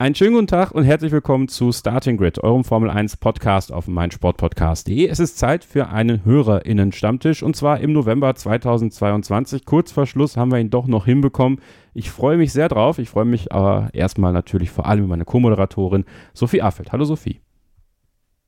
[0.00, 3.88] Einen schönen guten Tag und herzlich willkommen zu Starting Grid, eurem Formel 1 Podcast auf
[3.88, 5.08] meinsportpodcast.de.
[5.08, 9.64] Es ist Zeit für einen HörerInnen-Stammtisch und zwar im November 2022.
[9.64, 11.60] Kurz vor Schluss haben wir ihn doch noch hinbekommen.
[11.94, 13.00] Ich freue mich sehr drauf.
[13.00, 16.92] Ich freue mich aber erstmal natürlich vor allem über meine Co-Moderatorin Sophie Affeld.
[16.92, 17.40] Hallo Sophie.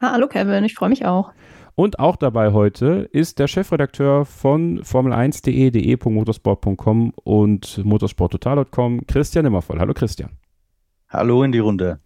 [0.01, 1.33] hallo Kevin, ich freue mich auch.
[1.75, 9.81] Und auch dabei heute ist der Chefredakteur von Formel1.de, de.motorsport.com und motorsporttotal.com, Christian Immervoll.
[9.81, 10.31] Hallo Christian.
[11.13, 11.99] Hallo in die Runde.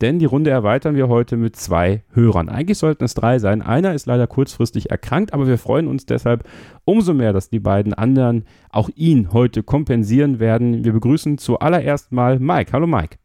[0.00, 2.48] Denn die Runde erweitern wir heute mit zwei Hörern.
[2.48, 3.62] Eigentlich sollten es drei sein.
[3.62, 6.42] Einer ist leider kurzfristig erkrankt, aber wir freuen uns deshalb
[6.84, 10.84] umso mehr, dass die beiden anderen auch ihn heute kompensieren werden.
[10.84, 12.72] Wir begrüßen zuallererst mal Mike.
[12.72, 13.18] Hallo Mike.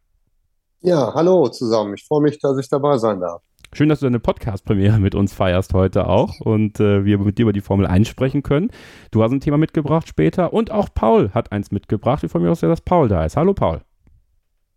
[0.82, 1.94] Ja, hallo zusammen.
[1.94, 3.42] Ich freue mich, dass ich dabei sein darf.
[3.72, 7.42] Schön, dass du deine Podcast-Premiere mit uns feierst heute auch und äh, wir mit dir
[7.42, 8.70] über die Formel 1 sprechen können.
[9.10, 12.22] Du hast ein Thema mitgebracht später und auch Paul hat eins mitgebracht.
[12.22, 13.36] Ich freue mich auch sehr, dass Paul da ist.
[13.36, 13.80] Hallo Paul.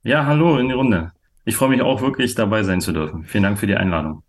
[0.03, 1.11] Ja, hallo in die Runde.
[1.45, 3.23] Ich freue mich auch wirklich dabei sein zu dürfen.
[3.23, 4.21] Vielen Dank für die Einladung.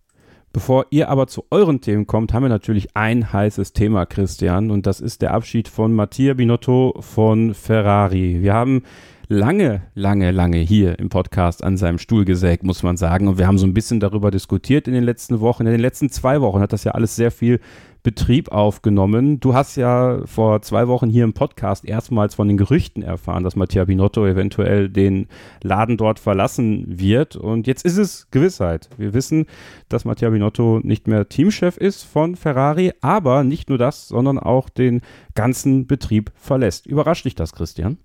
[0.52, 4.86] Bevor ihr aber zu euren Themen kommt, haben wir natürlich ein heißes Thema, Christian, und
[4.86, 8.38] das ist der Abschied von Mattia Binotto von Ferrari.
[8.40, 8.82] Wir haben
[9.28, 13.28] lange, lange, lange hier im Podcast an seinem Stuhl gesägt, muss man sagen.
[13.28, 15.66] Und wir haben so ein bisschen darüber diskutiert in den letzten Wochen.
[15.66, 17.60] In den letzten zwei Wochen hat das ja alles sehr viel
[18.02, 19.40] Betrieb aufgenommen.
[19.40, 23.56] Du hast ja vor zwei Wochen hier im Podcast erstmals von den Gerüchten erfahren, dass
[23.56, 25.26] Mattia Binotto eventuell den
[25.62, 27.36] Laden dort verlassen wird.
[27.36, 28.88] Und jetzt ist es Gewissheit.
[28.96, 29.46] Wir wissen,
[29.88, 34.68] dass Mattia Binotto nicht mehr Teamchef ist von Ferrari, aber nicht nur das, sondern auch
[34.68, 35.02] den
[35.34, 36.86] ganzen Betrieb verlässt.
[36.86, 37.98] Überrascht dich das, Christian?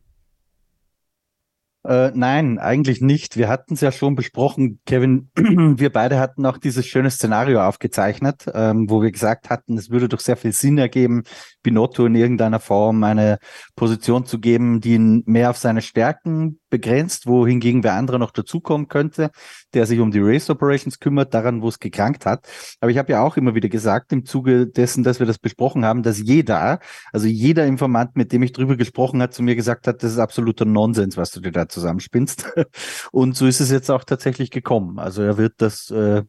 [1.86, 3.36] Äh, nein, eigentlich nicht.
[3.36, 5.30] Wir hatten es ja schon besprochen, Kevin.
[5.36, 10.08] Wir beide hatten auch dieses schöne Szenario aufgezeichnet, ähm, wo wir gesagt hatten, es würde
[10.08, 11.24] doch sehr viel Sinn ergeben,
[11.62, 13.38] Binotto in irgendeiner Form eine
[13.76, 18.88] Position zu geben, die ihn mehr auf seine Stärken begrenzt, wohingegen wer andere noch dazukommen
[18.88, 19.32] könnte,
[19.74, 22.48] der sich um die Race Operations kümmert, daran, wo es gekrankt hat.
[22.80, 25.86] Aber ich habe ja auch immer wieder gesagt, im Zuge dessen, dass wir das besprochen
[25.86, 26.80] haben, dass jeder,
[27.12, 30.20] also jeder Informant, mit dem ich drüber gesprochen hat, zu mir gesagt hat, das ist
[30.20, 32.52] absoluter Nonsens, was du dir da zusammenspinnst.
[33.12, 35.00] Und so ist es jetzt auch tatsächlich gekommen.
[35.00, 36.24] Also er wird das äh,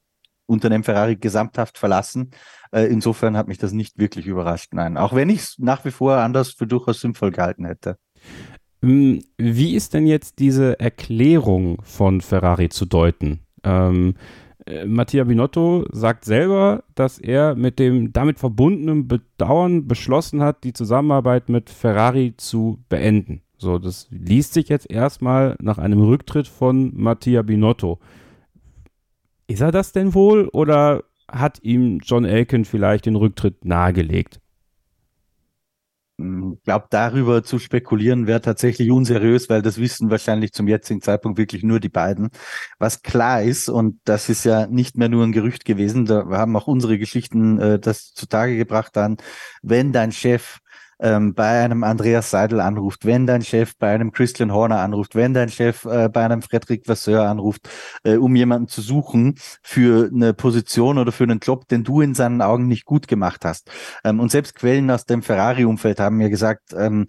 [0.47, 2.31] Unternehmen Ferrari gesamthaft verlassen.
[2.73, 4.73] Äh, insofern hat mich das nicht wirklich überrascht.
[4.73, 7.97] Nein, auch wenn ich es nach wie vor anders für durchaus sinnvoll gehalten hätte.
[8.83, 13.41] Hm, wie ist denn jetzt diese Erklärung von Ferrari zu deuten?
[13.63, 14.15] Ähm,
[14.67, 20.73] äh, Mattia Binotto sagt selber, dass er mit dem damit verbundenen Bedauern beschlossen hat, die
[20.73, 23.43] Zusammenarbeit mit Ferrari zu beenden.
[23.57, 27.99] So, das liest sich jetzt erstmal nach einem Rücktritt von Mattia Binotto.
[29.47, 34.41] Ist er das denn wohl oder hat ihm John Elkin vielleicht den Rücktritt nahegelegt?
[36.17, 41.01] Ich hm, glaube, darüber zu spekulieren wäre tatsächlich unseriös, weil das wissen wahrscheinlich zum jetzigen
[41.03, 42.31] Zeitpunkt wirklich nur die beiden.
[42.79, 46.57] Was klar ist, und das ist ja nicht mehr nur ein Gerücht gewesen, da haben
[46.57, 49.17] auch unsere Geschichten äh, das zutage gebracht dann,
[49.63, 50.61] wenn dein Chef
[51.01, 55.35] ähm, bei einem Andreas Seidel anruft, wenn dein Chef bei einem Christian Horner anruft, wenn
[55.35, 57.69] dein Chef äh, bei einem Frederic Vasseur anruft,
[58.05, 62.15] äh, um jemanden zu suchen für eine Position oder für einen Job, den du in
[62.15, 63.71] seinen Augen nicht gut gemacht hast.
[64.05, 67.07] Ähm, und selbst Quellen aus dem Ferrari-Umfeld haben mir gesagt, ähm,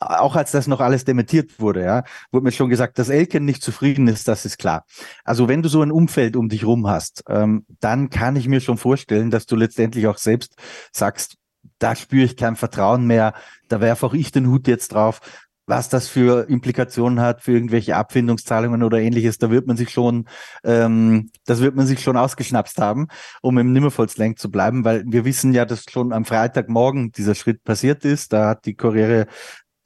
[0.00, 3.62] auch als das noch alles dementiert wurde, ja, wurde mir schon gesagt, dass Elken nicht
[3.62, 4.84] zufrieden ist, das ist klar.
[5.24, 8.60] Also wenn du so ein Umfeld um dich rum hast, ähm, dann kann ich mir
[8.60, 10.54] schon vorstellen, dass du letztendlich auch selbst
[10.92, 11.36] sagst,
[11.78, 13.34] da spüre ich kein Vertrauen mehr,
[13.68, 15.20] da werfe auch ich den Hut jetzt drauf.
[15.66, 20.26] Was das für Implikationen hat für irgendwelche Abfindungszahlungen oder ähnliches, da wird man sich schon,
[20.64, 23.08] ähm, das wird man sich schon ausgeschnapst haben,
[23.42, 27.64] um im Nimmervolslang zu bleiben, weil wir wissen ja, dass schon am Freitagmorgen dieser Schritt
[27.64, 28.32] passiert ist.
[28.32, 29.26] Da hat die Corriere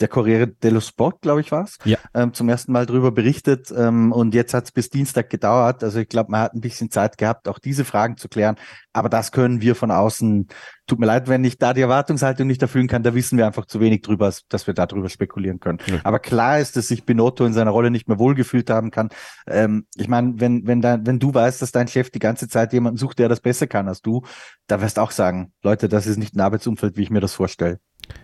[0.03, 1.97] der Corriere dello Sport, glaube ich, war es, ja.
[2.13, 3.73] ähm, zum ersten Mal darüber berichtet.
[3.75, 5.83] Ähm, und jetzt hat es bis Dienstag gedauert.
[5.83, 8.57] Also ich glaube, man hat ein bisschen Zeit gehabt, auch diese Fragen zu klären.
[8.93, 10.49] Aber das können wir von außen,
[10.87, 13.65] tut mir leid, wenn ich da die Erwartungshaltung nicht erfüllen kann, da wissen wir einfach
[13.65, 15.79] zu wenig drüber, dass wir darüber spekulieren können.
[15.87, 16.01] Ja.
[16.05, 19.09] Aber klar ist, dass sich Binotto in seiner Rolle nicht mehr wohlgefühlt haben kann.
[19.47, 22.73] Ähm, ich meine, wenn, wenn, dein, wenn du weißt, dass dein Chef die ganze Zeit
[22.73, 24.23] jemanden sucht, der das besser kann als du,
[24.67, 27.35] da wirst du auch sagen, Leute, das ist nicht ein Arbeitsumfeld, wie ich mir das
[27.35, 27.79] vorstelle.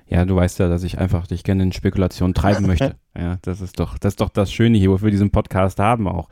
[0.06, 2.96] Ja, du weißt ja, dass ich einfach dich gerne in Spekulationen treiben möchte.
[3.16, 6.08] Ja, das ist doch, das ist doch das Schöne hier, wofür wir diesen Podcast haben
[6.08, 6.28] auch.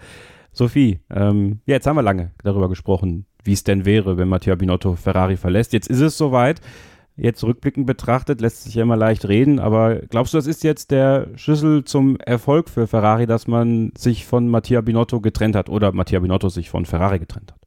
[0.53, 4.57] Sophie, ähm, ja, jetzt haben wir lange darüber gesprochen, wie es denn wäre, wenn Matteo
[4.57, 5.73] Binotto Ferrari verlässt.
[5.73, 6.61] Jetzt ist es soweit.
[7.19, 10.91] Jetzt rückblickend betrachtet lässt sich ja immer leicht reden, aber glaubst du, das ist jetzt
[10.91, 15.93] der Schlüssel zum Erfolg für Ferrari, dass man sich von Mattia Binotto getrennt hat oder
[15.93, 17.66] Mattia Binotto sich von Ferrari getrennt hat?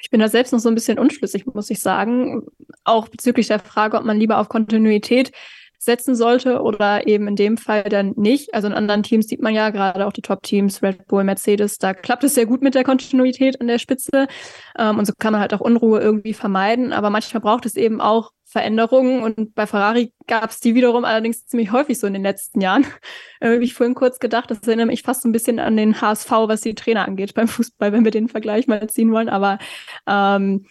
[0.00, 2.46] Ich bin da selbst noch so ein bisschen unschlüssig, muss ich sagen.
[2.84, 5.32] Auch bezüglich der Frage, ob man lieber auf Kontinuität
[5.78, 8.52] setzen sollte oder eben in dem Fall dann nicht.
[8.52, 11.94] Also in anderen Teams sieht man ja gerade auch die Top-Teams, Red Bull, Mercedes, da
[11.94, 14.26] klappt es sehr gut mit der Kontinuität an der Spitze.
[14.76, 16.92] Ähm, und so kann man halt auch Unruhe irgendwie vermeiden.
[16.92, 19.22] Aber manchmal braucht es eben auch Veränderungen.
[19.22, 22.86] Und bei Ferrari gab es die wiederum allerdings ziemlich häufig so in den letzten Jahren.
[23.40, 26.00] Äh, wie ich vorhin kurz gedacht, das erinnert mich fast so ein bisschen an den
[26.00, 29.28] HSV, was die Trainer angeht beim Fußball, wenn wir den Vergleich mal ziehen wollen.
[29.28, 29.60] Aber
[30.08, 30.66] ähm,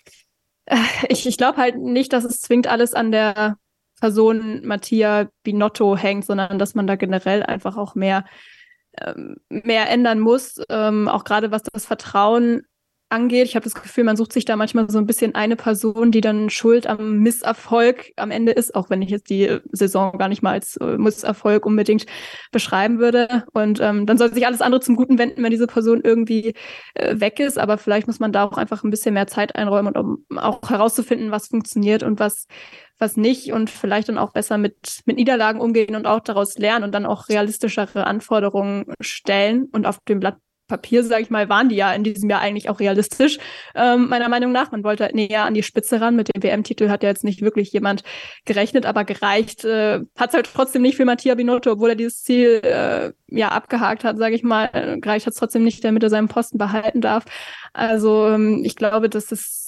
[0.65, 0.75] äh,
[1.07, 3.55] ich, ich glaube halt nicht, dass es zwingt alles an der
[4.01, 8.25] Person Mattia Binotto hängt, sondern dass man da generell einfach auch mehr,
[9.01, 10.61] ähm, mehr ändern muss.
[10.67, 12.63] Ähm, auch gerade was das Vertrauen
[13.09, 13.45] angeht.
[13.45, 16.21] Ich habe das Gefühl, man sucht sich da manchmal so ein bisschen eine Person, die
[16.21, 20.41] dann schuld am Misserfolg am Ende ist, auch wenn ich jetzt die Saison gar nicht
[20.41, 22.05] mal als äh, Misserfolg unbedingt
[22.51, 23.45] beschreiben würde.
[23.53, 26.53] Und ähm, dann soll sich alles andere zum Guten wenden, wenn diese Person irgendwie
[26.95, 27.57] äh, weg ist.
[27.57, 31.31] Aber vielleicht muss man da auch einfach ein bisschen mehr Zeit einräumen um auch herauszufinden,
[31.31, 32.47] was funktioniert und was
[32.99, 36.83] was nicht und vielleicht dann auch besser mit, mit Niederlagen umgehen und auch daraus lernen
[36.83, 41.69] und dann auch realistischere Anforderungen stellen und auf dem Blatt Papier, sage ich mal, waren
[41.69, 43.37] die ja in diesem Jahr eigentlich auch realistisch,
[43.75, 44.71] ähm, meiner Meinung nach.
[44.71, 46.15] Man wollte halt näher an die Spitze ran.
[46.15, 48.03] Mit dem WM-Titel hat ja jetzt nicht wirklich jemand
[48.45, 52.61] gerechnet, aber gereicht äh, hat halt trotzdem nicht für Mattia Binotto, obwohl er dieses Ziel
[52.63, 54.99] äh, ja abgehakt hat, sage ich mal.
[55.01, 57.25] Gereicht hat es trotzdem nicht, damit er seinen Posten behalten darf.
[57.73, 59.66] Also ähm, ich glaube, dass es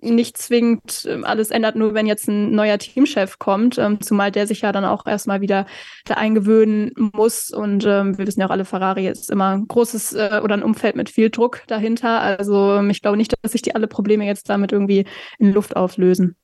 [0.00, 4.46] nicht zwingend ähm, alles ändert, nur wenn jetzt ein neuer Teamchef kommt, ähm, zumal der
[4.46, 5.66] sich ja dann auch erstmal wieder
[6.06, 7.50] da eingewöhnen muss.
[7.50, 10.62] Und ähm, wir wissen ja auch alle, Ferrari ist immer ein großes äh, oder ein
[10.62, 12.20] Umfeld mit viel Druck dahinter.
[12.20, 15.04] Also ähm, ich glaube nicht, dass sich die alle Probleme jetzt damit irgendwie
[15.38, 16.36] in Luft auflösen.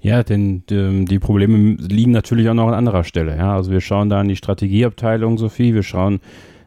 [0.00, 3.36] Ja, denn die, die Probleme liegen natürlich auch noch an anderer Stelle.
[3.36, 6.20] Ja, also wir schauen da an die Strategieabteilung, Sophie, wir schauen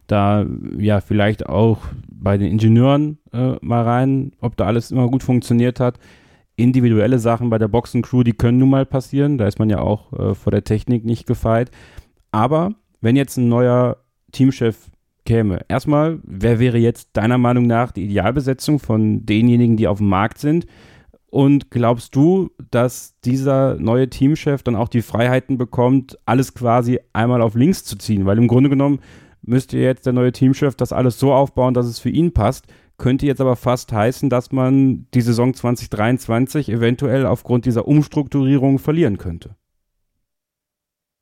[0.07, 0.45] da
[0.77, 1.79] ja vielleicht auch
[2.21, 5.99] bei den Ingenieuren äh, mal rein, ob da alles immer gut funktioniert hat.
[6.55, 9.37] Individuelle Sachen bei der Boxencrew, die können nun mal passieren.
[9.37, 11.71] Da ist man ja auch äh, vor der Technik nicht gefeit.
[12.31, 13.97] Aber wenn jetzt ein neuer
[14.31, 14.91] Teamchef
[15.25, 20.09] käme, erstmal, wer wäre jetzt deiner Meinung nach die Idealbesetzung von denjenigen, die auf dem
[20.09, 20.67] Markt sind?
[21.31, 27.41] Und glaubst du, dass dieser neue Teamchef dann auch die Freiheiten bekommt, alles quasi einmal
[27.41, 28.25] auf links zu ziehen?
[28.25, 28.99] Weil im Grunde genommen
[29.41, 32.65] müsste jetzt der neue Teamchef das alles so aufbauen, dass es für ihn passt.
[32.97, 39.17] Könnte jetzt aber fast heißen, dass man die Saison 2023 eventuell aufgrund dieser Umstrukturierung verlieren
[39.17, 39.55] könnte.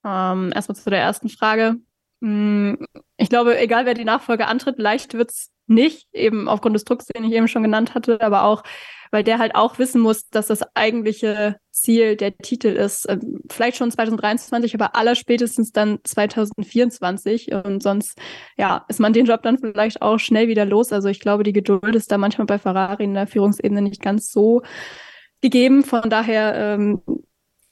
[0.04, 1.78] Ähm, erstmal zu der ersten Frage.
[2.22, 2.86] Hm,
[3.18, 7.06] ich glaube, egal wer die Nachfolge antritt, leicht wird es nicht, eben aufgrund des Drucks,
[7.06, 8.64] den ich eben schon genannt hatte, aber auch
[9.12, 13.08] weil der halt auch wissen muss, dass das eigentliche Ziel der Titel ist.
[13.10, 17.54] Ähm, vielleicht schon 2023, aber allerspätestens dann 2024.
[17.54, 18.18] Und sonst,
[18.58, 20.92] ja, ist man den Job dann vielleicht auch schnell wieder los.
[20.92, 24.32] Also ich glaube, die Geduld ist da manchmal bei Ferrari in der Führungsebene nicht ganz
[24.32, 24.62] so
[25.42, 25.84] gegeben.
[25.84, 27.02] Von daher ähm,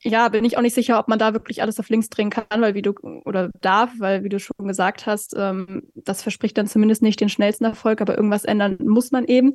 [0.07, 2.45] ja, bin ich auch nicht sicher, ob man da wirklich alles auf links drehen kann,
[2.61, 2.93] weil wie du
[3.25, 7.29] oder darf, weil wie du schon gesagt hast, ähm, das verspricht dann zumindest nicht den
[7.29, 9.53] schnellsten Erfolg, aber irgendwas ändern muss man eben.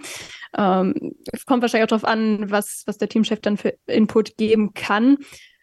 [0.56, 4.75] Ähm, es kommt wahrscheinlich auch darauf an, was, was der Teamchef dann für Input geben
[4.75, 5.16] kann.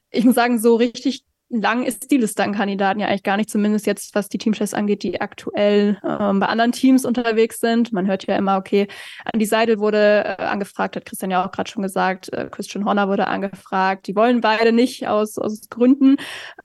[0.10, 3.50] Ich muss sagen, so richtig lang ist die Liste an Kandidaten ja eigentlich gar nicht,
[3.50, 7.92] zumindest jetzt, was die Teamchefs angeht, die aktuell ähm, bei anderen Teams unterwegs sind.
[7.92, 8.88] Man hört ja immer, okay,
[9.34, 13.08] Andy Seidel wurde äh, angefragt, hat Christian ja auch gerade schon gesagt, äh, Christian Horner
[13.08, 14.08] wurde angefragt.
[14.08, 16.18] Die wollen beide nicht aus, aus Gründen.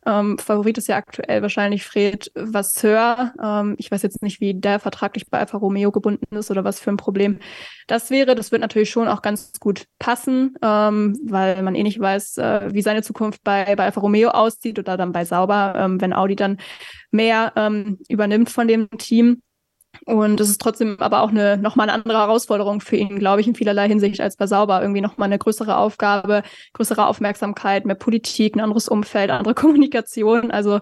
[0.06, 3.32] Ähm, Favorit ist ja aktuell wahrscheinlich Fred Vasseur.
[3.42, 6.80] Ähm, ich weiß jetzt nicht, wie der vertraglich bei Alfa Romeo gebunden ist oder was
[6.80, 7.38] für ein Problem
[7.87, 8.35] das wäre.
[8.35, 12.73] Das wird natürlich schon auch ganz gut passen, ähm, weil man eh nicht weiß, äh,
[12.73, 16.37] wie seine Zukunft bei, bei Alfa Romeo aussieht oder dann bei Sauber, ähm, wenn Audi
[16.37, 16.59] dann
[17.11, 19.40] mehr ähm, übernimmt von dem Team.
[20.07, 23.47] Und es ist trotzdem aber auch eine nochmal eine andere Herausforderung für ihn, glaube ich,
[23.47, 24.81] in vielerlei Hinsicht als bei Sauber.
[24.81, 30.50] Irgendwie nochmal eine größere Aufgabe, größere Aufmerksamkeit, mehr Politik, ein anderes Umfeld, andere Kommunikation.
[30.50, 30.81] Also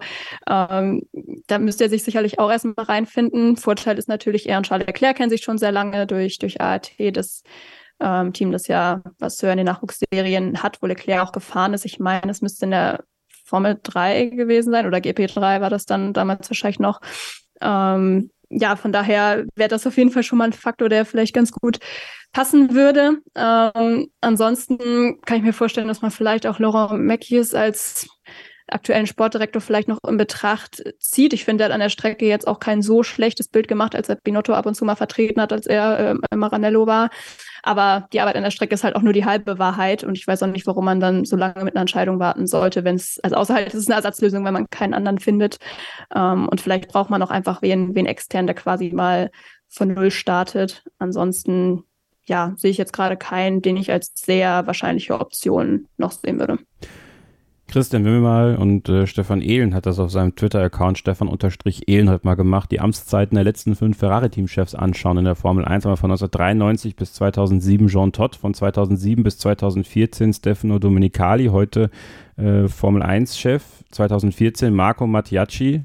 [0.49, 1.03] ähm,
[1.47, 3.57] da müsste er sich sicherlich auch erstmal reinfinden.
[3.57, 6.91] Vorteil ist natürlich, er und Charles Leclerc kennen sich schon sehr lange durch, durch ART,
[7.13, 7.43] das
[7.99, 11.85] ähm, Team, das ja was höher in den Nachwuchsserien hat, wo Leclerc auch gefahren ist.
[11.85, 13.03] Ich meine, es müsste in der
[13.43, 17.01] Formel 3 gewesen sein oder GP3 war das dann damals wahrscheinlich noch.
[17.61, 21.33] Ähm, ja, von daher wäre das auf jeden Fall schon mal ein Faktor, der vielleicht
[21.33, 21.79] ganz gut
[22.31, 23.19] passen würde.
[23.35, 28.07] Ähm, ansonsten kann ich mir vorstellen, dass man vielleicht auch Laurent Mackies als
[28.67, 31.33] aktuellen Sportdirektor vielleicht noch in Betracht zieht.
[31.33, 34.09] Ich finde, er hat an der Strecke jetzt auch kein so schlechtes Bild gemacht, als
[34.09, 37.09] er Binotto ab und zu mal vertreten hat, als er äh, Maranello war.
[37.63, 40.27] Aber die Arbeit an der Strecke ist halt auch nur die halbe Wahrheit und ich
[40.27, 43.19] weiß auch nicht, warum man dann so lange mit einer Entscheidung warten sollte, wenn es,
[43.23, 45.57] also außer halt, es ist eine Ersatzlösung, wenn man keinen anderen findet.
[46.13, 49.31] Ähm, und vielleicht braucht man auch einfach wen, wen extern, der quasi mal
[49.69, 50.83] von Null startet.
[50.99, 51.83] Ansonsten,
[52.25, 56.59] ja, sehe ich jetzt gerade keinen, den ich als sehr wahrscheinliche Option noch sehen würde.
[57.67, 62.71] Christian Wimmelmal und äh, Stefan Ehlen hat das auf seinem Twitter-Account Stefan-Ehlen hat mal gemacht,
[62.71, 67.13] die Amtszeiten der letzten fünf Ferrari-Teamchefs anschauen in der Formel 1, aber von 1993 bis
[67.13, 71.89] 2007 Jean Todt, von 2007 bis 2014 Stefano Domenicali, heute
[72.37, 75.81] äh, Formel 1-Chef 2014 Marco Mattiacci, äh,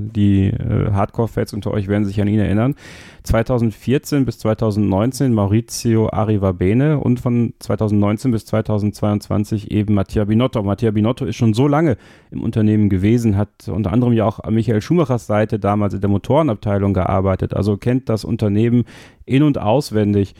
[0.00, 2.74] die äh, Hardcore-Fans unter euch werden sich an ihn erinnern.
[3.22, 10.62] 2014 bis 2019 Maurizio Arrivabene und von 2019 bis 2022 eben Mattia Binotto.
[10.62, 11.96] Mattia Binotto ist schon so lange
[12.30, 16.10] im Unternehmen gewesen, hat unter anderem ja auch an Michael Schumachers Seite damals in der
[16.10, 18.84] Motorenabteilung gearbeitet, also kennt das Unternehmen
[19.24, 20.34] in- und auswendig.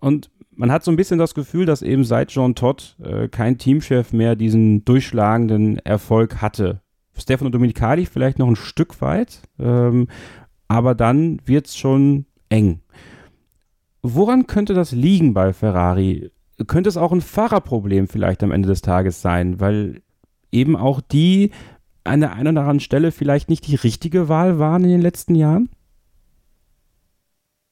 [0.00, 0.30] Und
[0.60, 4.12] man hat so ein bisschen das Gefühl, dass eben seit Jean Todt äh, kein Teamchef
[4.12, 6.82] mehr diesen durchschlagenden Erfolg hatte.
[7.16, 10.08] Stefano Dominicali vielleicht noch ein Stück weit, ähm,
[10.68, 12.80] aber dann wird es schon eng.
[14.02, 16.30] Woran könnte das liegen bei Ferrari?
[16.66, 20.02] Könnte es auch ein Fahrerproblem vielleicht am Ende des Tages sein, weil
[20.52, 21.52] eben auch die
[22.04, 25.36] an der einen oder anderen Stelle vielleicht nicht die richtige Wahl waren in den letzten
[25.36, 25.70] Jahren?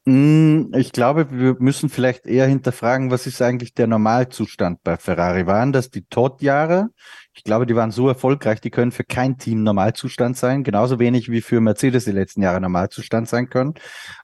[0.09, 5.47] Hm, ich glaube, wir müssen vielleicht eher hinterfragen, was ist eigentlich der Normalzustand bei Ferrari?
[5.47, 6.89] Waren das die Todd-Jahre?
[7.35, 11.31] Ich glaube, die waren so erfolgreich, die können für kein Team Normalzustand sein, genauso wenig
[11.31, 13.75] wie für Mercedes die letzten Jahre Normalzustand sein können.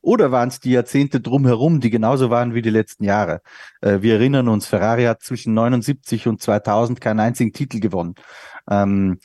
[0.01, 3.43] Oder waren es die Jahrzehnte drumherum, die genauso waren wie die letzten Jahre?
[3.83, 8.15] Äh, wir erinnern uns, Ferrari hat zwischen 79 und 2000 keinen einzigen Titel gewonnen.
[8.71, 9.19] Ähm,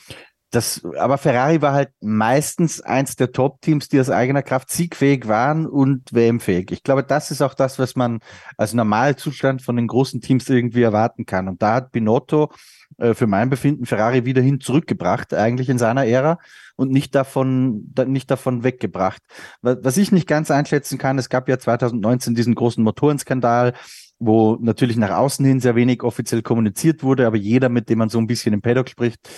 [0.52, 5.68] das, aber Ferrari war halt meistens eins der Top-Teams, die aus eigener Kraft siegfähig waren
[5.68, 6.72] und WM-fähig.
[6.72, 8.20] Ich glaube, das ist auch das, was man
[8.58, 11.48] als Normalzustand von den großen Teams irgendwie erwarten kann.
[11.48, 12.50] Und da hat Binotto
[12.98, 16.40] äh, für mein Befinden Ferrari wieder hin zurückgebracht, eigentlich in seiner Ära
[16.76, 19.22] und nicht davon, da, nicht davon weggebracht.
[19.62, 23.74] Was, ich nicht ganz einschätzen kann, es gab ja 2019 diesen großen Motorenskandal,
[24.18, 28.10] wo natürlich nach außen hin sehr wenig offiziell kommuniziert wurde, aber jeder, mit dem man
[28.10, 29.30] so ein bisschen im Paddock spricht,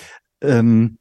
[0.42, 0.98] ähm,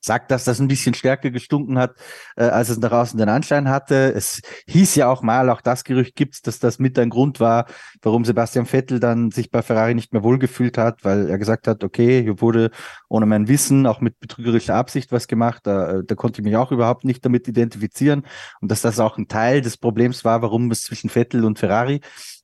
[0.00, 1.94] sagt, dass das ein bisschen stärker gestunken hat,
[2.36, 4.12] äh, als es nach außen den Anschein hatte.
[4.14, 7.66] Es hieß ja auch mal, auch das Gerücht gibt's, dass das mit ein Grund war,
[8.02, 11.84] warum Sebastian Vettel dann sich bei Ferrari nicht mehr wohlgefühlt hat, weil er gesagt hat,
[11.84, 12.70] okay, hier wurde
[13.08, 16.72] ohne mein Wissen auch mit betrügerischer Absicht was gemacht, da, da konnte ich mich auch
[16.72, 18.24] überhaupt nicht damit identifizieren
[18.60, 22.00] und dass das auch ein Teil des Problems war, warum es zwischen Vettel und Ferrari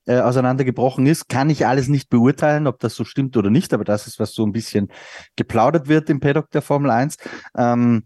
[0.07, 1.29] äh, auseinandergebrochen ist.
[1.29, 4.33] Kann ich alles nicht beurteilen, ob das so stimmt oder nicht, aber das ist, was
[4.33, 4.89] so ein bisschen
[5.37, 7.17] geplaudert wird im Paddock der Formel 1.
[7.57, 8.05] Ähm,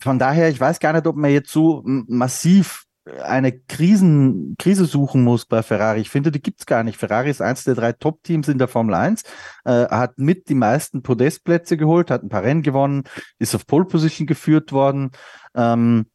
[0.00, 2.84] von daher, ich weiß gar nicht, ob man jetzt so massiv
[3.22, 6.00] eine Krisen, Krise suchen muss bei Ferrari.
[6.00, 6.96] Ich finde, die gibt's gar nicht.
[6.96, 9.22] Ferrari ist eins der drei Top-Teams in der Formel 1,
[9.64, 13.04] äh, hat mit die meisten Podestplätze geholt, hat ein paar Rennen gewonnen,
[13.38, 15.10] ist auf Pole Position geführt worden.
[15.54, 16.06] Ähm,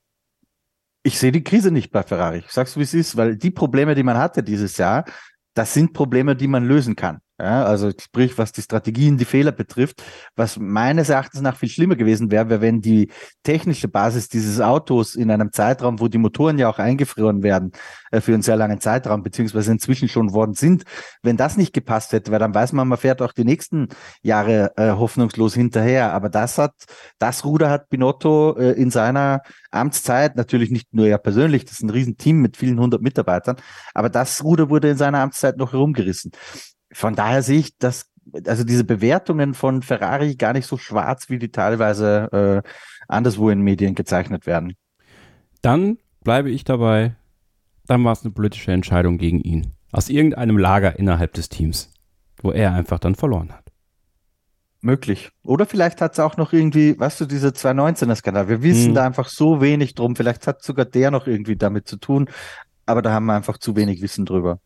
[1.03, 2.39] ich sehe die Krise nicht bei Ferrari.
[2.39, 5.05] Ich sag's wie es ist, weil die Probleme, die man hatte dieses Jahr,
[5.53, 7.19] das sind Probleme, die man lösen kann.
[7.41, 10.03] Ja, also sprich, was die Strategien, die Fehler betrifft,
[10.35, 13.11] was meines Erachtens nach viel schlimmer gewesen wäre, wäre, wenn die
[13.43, 17.71] technische Basis dieses Autos in einem Zeitraum, wo die Motoren ja auch eingefroren werden
[18.11, 20.83] äh, für einen sehr langen Zeitraum, beziehungsweise inzwischen schon worden sind,
[21.23, 23.87] wenn das nicht gepasst hätte, weil dann weiß man, man fährt auch die nächsten
[24.21, 26.11] Jahre äh, hoffnungslos hinterher.
[26.11, 26.73] Aber das hat,
[27.19, 31.83] das Ruder hat Binotto äh, in seiner Amtszeit, natürlich nicht nur er persönlich, das ist
[31.83, 33.55] ein Riesenteam mit vielen hundert Mitarbeitern,
[33.93, 36.31] aber das Ruder wurde in seiner Amtszeit noch herumgerissen
[36.91, 38.11] von daher sehe ich das,
[38.45, 42.69] also diese Bewertungen von Ferrari gar nicht so schwarz, wie die teilweise äh,
[43.07, 44.75] anderswo in Medien gezeichnet werden.
[45.61, 47.15] Dann bleibe ich dabei,
[47.87, 49.73] dann war es eine politische Entscheidung gegen ihn.
[49.91, 51.91] Aus irgendeinem Lager innerhalb des Teams,
[52.41, 53.69] wo er einfach dann verloren hat.
[54.81, 55.31] Möglich.
[55.43, 58.47] Oder vielleicht hat es auch noch irgendwie, weißt du, diese 219er-Skandal.
[58.47, 58.95] Wir wissen hm.
[58.95, 60.15] da einfach so wenig drum.
[60.15, 62.29] Vielleicht hat sogar der noch irgendwie damit zu tun.
[62.85, 64.59] Aber da haben wir einfach zu wenig Wissen drüber.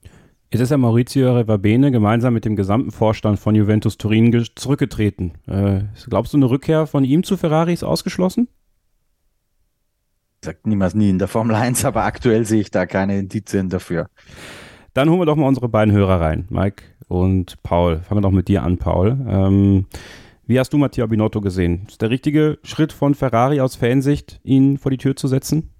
[0.53, 5.31] Jetzt ist ja Maurizio Revabene gemeinsam mit dem gesamten Vorstand von Juventus Turin zurückgetreten.
[5.47, 8.47] Äh, glaubst du, eine Rückkehr von ihm zu Ferrari ist ausgeschlossen?
[10.45, 14.05] Sagt niemals nie in der Formel 1, aber aktuell sehe ich da keine Indizien dafür.
[14.93, 18.01] Dann holen wir doch mal unsere beiden Hörer rein, Mike und Paul.
[18.01, 19.25] Fangen wir doch mit dir an, Paul.
[19.27, 19.87] Ähm,
[20.45, 21.87] wie hast du Matteo Binotto gesehen?
[21.87, 25.72] Ist der richtige Schritt von Ferrari aus Fansicht, ihn vor die Tür zu setzen?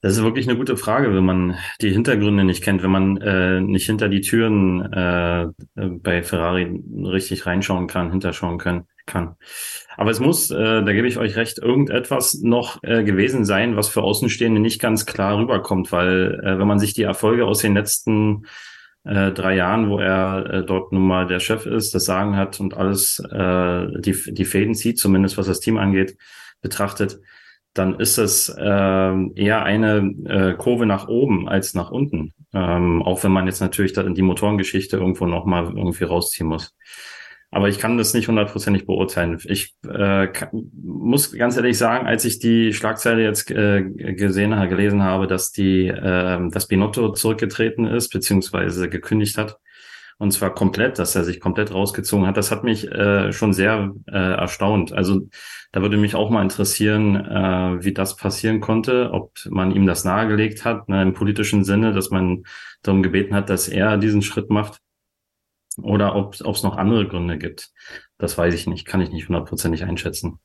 [0.00, 3.60] Das ist wirklich eine gute Frage, wenn man die Hintergründe nicht kennt, wenn man äh,
[3.60, 8.86] nicht hinter die Türen äh, bei Ferrari richtig reinschauen kann, hinterschauen kann.
[9.06, 9.34] kann.
[9.96, 13.88] Aber es muss, äh, da gebe ich euch recht, irgendetwas noch äh, gewesen sein, was
[13.88, 17.74] für Außenstehende nicht ganz klar rüberkommt, weil äh, wenn man sich die Erfolge aus den
[17.74, 18.44] letzten
[19.02, 22.60] äh, drei Jahren, wo er äh, dort nun mal der Chef ist, das Sagen hat
[22.60, 26.16] und alles äh, die, die Fäden zieht, zumindest was das Team angeht,
[26.60, 27.18] betrachtet,
[27.78, 32.34] dann ist es äh, eher eine äh, Kurve nach oben als nach unten.
[32.52, 36.74] Ähm, auch wenn man jetzt natürlich die Motorengeschichte irgendwo nochmal irgendwie rausziehen muss.
[37.50, 39.38] Aber ich kann das nicht hundertprozentig beurteilen.
[39.44, 44.68] Ich äh, kann, muss ganz ehrlich sagen, als ich die Schlagzeile jetzt äh, gesehen habe,
[44.68, 49.56] gelesen habe, dass die, äh, dass Binotto zurückgetreten ist beziehungsweise gekündigt hat,
[50.18, 53.94] und zwar komplett, dass er sich komplett rausgezogen hat, das hat mich äh, schon sehr
[54.06, 54.92] äh, erstaunt.
[54.92, 55.28] Also
[55.70, 60.04] da würde mich auch mal interessieren, äh, wie das passieren konnte, ob man ihm das
[60.04, 62.44] nahegelegt hat, ne, im politischen Sinne, dass man
[62.82, 64.80] darum gebeten hat, dass er diesen Schritt macht
[65.80, 67.70] oder ob es noch andere Gründe gibt.
[68.18, 70.40] Das weiß ich nicht, kann ich nicht hundertprozentig einschätzen.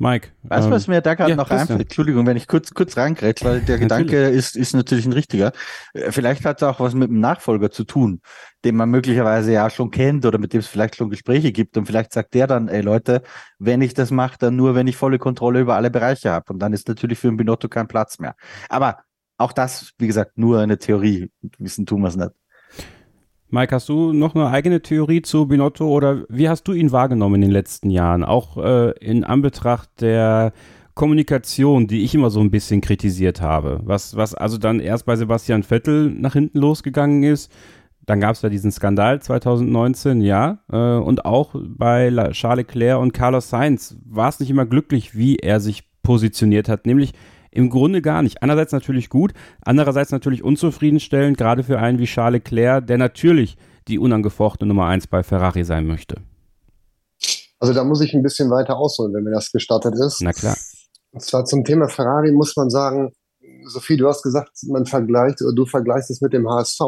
[0.00, 0.30] Mike.
[0.44, 1.82] Weißt du, ähm, was mir da gerade ja, noch einfällt?
[1.82, 5.52] Entschuldigung, wenn ich kurz, kurz reingrätsch, weil der Gedanke ist, ist natürlich ein richtiger.
[5.92, 8.22] Äh, vielleicht hat es auch was mit dem Nachfolger zu tun,
[8.64, 11.76] den man möglicherweise ja schon kennt oder mit dem es vielleicht schon Gespräche gibt.
[11.76, 13.20] Und vielleicht sagt der dann, ey Leute,
[13.58, 16.50] wenn ich das mache, dann nur, wenn ich volle Kontrolle über alle Bereiche habe.
[16.50, 18.36] Und dann ist natürlich für einen Binotto kein Platz mehr.
[18.70, 19.00] Aber
[19.36, 21.30] auch das, wie gesagt, nur eine Theorie.
[21.58, 22.30] Wissen tun wir es nicht.
[23.52, 27.36] Mike, hast du noch eine eigene Theorie zu Binotto oder wie hast du ihn wahrgenommen
[27.36, 28.22] in den letzten Jahren?
[28.22, 30.52] Auch äh, in Anbetracht der
[30.94, 33.80] Kommunikation, die ich immer so ein bisschen kritisiert habe.
[33.82, 37.50] Was, was also dann erst bei Sebastian Vettel nach hinten losgegangen ist.
[38.06, 40.58] Dann gab es ja diesen Skandal 2019, ja.
[40.70, 45.36] Äh, und auch bei Charles Leclerc und Carlos Sainz war es nicht immer glücklich, wie
[45.36, 46.86] er sich positioniert hat.
[46.86, 47.14] Nämlich
[47.50, 48.42] im Grunde gar nicht.
[48.42, 53.56] Einerseits natürlich gut, andererseits natürlich unzufriedenstellend, gerade für einen wie Charles Leclerc, der natürlich
[53.88, 56.16] die unangefochtene Nummer eins bei Ferrari sein möchte.
[57.58, 60.22] Also da muss ich ein bisschen weiter ausholen, wenn mir das gestattet ist.
[60.22, 60.56] Na klar.
[61.12, 63.12] Und zwar zum Thema Ferrari muss man sagen,
[63.66, 66.80] Sophie, du hast gesagt, man vergleicht oder du vergleichst es mit dem HSV.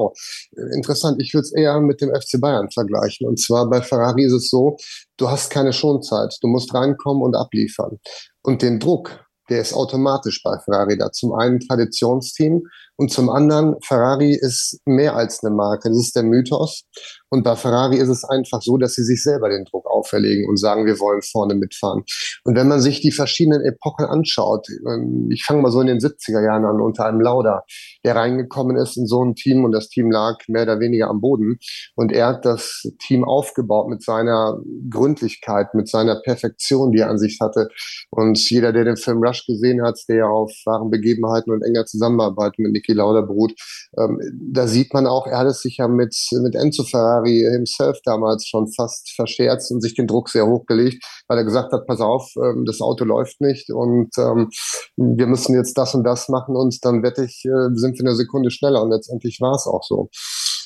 [0.75, 3.27] Interessant, ich würde es eher mit dem FC Bayern vergleichen.
[3.27, 4.77] Und zwar bei Ferrari ist es so,
[5.17, 6.37] du hast keine Schonzeit.
[6.41, 7.99] Du musst reinkommen und abliefern.
[8.43, 11.13] Und den Druck, der ist automatisch bei Ferrari da.
[11.13, 12.67] Zum einen Traditionsteam
[13.03, 15.89] und zum anderen, Ferrari ist mehr als eine Marke.
[15.89, 16.85] Das ist der Mythos.
[17.33, 20.59] Und bei Ferrari ist es einfach so, dass sie sich selber den Druck auferlegen und
[20.59, 22.05] sagen, wir wollen vorne mitfahren.
[22.45, 25.99] Und wenn man sich die verschiedenen Epochen anschaut, ähm, ich fange mal so in den
[25.99, 27.65] 70er Jahren an, unter einem Lauda,
[28.05, 31.23] der reingekommen ist in so ein Team und das Team lag mehr oder weniger am
[31.23, 31.59] Boden.
[31.97, 34.61] Und er hat das Team aufgebaut mit seiner
[34.91, 37.69] Gründlichkeit, mit seiner Perfektion, die er an sich hatte.
[38.11, 42.59] Und jeder, der den Film Rush gesehen hat, der auf wahren Begebenheiten und enger Zusammenarbeit
[42.59, 43.53] mit Niki beruht,
[43.99, 44.21] ähm,
[44.53, 47.99] da sieht man auch, er hat es sich ja mit, mit Enzo Ferrari Ferrari himself
[48.05, 52.01] damals schon fast verscherzt und sich den Druck sehr hochgelegt, weil er gesagt hat, pass
[52.01, 54.51] auf, ähm, das Auto läuft nicht und ähm,
[54.97, 58.17] wir müssen jetzt das und das machen und dann wette ich, äh, sind wir eine
[58.17, 60.09] Sekunde schneller und letztendlich war es auch so.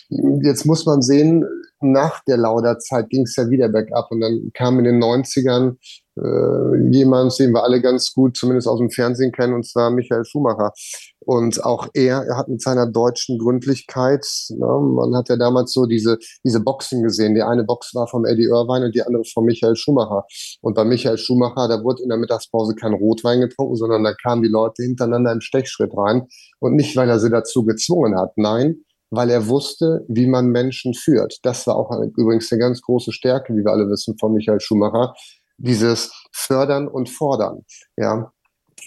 [0.09, 1.45] Jetzt muss man sehen,
[1.81, 5.77] nach der Lauda-Zeit ging es ja wieder bergab und dann kam in den 90ern
[6.19, 10.25] äh, jemand, den wir alle ganz gut, zumindest aus dem Fernsehen kennen, und zwar Michael
[10.25, 10.73] Schumacher.
[11.21, 15.85] Und auch er, er hat mit seiner deutschen Gründlichkeit, ne, man hat ja damals so
[15.85, 17.35] diese, diese Boxen gesehen.
[17.35, 20.25] Die eine Box war vom Eddie Irvine und die andere von Michael Schumacher.
[20.62, 24.42] Und bei Michael Schumacher, da wurde in der Mittagspause kein Rotwein getrunken, sondern da kamen
[24.42, 26.27] die Leute hintereinander im Stechschritt rein.
[26.61, 30.94] Und nicht, weil er sie dazu gezwungen hat, nein, weil er wusste, wie man Menschen
[30.94, 31.38] führt.
[31.42, 35.14] Das war auch übrigens eine ganz große Stärke, wie wir alle wissen, von Michael Schumacher.
[35.59, 37.64] Dieses Fördern und Fordern.
[37.96, 38.31] Ja,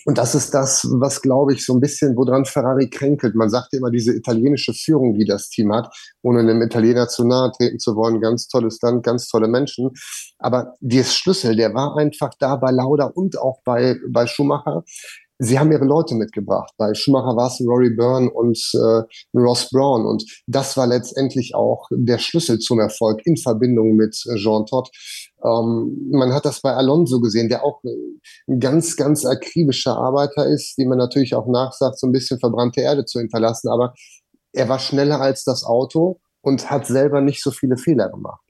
[0.05, 3.35] und das ist das, was, glaube ich, so ein bisschen, woran Ferrari kränkelt.
[3.35, 7.51] Man sagt immer, diese italienische Führung, die das Team hat, ohne einem Italiener zu nahe
[7.51, 8.21] treten zu wollen.
[8.21, 9.91] Ganz tolles Land, ganz tolle Menschen.
[10.37, 14.83] Aber der Schlüssel, der war einfach da bei Lauda und auch bei, bei Schumacher.
[15.41, 16.73] Sie haben ihre Leute mitgebracht.
[16.77, 20.05] Bei Schumacher war es Rory Byrne und äh, Ross Brown.
[20.05, 24.89] Und das war letztendlich auch der Schlüssel zum Erfolg in Verbindung mit äh, Jean Todt.
[25.41, 30.77] Ähm, man hat das bei Alonso gesehen, der auch ein ganz, ganz akribischer Arbeiter ist,
[30.77, 33.69] die man natürlich auch nachsagt, so ein bisschen verbrannte Erde zu hinterlassen.
[33.69, 33.93] Aber
[34.51, 38.41] er war schneller als das Auto und hat selber nicht so viele Fehler gemacht.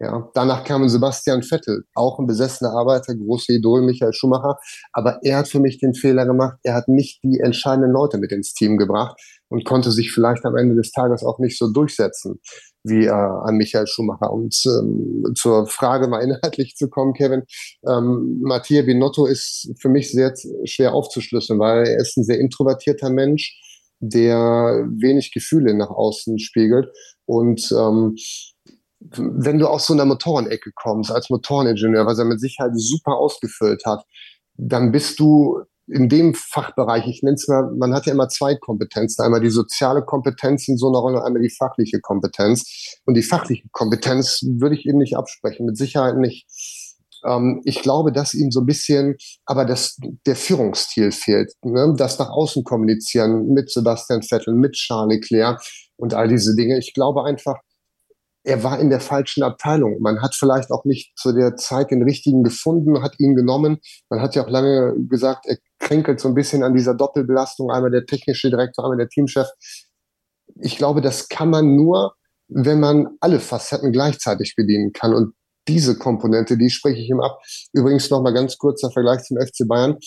[0.00, 4.56] Ja, danach kam Sebastian Vettel, auch ein besessener Arbeiter, große Idol Michael Schumacher.
[4.92, 6.56] Aber er hat für mich den Fehler gemacht.
[6.62, 10.56] Er hat nicht die entscheidenden Leute mit ins Team gebracht und konnte sich vielleicht am
[10.56, 12.38] Ende des Tages auch nicht so durchsetzen
[12.84, 14.32] wie äh, an Michael Schumacher.
[14.32, 17.42] Und ähm, zur Frage mal inhaltlich zu kommen, Kevin,
[17.86, 20.32] ähm, Mattia Binotto ist für mich sehr
[20.64, 23.58] schwer aufzuschlüsseln, weil er ist ein sehr introvertierter Mensch,
[24.00, 26.88] der wenig Gefühle nach außen spiegelt
[27.26, 28.14] und ähm,
[29.00, 33.84] wenn du aus so einer Motorenecke kommst, als Motoreningenieur, was er mit Sicherheit super ausgefüllt
[33.86, 34.04] hat,
[34.56, 38.54] dann bist du in dem Fachbereich, ich nenne es mal, man hat ja immer zwei
[38.56, 42.98] Kompetenzen, einmal die soziale Kompetenz in so einer Rolle, einmal die fachliche Kompetenz.
[43.04, 46.46] Und die fachliche Kompetenz würde ich ihm nicht absprechen, mit Sicherheit nicht.
[47.24, 51.52] Ähm, ich glaube, dass ihm so ein bisschen, aber das, der Führungsstil fehlt.
[51.62, 51.94] Ne?
[51.96, 55.62] Das nach außen kommunizieren mit Sebastian Vettel, mit Charles Leclerc
[55.96, 56.78] und all diese Dinge.
[56.78, 57.56] Ich glaube einfach,
[58.48, 60.00] er war in der falschen Abteilung.
[60.00, 63.76] Man hat vielleicht auch nicht zu der Zeit den richtigen gefunden, hat ihn genommen.
[64.08, 67.90] Man hat ja auch lange gesagt, er kränkelt so ein bisschen an dieser Doppelbelastung, einmal
[67.90, 69.48] der technische Direktor, einmal der Teamchef.
[70.62, 72.14] Ich glaube, das kann man nur,
[72.48, 75.12] wenn man alle Facetten gleichzeitig bedienen kann.
[75.12, 75.34] Und
[75.68, 77.38] diese Komponente, die spreche ich ihm ab.
[77.74, 79.98] Übrigens noch mal ganz kurzer Vergleich zum FC Bayern.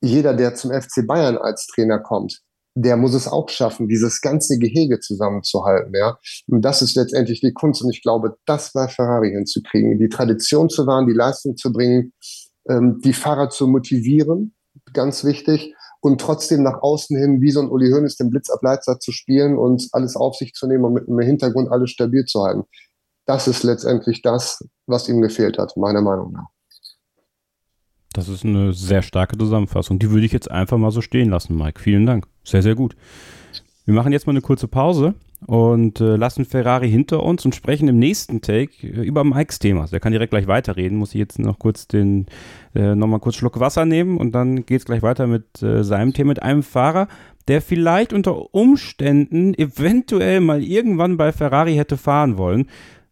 [0.00, 2.40] Jeder, der zum FC Bayern als Trainer kommt,
[2.74, 6.18] der muss es auch schaffen, dieses ganze Gehege zusammenzuhalten, ja.
[6.48, 7.82] Und das ist letztendlich die Kunst.
[7.82, 12.12] Und ich glaube, das bei Ferrari hinzukriegen, die Tradition zu wahren, die Leistung zu bringen,
[12.68, 14.54] ähm, die Fahrer zu motivieren,
[14.92, 19.12] ganz wichtig, und trotzdem nach außen hin wie so ein Uli Hoeneß den Blitzableiter zu
[19.12, 22.64] spielen und alles auf sich zu nehmen und mit dem Hintergrund alles stabil zu halten.
[23.24, 26.48] Das ist letztendlich das, was ihm gefehlt hat, meiner Meinung nach.
[28.12, 29.98] Das ist eine sehr starke Zusammenfassung.
[29.98, 31.80] Die würde ich jetzt einfach mal so stehen lassen, Mike.
[31.80, 32.26] Vielen Dank.
[32.44, 32.96] Sehr, sehr gut.
[33.84, 35.14] Wir machen jetzt mal eine kurze Pause
[35.46, 39.86] und äh, lassen Ferrari hinter uns und sprechen im nächsten Take äh, über Mikes Thema.
[39.86, 40.98] Der kann direkt gleich weiterreden.
[40.98, 42.26] Muss ich jetzt noch kurz den,
[42.74, 46.12] äh, nochmal kurz Schluck Wasser nehmen und dann geht es gleich weiter mit äh, seinem
[46.12, 47.08] Thema, mit einem Fahrer,
[47.48, 52.66] der vielleicht unter Umständen eventuell mal irgendwann bei Ferrari hätte fahren wollen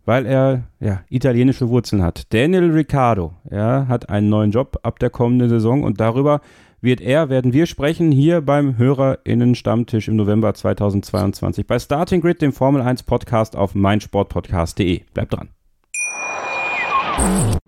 [0.05, 2.33] weil er ja, italienische Wurzeln hat.
[2.33, 6.41] Daniel Ricciardo ja, hat einen neuen Job ab der kommenden Saison und darüber
[6.81, 12.53] wird er, werden wir sprechen, hier beim HörerInnen-Stammtisch im November 2022 bei Starting Grid, dem
[12.53, 15.03] Formel 1 Podcast auf meinsportpodcast.de.
[15.13, 15.51] Bleibt dran.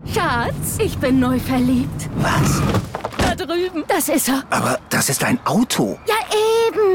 [0.05, 2.09] Schatz, ich bin neu verliebt.
[2.17, 2.61] Was?
[3.17, 3.83] Da drüben.
[3.87, 4.43] Das ist er.
[4.49, 5.97] Aber das ist ein Auto.
[6.07, 6.12] Ja,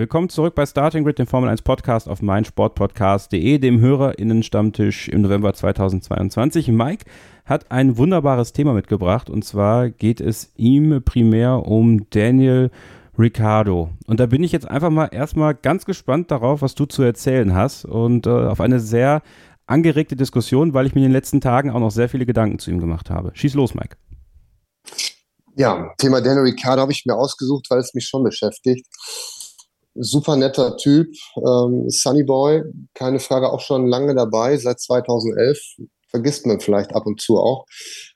[0.00, 5.52] Willkommen zurück bei Starting Grid, dem Formel 1 Podcast auf meinsportpodcast.de, dem HörerInnen-Stammtisch im November
[5.52, 6.68] 2022.
[6.68, 7.04] Mike
[7.44, 12.70] hat ein wunderbares Thema mitgebracht und zwar geht es ihm primär um Daniel
[13.18, 13.90] Ricciardo.
[14.06, 17.54] Und da bin ich jetzt einfach mal erstmal ganz gespannt darauf, was du zu erzählen
[17.54, 19.20] hast und äh, auf eine sehr
[19.66, 22.70] angeregte Diskussion, weil ich mir in den letzten Tagen auch noch sehr viele Gedanken zu
[22.70, 23.32] ihm gemacht habe.
[23.34, 23.98] Schieß los, Mike.
[25.56, 28.86] Ja, Thema Daniel Ricciardo habe ich mir ausgesucht, weil es mich schon beschäftigt.
[29.94, 32.62] Super netter Typ, ähm, Sunny Boy,
[32.94, 35.58] keine Frage, auch schon lange dabei, seit 2011.
[36.08, 37.66] Vergisst man vielleicht ab und zu auch.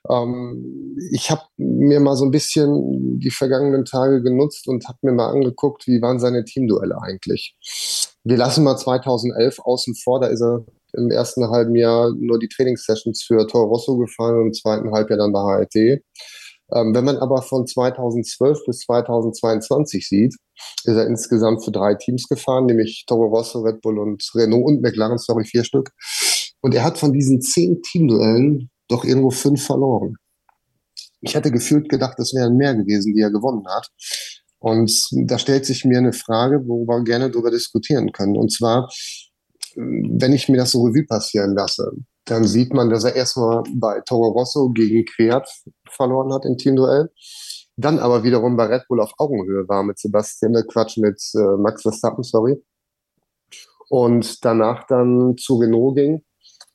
[0.09, 5.13] Ähm, ich habe mir mal so ein bisschen die vergangenen Tage genutzt und habe mir
[5.13, 7.55] mal angeguckt, wie waren seine Teamduelle eigentlich.
[8.23, 12.47] Wir lassen mal 2011 außen vor, da ist er im ersten halben Jahr nur die
[12.47, 16.03] Trainingssessions für Toro Rosso gefahren und im zweiten Halbjahr dann bei HRT.
[16.71, 20.35] Ähm, wenn man aber von 2012 bis 2022 sieht,
[20.83, 24.81] ist er insgesamt für drei Teams gefahren, nämlich Toro Rosso, Red Bull und Renault und
[24.81, 25.91] McLaren, sorry, vier Stück.
[26.61, 30.15] Und er hat von diesen zehn Teamduellen doch irgendwo fünf verloren.
[31.21, 33.89] Ich hätte gefühlt gedacht, es wären mehr gewesen, die er gewonnen hat.
[34.59, 38.37] Und da stellt sich mir eine Frage, worüber wir gerne darüber diskutieren können.
[38.37, 38.89] Und zwar,
[39.75, 41.91] wenn ich mir das so Revue passieren lasse,
[42.25, 45.47] dann sieht man, dass er erstmal bei Toro Rosso gegen Quert
[45.89, 47.11] verloren hat im Teamduell.
[47.77, 51.57] Dann aber wiederum bei Red Bull auf Augenhöhe war mit Sebastian, äh, Quatsch, mit äh,
[51.57, 52.63] Max Verstappen, sorry.
[53.89, 56.23] Und danach dann zu Renault ging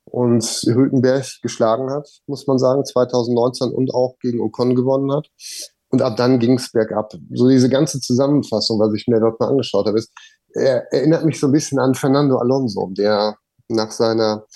[0.04, 5.28] und Hülkenberg geschlagen hat, muss man sagen, 2019 und auch gegen Ocon gewonnen hat.
[5.88, 7.12] Und ab dann ging es bergab.
[7.32, 10.12] So diese ganze Zusammenfassung, was ich mir dort mal angeschaut habe, ist,
[10.52, 13.36] er erinnert mich so ein bisschen an Fernando Alonso, der
[13.68, 14.46] nach seiner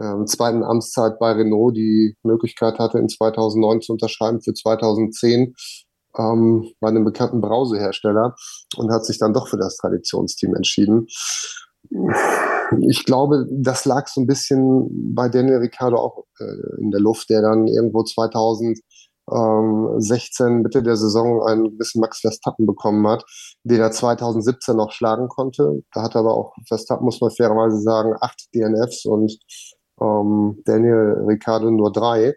[0.00, 5.54] ähm, zweiten Amtszeit bei Renault die Möglichkeit hatte, in 2009 zu unterschreiben für 2010
[6.18, 8.34] ähm, bei einem bekannten Brausehersteller
[8.76, 11.06] und hat sich dann doch für das Traditionsteam entschieden.
[12.80, 17.28] Ich glaube, das lag so ein bisschen bei Daniel Ricciardo auch äh, in der Luft,
[17.28, 23.24] der dann irgendwo 2016 Mitte der Saison einen gewissen Max Verstappen bekommen hat,
[23.64, 25.82] den er 2017 noch schlagen konnte.
[25.92, 29.38] Da hat aber auch Verstappen, muss man fairerweise sagen, acht DNFs und
[30.02, 32.34] ähm, Daniel Ricciardo nur drei.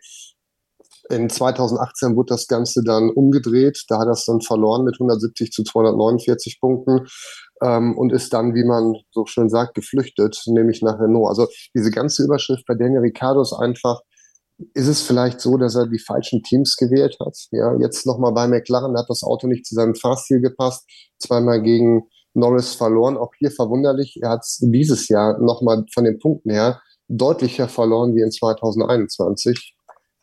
[1.10, 3.84] In 2018 wurde das Ganze dann umgedreht.
[3.90, 7.06] Da hat er es dann verloren mit 170 zu 249 Punkten
[7.62, 11.30] ähm, und ist dann, wie man so schön sagt, geflüchtet, nämlich nach Renault.
[11.30, 14.02] Also diese ganze Überschrift bei Daniel Ricciardo ist einfach,
[14.74, 17.38] ist es vielleicht so, dass er die falschen Teams gewählt hat?
[17.52, 22.04] Ja, jetzt nochmal bei McLaren hat das Auto nicht zu seinem Fahrstil gepasst, zweimal gegen
[22.34, 23.18] Norris verloren.
[23.18, 28.16] Auch hier verwunderlich, er hat es dieses Jahr nochmal von den Punkten her deutlicher verloren
[28.16, 29.76] wie in 2021.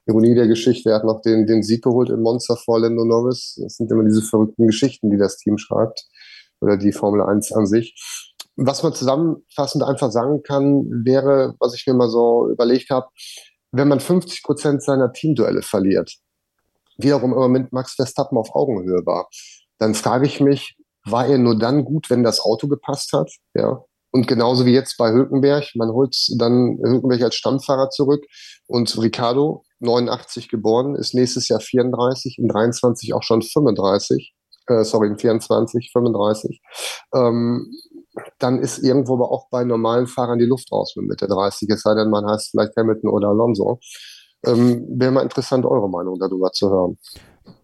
[0.07, 3.59] Ironie der Geschichte, er hat noch den, den Sieg geholt im Monster vor Lando Norris.
[3.63, 6.07] Das sind immer diese verrückten Geschichten, die das Team schreibt
[6.61, 7.95] oder die Formel 1 an sich.
[8.57, 13.07] Was man zusammenfassend einfach sagen kann, wäre, was ich mir mal so überlegt habe,
[13.71, 16.13] wenn man 50 Prozent seiner Teamduelle verliert,
[16.99, 19.29] wiederum immer mit Max Verstappen auf Augenhöhe war,
[19.79, 23.31] dann frage ich mich, war er nur dann gut, wenn das Auto gepasst hat?
[23.55, 23.85] Ja.
[24.13, 28.25] Und genauso wie jetzt bei Hülkenberg, man holt dann Hülkenberg als Stammfahrer zurück
[28.67, 34.35] und Ricardo, 89 geboren, ist nächstes Jahr 34, in 23 auch schon 35,
[34.69, 36.61] äh, sorry, in 24, 35.
[37.15, 37.73] Ähm,
[38.39, 41.81] dann ist irgendwo aber auch bei normalen Fahrern die Luft raus mit Mitte 30, es
[41.81, 43.81] sei denn, man heißt vielleicht Hamilton oder Alonso.
[44.45, 46.99] Ähm, Wäre mal interessant, eure Meinung darüber zu hören.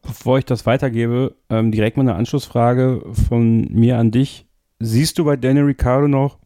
[0.02, 4.47] Bevor ich das weitergebe, ähm, direkt mal eine Anschlussfrage von mir an dich.
[4.80, 6.38] Siehst du bei Daniel Ricciardo noch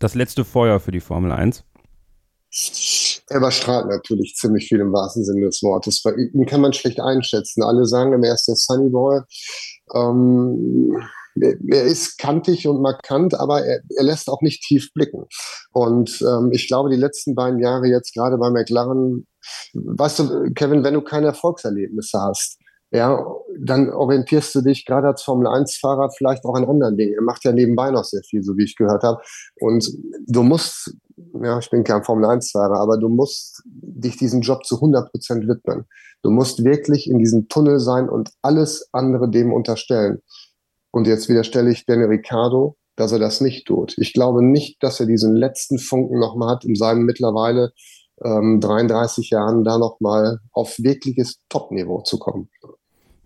[0.00, 1.62] das letzte Feuer für die Formel 1?
[3.28, 6.02] Er überstrahlt natürlich ziemlich viel im wahrsten Sinne des Wortes.
[6.02, 7.62] Bei ihm kann man schlecht einschätzen.
[7.62, 9.20] Alle sagen, er ist der Sunny Boy.
[9.94, 11.00] Ähm,
[11.40, 15.26] er ist kantig und markant, aber er, er lässt auch nicht tief blicken.
[15.70, 19.28] Und ähm, ich glaube, die letzten beiden Jahre jetzt gerade bei McLaren,
[19.74, 22.58] weißt du, Kevin, wenn du keine Erfolgserlebnisse hast,
[22.92, 23.24] ja,
[23.58, 27.14] dann orientierst du dich gerade als Formel-1-Fahrer vielleicht auch an anderen Dingen.
[27.14, 29.22] Er macht ja nebenbei noch sehr viel, so wie ich gehört habe.
[29.60, 29.88] Und
[30.26, 30.94] du musst,
[31.42, 35.84] ja, ich bin kein Formel-1-Fahrer, aber du musst dich diesem Job zu 100 Prozent widmen.
[36.22, 40.20] Du musst wirklich in diesem Tunnel sein und alles andere dem unterstellen.
[40.90, 43.96] Und jetzt widerstelle ich Daniel Ricciardo, dass er das nicht tut.
[43.98, 47.72] Ich glaube nicht, dass er diesen letzten Funken nochmal hat, in seinem mittlerweile
[48.22, 52.50] ähm, 33 Jahren da nochmal auf wirkliches Top-Niveau zu kommen.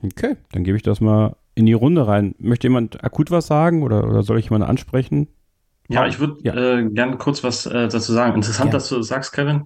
[0.04, 2.34] Okay, dann gebe ich das mal in die Runde rein.
[2.38, 5.28] Möchte jemand akut was sagen oder, oder soll ich jemanden ansprechen?
[5.88, 6.54] Ja, ich würde ja.
[6.54, 8.34] äh, gerne kurz was äh, dazu sagen.
[8.34, 8.72] Interessant, ja.
[8.72, 9.64] dass du das sagst, Kevin.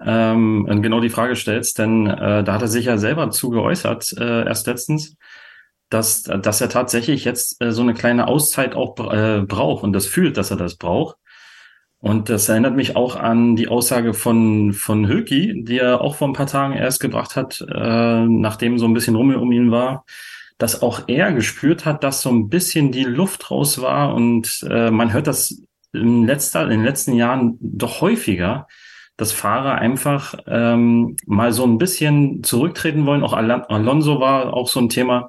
[0.00, 3.50] Ähm, und genau die Frage stellst, denn äh, da hat er sich ja selber zu
[3.50, 5.16] geäußert, äh, erst letztens,
[5.90, 10.06] dass, dass er tatsächlich jetzt äh, so eine kleine Auszeit auch äh, braucht und das
[10.06, 11.16] fühlt, dass er das braucht.
[12.00, 16.28] Und das erinnert mich auch an die Aussage von, von Höki, die er auch vor
[16.28, 20.04] ein paar Tagen erst gebracht hat, äh, nachdem so ein bisschen Rummel um ihn war,
[20.58, 24.14] dass auch er gespürt hat, dass so ein bisschen die Luft raus war.
[24.14, 25.60] Und äh, man hört das
[25.92, 28.68] in, letzter, in den letzten Jahren doch häufiger,
[29.16, 33.24] dass Fahrer einfach ähm, mal so ein bisschen zurücktreten wollen.
[33.24, 35.28] Auch Al Alonso war auch so ein Thema.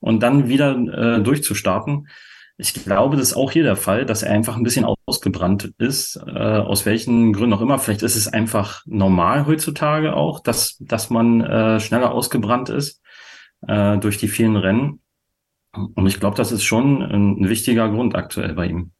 [0.00, 2.08] Und dann wieder äh, durchzustarten.
[2.60, 6.16] Ich glaube, das ist auch hier der Fall, dass er einfach ein bisschen ausgebrannt ist,
[6.26, 7.78] äh, aus welchen Gründen auch immer.
[7.78, 13.00] Vielleicht ist es einfach normal heutzutage auch, dass, dass man äh, schneller ausgebrannt ist
[13.66, 15.00] äh, durch die vielen Rennen.
[15.72, 18.90] Und ich glaube, das ist schon ein, ein wichtiger Grund aktuell bei ihm.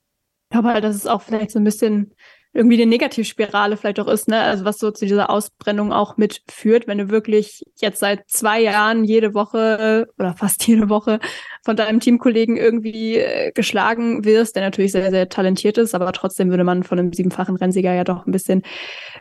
[0.44, 2.14] Ich glaube halt, dass es auch vielleicht so ein bisschen
[2.52, 4.40] irgendwie eine Negativspirale vielleicht auch ist, ne?
[4.40, 9.04] Also was so zu dieser Ausbrennung auch mitführt, wenn du wirklich jetzt seit zwei Jahren
[9.04, 11.20] jede Woche oder fast jede Woche
[11.64, 16.50] von deinem Teamkollegen irgendwie äh, geschlagen wirst, der natürlich sehr, sehr talentiert ist, aber trotzdem
[16.50, 18.62] würde man von einem siebenfachen Rennsieger ja doch ein bisschen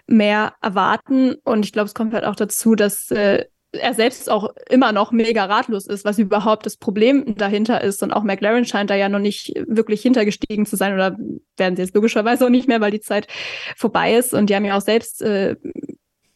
[0.07, 1.35] mehr erwarten.
[1.43, 5.11] Und ich glaube, es kommt halt auch dazu, dass äh, er selbst auch immer noch
[5.11, 8.01] mega ratlos ist, was überhaupt das Problem dahinter ist.
[8.01, 11.17] Und auch McLaren scheint da ja noch nicht wirklich hintergestiegen zu sein oder
[11.57, 13.27] werden sie jetzt logischerweise auch nicht mehr, weil die Zeit
[13.75, 14.33] vorbei ist.
[14.33, 15.55] Und die haben ja auch selbst äh,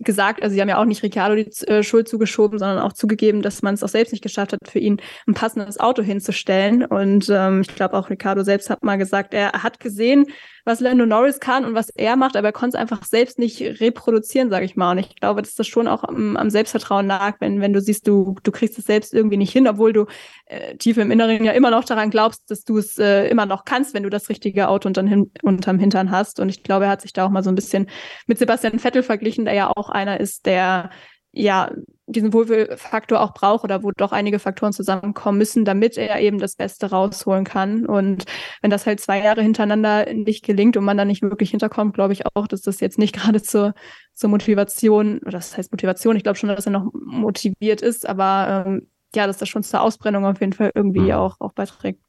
[0.04, 3.42] gesagt, also sie haben ja auch nicht Ricciardo die äh, Schuld zugeschoben, sondern auch zugegeben,
[3.42, 6.84] dass man es auch selbst nicht geschafft hat, für ihn ein passendes Auto hinzustellen.
[6.86, 10.26] Und ähm, ich glaube auch Ricciardo selbst hat mal gesagt, er hat gesehen,
[10.66, 13.62] was Lando Norris kann und was er macht, aber er konnte es einfach selbst nicht
[13.82, 14.92] reproduzieren, sage ich mal.
[14.92, 18.08] Und ich glaube, dass das schon auch am, am, Selbstvertrauen lag, wenn, wenn du siehst,
[18.08, 20.06] du, du kriegst es selbst irgendwie nicht hin, obwohl du
[20.46, 23.66] äh, tief im Inneren ja immer noch daran glaubst, dass du es äh, immer noch
[23.66, 26.40] kannst, wenn du das richtige Auto unterm, hin, unterm Hintern hast.
[26.40, 27.88] Und ich glaube, er hat sich da auch mal so ein bisschen
[28.28, 30.90] mit Sebastian Vettel verglichen, der ja auch einer ist, der
[31.34, 31.72] ja,
[32.08, 36.56] diesen Wohlfühlfaktor auch braucht oder wo doch einige Faktoren zusammenkommen müssen, damit er eben das
[36.56, 37.86] Beste rausholen kann.
[37.86, 38.26] Und
[38.62, 42.14] wenn das halt zwei Jahre hintereinander nicht gelingt und man dann nicht wirklich hinterkommt, glaube
[42.14, 43.74] ich auch, dass das jetzt nicht gerade zur,
[44.14, 48.66] zur Motivation, oder das heißt Motivation, ich glaube schon, dass er noch motiviert ist, aber
[48.68, 51.12] ähm, ja, dass das schon zur Ausbrennung auf jeden Fall irgendwie mhm.
[51.12, 52.02] auch, auch beiträgt.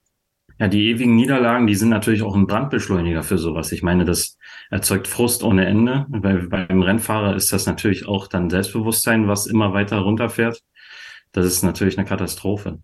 [0.62, 3.72] Ja, die ewigen Niederlagen, die sind natürlich auch ein Brandbeschleuniger für sowas.
[3.72, 4.38] Ich meine, das
[4.70, 6.06] erzeugt Frust ohne Ende.
[6.08, 10.60] Bei, beim Rennfahrer ist das natürlich auch dann Selbstbewusstsein, was immer weiter runterfährt.
[11.32, 12.78] Das ist natürlich eine Katastrophe.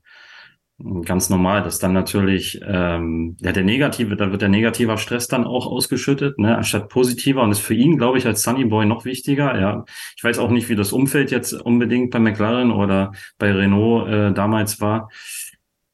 [1.04, 5.44] Ganz normal, dass dann natürlich ähm, ja der negative, da wird der negativer Stress dann
[5.44, 9.04] auch ausgeschüttet, ne, anstatt positiver und ist für ihn, glaube ich, als Sunny Boy noch
[9.04, 9.56] wichtiger.
[9.60, 9.84] Ja,
[10.16, 14.32] ich weiß auch nicht, wie das Umfeld jetzt unbedingt bei McLaren oder bei Renault äh,
[14.32, 15.10] damals war.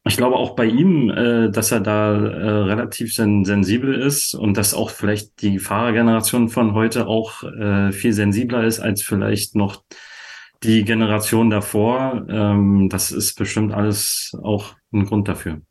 [0.06, 4.58] Ich glaube auch bei ihm, äh, dass er da äh, relativ sen sensibel ist und
[4.58, 9.82] dass auch vielleicht die Fahrergeneration von heute auch äh, viel sensibler ist als vielleicht noch
[10.62, 12.26] die Generation davor.
[12.28, 15.62] Ähm, das ist bestimmt alles auch ein Grund dafür.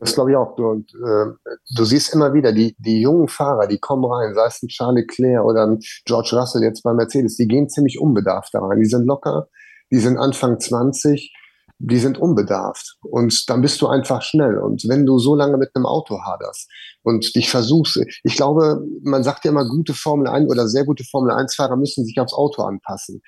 [0.00, 0.54] Das glaube ich auch.
[0.56, 4.62] Du, äh, du siehst immer wieder, die, die jungen Fahrer, die kommen rein, sei es
[4.62, 8.60] ein Charles Leclerc oder ein George Russell jetzt bei Mercedes, die gehen ziemlich unbedarft da
[8.60, 8.80] rein.
[8.80, 9.48] Die sind locker,
[9.90, 11.32] die sind Anfang 20
[11.80, 12.96] die sind unbedarft.
[13.02, 14.58] Und dann bist du einfach schnell.
[14.58, 16.70] Und wenn du so lange mit einem Auto haderst
[17.02, 21.04] und dich versuchst, ich glaube, man sagt ja immer, gute Formel 1 oder sehr gute
[21.04, 23.22] Formel 1-Fahrer müssen sich aufs Auto anpassen.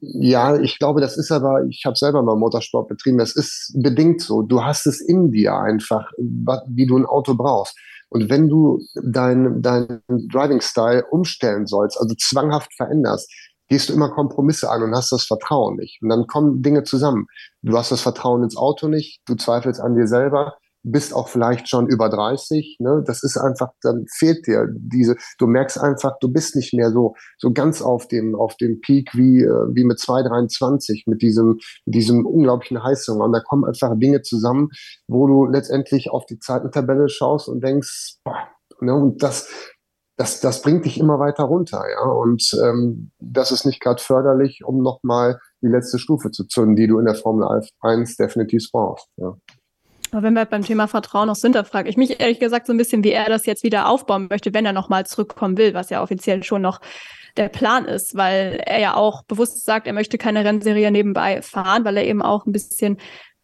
[0.00, 4.22] Ja, ich glaube, das ist aber, ich habe selber mal Motorsport betrieben, das ist bedingt
[4.22, 4.42] so.
[4.42, 7.76] Du hast es in dir einfach, wie du ein Auto brauchst.
[8.08, 13.30] Und wenn du dein, dein Driving-Style umstellen sollst, also zwanghaft veränderst,
[13.68, 16.00] gehst du immer Kompromisse an und hast das Vertrauen nicht.
[16.02, 17.26] Und dann kommen Dinge zusammen.
[17.62, 21.68] Du hast das Vertrauen ins Auto nicht, du zweifelst an dir selber, bist auch vielleicht
[21.68, 23.02] schon über 30, ne?
[23.06, 27.14] Das ist einfach, dann fehlt dir diese, du merkst einfach, du bist nicht mehr so,
[27.38, 32.26] so ganz auf dem, auf dem Peak wie, äh, wie mit 223, mit diesem, diesem
[32.26, 33.24] unglaublichen Heißhunger.
[33.24, 34.68] Und da kommen einfach Dinge zusammen,
[35.08, 38.48] wo du letztendlich auf die Zeitentabelle schaust und denkst, boah,
[38.80, 38.94] ne?
[38.94, 39.48] Und das,
[40.18, 42.02] das, das bringt dich immer weiter runter, ja.
[42.02, 46.88] Und ähm, das ist nicht gerade förderlich, um nochmal die letzte Stufe zu zünden, die
[46.88, 49.06] du in der Formel 1 definitiv brauchst.
[49.16, 49.36] Ja.
[50.10, 52.72] Aber wenn wir beim Thema Vertrauen noch sind, da frage ich mich ehrlich gesagt so
[52.72, 55.90] ein bisschen, wie er das jetzt wieder aufbauen möchte, wenn er nochmal zurückkommen will, was
[55.90, 56.80] ja offiziell schon noch
[57.36, 61.84] der Plan ist, weil er ja auch bewusst sagt, er möchte keine Rennserie nebenbei fahren,
[61.84, 62.98] weil er eben auch ein bisschen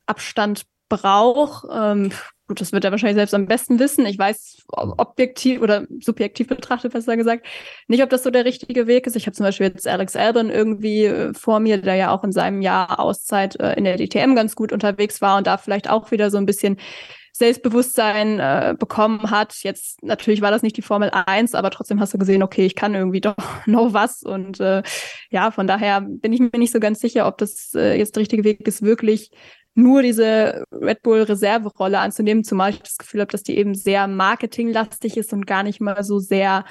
[0.06, 1.66] Abstand braucht.
[1.72, 2.10] Ähm,
[2.46, 4.06] gut, das wird er wahrscheinlich selbst am besten wissen.
[4.06, 7.46] Ich weiß objektiv oder subjektiv betrachtet, besser gesagt,
[7.88, 9.16] nicht, ob das so der richtige Weg ist.
[9.16, 12.32] Ich habe zum Beispiel jetzt Alex Albon irgendwie äh, vor mir, der ja auch in
[12.32, 16.10] seinem Jahr Auszeit äh, in der DTM ganz gut unterwegs war und da vielleicht auch
[16.10, 16.78] wieder so ein bisschen
[17.36, 19.56] Selbstbewusstsein äh, bekommen hat.
[19.62, 22.76] Jetzt natürlich war das nicht die Formel 1, aber trotzdem hast du gesehen, okay, ich
[22.76, 24.22] kann irgendwie doch noch was.
[24.22, 24.82] Und äh,
[25.30, 28.20] ja, von daher bin ich mir nicht so ganz sicher, ob das äh, jetzt der
[28.20, 29.32] richtige Weg ist, wirklich
[29.74, 34.06] nur diese Red Bull Reserverolle anzunehmen, zumal ich das Gefühl habe, dass die eben sehr
[34.06, 36.64] marketinglastig ist und gar nicht mal so sehr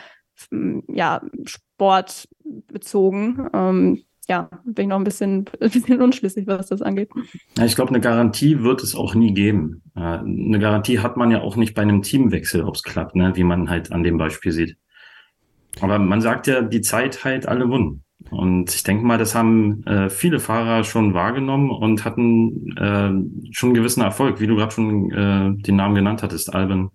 [0.49, 3.49] hm, ja, sportbezogen.
[3.53, 7.09] Ähm, ja, bin ich noch ein bisschen, bisschen unschlüssig, was das angeht.
[7.57, 9.81] Ja, ich glaube, eine Garantie wird es auch nie geben.
[9.95, 13.35] Eine Garantie hat man ja auch nicht bei einem Teamwechsel, ob es klappt, ne?
[13.35, 14.77] wie man halt an dem Beispiel sieht.
[15.81, 18.03] Aber man sagt ja, die Zeit halt alle Wunden.
[18.34, 23.69] Und ich denke mal, das haben äh, viele Fahrer schon wahrgenommen und hatten äh, schon
[23.69, 26.91] einen gewissen Erfolg, wie du gerade schon äh, den Namen genannt hattest, Alben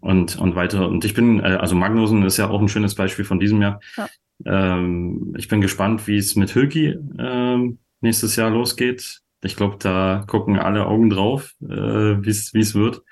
[0.00, 0.84] und, und weitere.
[0.84, 3.80] Und ich bin, äh, also Magnussen ist ja auch ein schönes Beispiel von diesem Jahr.
[3.96, 4.08] Ja.
[4.44, 9.20] Ähm, ich bin gespannt, wie es mit Hülki äh, nächstes Jahr losgeht.
[9.42, 13.02] Ich glaube, da gucken alle Augen drauf, äh, wie es wird.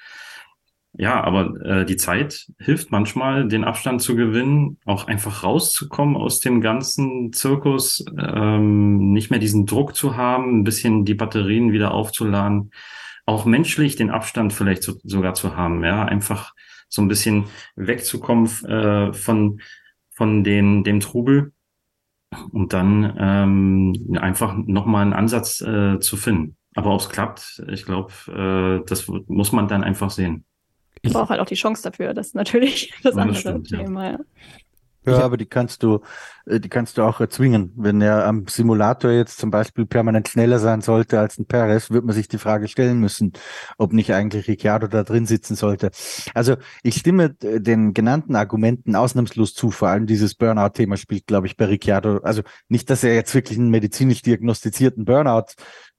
[0.94, 6.40] Ja, aber äh, die Zeit hilft manchmal, den Abstand zu gewinnen, auch einfach rauszukommen aus
[6.40, 11.92] dem ganzen Zirkus, ähm, nicht mehr diesen Druck zu haben, ein bisschen die Batterien wieder
[11.92, 12.72] aufzuladen,
[13.26, 16.54] auch menschlich den Abstand vielleicht so, sogar zu haben, ja, einfach
[16.88, 17.44] so ein bisschen
[17.76, 19.60] wegzukommen äh, von
[20.10, 21.52] von den dem Trubel
[22.50, 26.56] und dann ähm, einfach nochmal einen Ansatz äh, zu finden.
[26.74, 30.44] Aber ob es klappt, ich glaube, äh, das muss man dann einfach sehen.
[31.02, 32.14] Ich brauche halt auch die Chance dafür.
[32.14, 34.18] Das ist natürlich das ja, andere stimmt, Thema, ja.
[35.06, 36.00] Ja, aber die kannst du,
[36.46, 37.72] äh, die kannst du auch erzwingen.
[37.76, 42.04] Wenn er am Simulator jetzt zum Beispiel permanent schneller sein sollte als ein Perez, wird
[42.04, 43.32] man sich die Frage stellen müssen,
[43.78, 45.90] ob nicht eigentlich Ricciardo da drin sitzen sollte.
[46.34, 49.70] Also ich stimme äh, den genannten Argumenten ausnahmslos zu.
[49.70, 52.18] Vor allem dieses Burnout-Thema spielt, glaube ich, bei Ricciardo.
[52.18, 55.54] Also nicht, dass er jetzt wirklich einen medizinisch diagnostizierten Burnout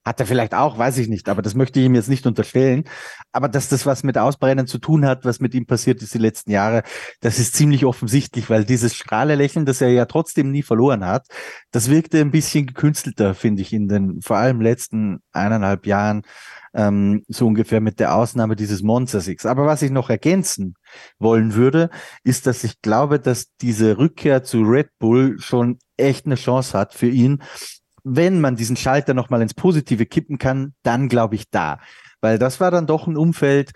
[0.09, 2.85] Hat er vielleicht auch, weiß ich nicht, aber das möchte ich ihm jetzt nicht unterstellen.
[3.31, 6.17] Aber dass das was mit Ausbrennen zu tun hat, was mit ihm passiert ist die
[6.17, 6.81] letzten Jahre,
[7.21, 11.27] das ist ziemlich offensichtlich, weil dieses Strahlelächeln, das er ja trotzdem nie verloren hat,
[11.69, 16.23] das wirkte ein bisschen gekünstelter, finde ich, in den vor allem letzten eineinhalb Jahren
[16.73, 19.45] ähm, so ungefähr mit der Ausnahme dieses Monster Six.
[19.45, 20.73] Aber was ich noch ergänzen
[21.19, 21.91] wollen würde,
[22.23, 26.95] ist, dass ich glaube, dass diese Rückkehr zu Red Bull schon echt eine Chance hat
[26.95, 27.43] für ihn.
[28.09, 31.79] Wenn man diesen Schalter nochmal ins Positive kippen kann, dann glaube ich da.
[32.21, 33.71] Weil das war dann doch ein Umfeld,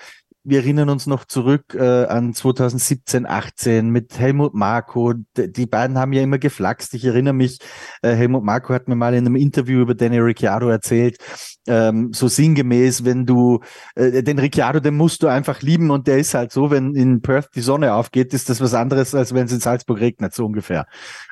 [0.45, 5.13] wir erinnern uns noch zurück äh, an 2017, 18 mit Helmut Marko.
[5.37, 6.93] Die beiden haben ja immer geflaxt.
[6.95, 7.59] Ich erinnere mich,
[8.01, 11.17] äh, Helmut Marko hat mir mal in einem Interview über Danny Ricciardo erzählt,
[11.65, 13.61] ähm, so sinngemäß, wenn du
[13.95, 17.21] äh, den Ricciardo, den musst du einfach lieben und der ist halt so, wenn in
[17.21, 20.45] Perth die Sonne aufgeht, ist das was anderes, als wenn es in Salzburg regnet, so
[20.45, 20.87] ungefähr.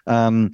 [0.07, 0.51] Ähm,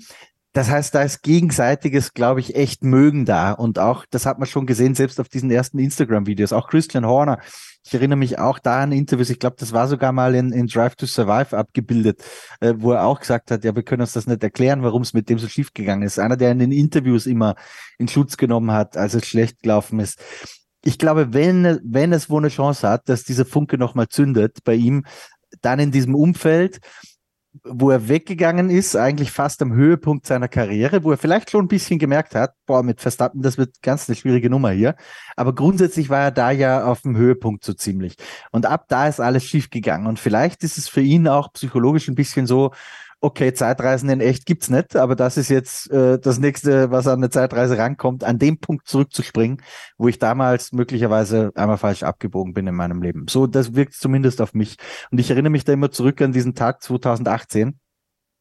[0.57, 3.51] das heißt, da ist gegenseitiges, glaube ich, echt Mögen da.
[3.51, 6.53] Und auch, das hat man schon gesehen, selbst auf diesen ersten Instagram-Videos.
[6.53, 7.39] Auch Christian Horner
[7.87, 10.67] ich erinnere mich auch da an Interviews, ich glaube, das war sogar mal in, in
[10.67, 12.21] Drive to Survive abgebildet,
[12.59, 15.13] äh, wo er auch gesagt hat, ja, wir können uns das nicht erklären, warum es
[15.13, 16.19] mit dem so schief gegangen ist.
[16.19, 17.55] Einer, der in den Interviews immer
[17.97, 20.19] in Schutz genommen hat, als es schlecht gelaufen ist.
[20.83, 24.75] Ich glaube, wenn, wenn es wohl eine Chance hat, dass dieser Funke nochmal zündet bei
[24.75, 25.05] ihm,
[25.61, 26.79] dann in diesem Umfeld,
[27.63, 31.67] wo er weggegangen ist, eigentlich fast am Höhepunkt seiner Karriere, wo er vielleicht schon ein
[31.67, 34.95] bisschen gemerkt hat, boah, mit Verstappen, das wird ganz eine schwierige Nummer hier.
[35.35, 38.15] Aber grundsätzlich war er da ja auf dem Höhepunkt so ziemlich.
[38.51, 40.07] Und ab da ist alles schief gegangen.
[40.07, 42.71] Und vielleicht ist es für ihn auch psychologisch ein bisschen so,
[43.20, 47.20] okay, Zeitreisen in echt gibt's nicht, aber das ist jetzt äh, das nächste, was an
[47.20, 49.61] eine Zeitreise rankommt, an dem Punkt zurückzuspringen,
[49.97, 53.26] wo ich damals möglicherweise einmal falsch abgebogen bin in meinem Leben.
[53.28, 54.78] So, das wirkt zumindest auf mich.
[55.11, 57.80] Und ich erinnere mich da immer zurück an diesen Tag 2018.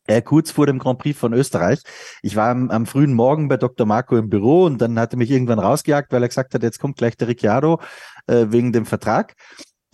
[0.08, 1.80] Äh, kurz vor dem Grand Prix von Österreich.
[2.22, 3.86] Ich war am, am, frühen Morgen bei Dr.
[3.86, 6.78] Marco im Büro und dann hat er mich irgendwann rausgejagt, weil er gesagt hat, jetzt
[6.78, 7.80] kommt gleich der Ricciardo
[8.28, 9.34] äh, wegen dem Vertrag.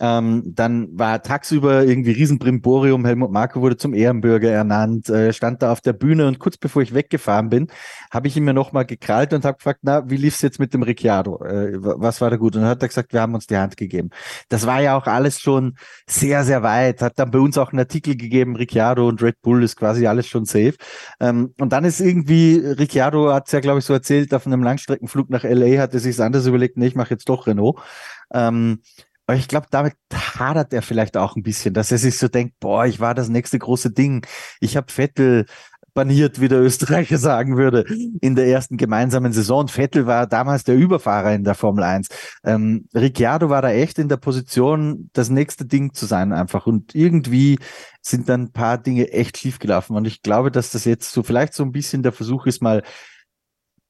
[0.03, 3.05] Ähm, dann war tagsüber irgendwie Riesenbrimborium.
[3.05, 6.81] Helmut Marko wurde zum Ehrenbürger ernannt, äh, stand da auf der Bühne und kurz bevor
[6.81, 7.67] ich weggefahren bin,
[8.11, 10.83] habe ich ihn mir nochmal gekrallt und habe gefragt, na, wie lief's jetzt mit dem
[10.83, 11.41] Ricciardo?
[11.45, 12.53] Äh, was war da gut?
[12.57, 14.09] Und dann hat er gesagt, wir haben uns die Hand gegeben.
[14.49, 17.01] Das war ja auch alles schon sehr, sehr weit.
[17.01, 20.27] Hat dann bei uns auch einen Artikel gegeben, Ricciardo und Red Bull ist quasi alles
[20.27, 20.75] schon safe.
[21.21, 24.63] Ähm, und dann ist irgendwie, Ricciardo hat es ja, glaube ich, so erzählt, auf einem
[24.63, 27.79] Langstreckenflug nach LA hat er sich anders überlegt, nee, ich mache jetzt doch Renault.
[28.33, 28.79] Ähm,
[29.25, 32.59] aber ich glaube, damit hadert er vielleicht auch ein bisschen, dass er sich so denkt,
[32.59, 34.25] boah, ich war das nächste große Ding.
[34.59, 35.45] Ich habe Vettel
[35.93, 37.85] baniert, wie der Österreicher sagen würde,
[38.21, 39.67] in der ersten gemeinsamen Saison.
[39.67, 42.07] Vettel war damals der Überfahrer in der Formel 1.
[42.43, 46.67] Ähm, Ricciardo war da echt in der Position, das nächste Ding zu sein einfach.
[46.67, 47.59] Und irgendwie
[48.01, 49.95] sind dann ein paar Dinge echt schief gelaufen.
[49.95, 52.83] Und ich glaube, dass das jetzt so vielleicht so ein bisschen der Versuch ist, mal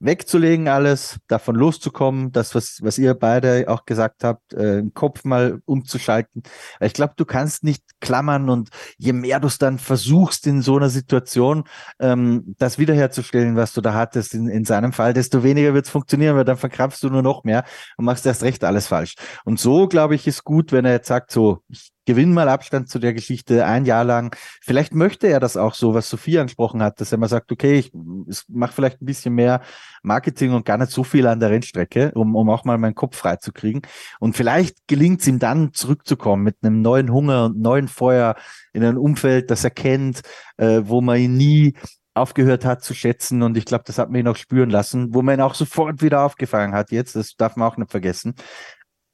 [0.04, 5.24] wegzulegen alles, davon loszukommen, das, was, was ihr beide auch gesagt habt, äh, den Kopf
[5.24, 6.44] mal umzuschalten.
[6.82, 10.76] Ich glaube, du kannst nicht klammern und je mehr du es dann versuchst in so
[10.78, 11.64] einer Situation,
[12.00, 15.92] ähm, das wiederherzustellen, was du da hattest, in, in seinem Fall, desto weniger wird es
[15.92, 17.64] funktionieren, weil dann verkrampfst du nur noch mehr
[17.98, 19.16] und machst erst recht alles falsch.
[19.46, 22.90] Und so, glaube ich, ist gut, wenn er jetzt sagt, so, ich gewinn mal Abstand
[22.90, 24.36] zu der Geschichte ein Jahr lang.
[24.62, 27.80] Vielleicht möchte er das auch so, was Sophie angesprochen hat, dass er mal sagt, okay,
[27.80, 27.92] ich,
[28.48, 29.62] mache vielleicht ein bisschen mehr
[30.02, 33.18] Marketing und gar nicht so viel an der Rennstrecke, um, um auch mal meinen Kopf
[33.18, 33.82] frei zu kriegen.
[34.20, 38.36] Und vielleicht gelingt es ihm dann zurückzukommen mit einem neuen Hunger und neuen Feuer
[38.74, 40.22] in ein Umfeld, das er kennt,
[40.58, 41.74] äh, wo man ihn nie
[42.14, 45.22] aufgehört hat zu schätzen und ich glaube, das hat man ihn auch spüren lassen, wo
[45.22, 48.36] man ihn auch sofort wieder aufgefangen hat jetzt, das darf man auch nicht vergessen.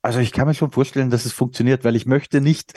[0.10, 2.74] Also ich kann mir schon vorstellen, dass es funktioniert, weil ich möchte nicht,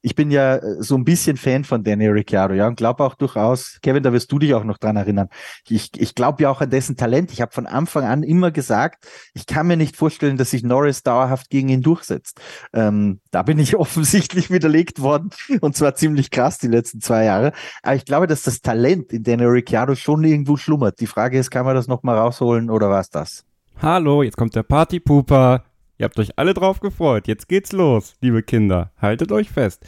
[0.00, 3.14] ich bin ja äh, so ein bisschen Fan von Danny Ricciardo, ja, und glaube auch
[3.14, 5.28] durchaus, Kevin, da wirst du dich auch noch dran erinnern.
[5.68, 7.30] Ich, ich glaube ja auch an dessen Talent.
[7.30, 11.04] Ich habe von Anfang an immer gesagt, ich kann mir nicht vorstellen, dass sich Norris
[11.04, 12.40] dauerhaft gegen ihn durchsetzt.
[12.72, 15.30] Ähm, da bin ich offensichtlich widerlegt worden
[15.60, 17.52] und zwar ziemlich krass die letzten zwei Jahre.
[17.84, 20.98] Aber ich glaube, dass das Talent in Danny Ricciardo schon irgendwo schlummert.
[20.98, 23.44] Die Frage ist, kann man das nochmal rausholen oder war es das?
[23.80, 25.62] Hallo, jetzt kommt der Partypooper.
[26.02, 27.28] Ihr habt euch alle drauf gefreut.
[27.28, 28.90] Jetzt geht's los, liebe Kinder.
[29.00, 29.86] Haltet euch fest.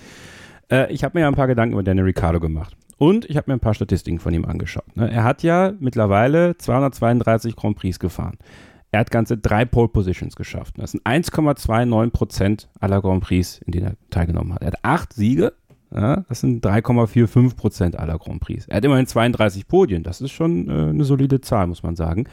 [0.71, 2.77] Äh, ich habe mir ja ein paar Gedanken über Daniel Ricciardo gemacht.
[2.99, 4.97] Und ich habe mir ein paar Statistiken von ihm angeschaut.
[4.97, 5.11] Ne?
[5.11, 8.39] Er hat ja mittlerweile 232 Grand Prix gefahren.
[8.93, 10.75] Er hat ganze drei Pole Positions geschafft.
[10.79, 14.63] Das sind 1,29 Prozent aller Grand Prix, in denen er teilgenommen hat.
[14.63, 15.53] Er hat acht Siege.
[15.93, 18.69] Ja, das sind 3,45 Prozent aller Grand Prix.
[18.69, 20.05] Er hat immerhin 32 Podien.
[20.05, 22.29] Das ist schon äh, eine solide Zahl, muss man sagen.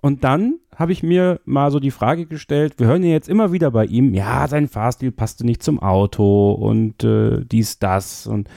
[0.00, 3.52] Und dann habe ich mir mal so die Frage gestellt, wir hören ja jetzt immer
[3.52, 8.48] wieder bei ihm, ja, sein Fahrstil passte nicht zum Auto und äh, dies, das und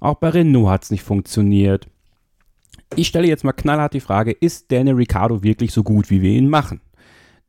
[0.00, 1.86] auch bei Renault hat es nicht funktioniert.
[2.96, 6.32] Ich stelle jetzt mal knallhart die Frage, ist Daniel Ricciardo wirklich so gut, wie wir
[6.32, 6.80] ihn machen?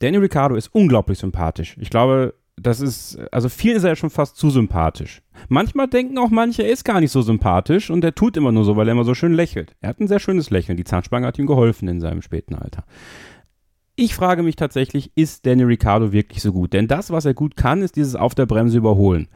[0.01, 1.77] Danny Ricciardo ist unglaublich sympathisch.
[1.79, 5.21] Ich glaube, das ist, also vielen ist er ja schon fast zu sympathisch.
[5.47, 8.65] Manchmal denken auch manche, er ist gar nicht so sympathisch und er tut immer nur
[8.65, 9.75] so, weil er immer so schön lächelt.
[9.79, 10.77] Er hat ein sehr schönes Lächeln.
[10.77, 12.83] Die Zahnspange hat ihm geholfen in seinem späten Alter.
[14.01, 16.73] Ich frage mich tatsächlich, ist Danny Ricciardo wirklich so gut?
[16.73, 19.27] Denn das, was er gut kann, ist dieses auf der Bremse überholen.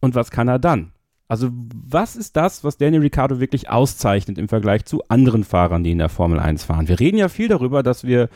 [0.00, 0.92] Und was kann er dann?
[1.26, 5.90] Also, was ist das, was Danny Ricciardo wirklich auszeichnet im Vergleich zu anderen Fahrern, die
[5.90, 6.86] in der Formel 1 fahren?
[6.86, 8.28] Wir reden ja viel darüber, dass wir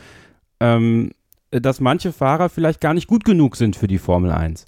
[0.59, 1.11] ähm,
[1.51, 4.65] dass manche Fahrer vielleicht gar nicht gut genug sind für die Formel 1.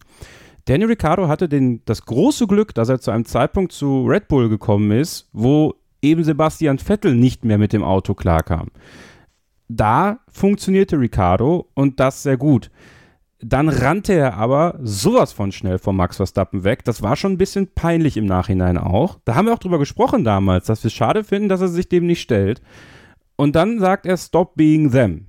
[0.63, 4.47] Danny Ricciardo hatte den, das große Glück, dass er zu einem Zeitpunkt zu Red Bull
[4.47, 8.69] gekommen ist, wo eben Sebastian Vettel nicht mehr mit dem Auto klarkam.
[9.67, 12.69] Da funktionierte Ricciardo und das sehr gut.
[13.39, 16.85] Dann rannte er aber sowas von schnell von Max Verstappen weg.
[16.85, 19.19] Das war schon ein bisschen peinlich im Nachhinein auch.
[19.25, 21.89] Da haben wir auch drüber gesprochen damals, dass wir es schade finden, dass er sich
[21.89, 22.61] dem nicht stellt.
[23.35, 25.27] Und dann sagt er, stop being them.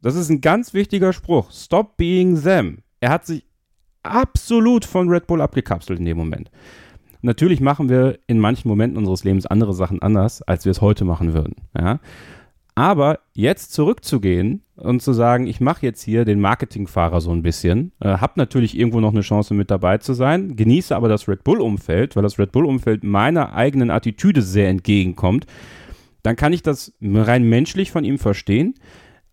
[0.00, 1.52] Das ist ein ganz wichtiger Spruch.
[1.52, 2.78] Stop being them.
[2.98, 3.46] Er hat sich
[4.02, 6.50] absolut von Red Bull abgekapselt in dem Moment.
[7.20, 11.04] Natürlich machen wir in manchen Momenten unseres Lebens andere Sachen anders, als wir es heute
[11.04, 11.54] machen würden.
[11.78, 12.00] Ja?
[12.74, 17.92] Aber jetzt zurückzugehen und zu sagen, ich mache jetzt hier den Marketingfahrer so ein bisschen,
[18.00, 21.44] äh, habe natürlich irgendwo noch eine Chance mit dabei zu sein, genieße aber das Red
[21.44, 25.46] Bull-Umfeld, weil das Red Bull-Umfeld meiner eigenen Attitüde sehr entgegenkommt,
[26.22, 28.74] dann kann ich das rein menschlich von ihm verstehen.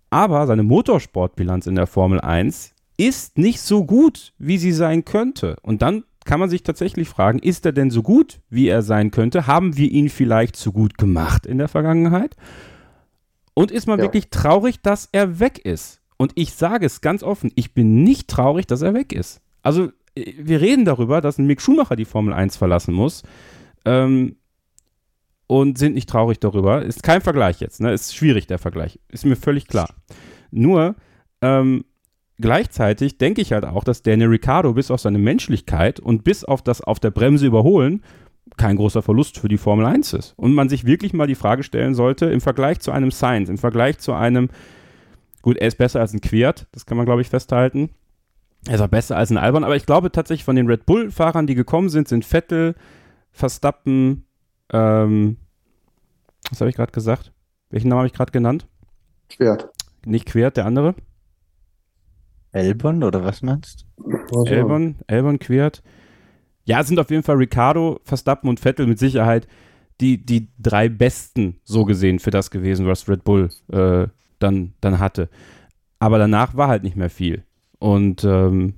[0.09, 5.55] Aber seine Motorsportbilanz in der Formel 1 ist nicht so gut, wie sie sein könnte.
[5.61, 9.11] Und dann kann man sich tatsächlich fragen, ist er denn so gut, wie er sein
[9.11, 9.47] könnte?
[9.47, 12.35] Haben wir ihn vielleicht zu gut gemacht in der Vergangenheit?
[13.59, 14.05] Und ist man ja.
[14.05, 15.99] wirklich traurig, dass er weg ist?
[16.15, 19.41] Und ich sage es ganz offen, ich bin nicht traurig, dass er weg ist.
[19.63, 23.21] Also, äh, wir reden darüber, dass ein Mick Schumacher die Formel 1 verlassen muss.
[23.83, 24.37] Ähm,
[25.47, 26.83] und sind nicht traurig darüber.
[26.83, 27.91] Ist kein Vergleich jetzt, ne?
[27.91, 28.97] Ist schwierig, der Vergleich.
[29.09, 29.93] Ist mir völlig klar.
[30.51, 30.95] Nur,
[31.41, 31.83] ähm,
[32.37, 36.61] gleichzeitig denke ich halt auch, dass Daniel Ricciardo bis auf seine Menschlichkeit und bis auf
[36.61, 38.05] das auf der Bremse überholen
[38.57, 40.33] kein großer Verlust für die Formel 1 ist.
[40.37, 43.57] Und man sich wirklich mal die Frage stellen sollte, im Vergleich zu einem Sainz, im
[43.57, 44.49] Vergleich zu einem,
[45.41, 47.89] gut, er ist besser als ein Quert, das kann man glaube ich festhalten.
[48.67, 51.47] Er ist auch besser als ein Albon, aber ich glaube tatsächlich von den Red Bull-Fahrern,
[51.47, 52.75] die gekommen sind, sind Vettel,
[53.31, 54.25] Verstappen,
[54.71, 55.37] ähm,
[56.49, 57.31] was habe ich gerade gesagt?
[57.69, 58.67] Welchen Namen habe ich gerade genannt?
[59.29, 59.69] Quert.
[60.05, 60.95] Nicht Quert, der andere?
[62.51, 64.45] Elbon oder was meinst du?
[64.45, 65.83] Elbon, Elbon, Quert.
[66.69, 69.47] Ja, sind auf jeden Fall Ricardo, Verstappen und Vettel mit Sicherheit
[70.01, 74.05] die, die drei besten so gesehen für das gewesen, was Red Bull äh,
[74.37, 75.29] dann, dann hatte.
[75.97, 77.43] Aber danach war halt nicht mehr viel.
[77.79, 78.75] Und ähm,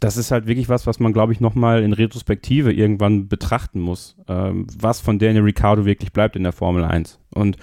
[0.00, 4.16] das ist halt wirklich was, was man, glaube ich, nochmal in Retrospektive irgendwann betrachten muss,
[4.26, 7.20] ähm, was von Daniel Ricciardo wirklich bleibt in der Formel 1.
[7.34, 7.58] Und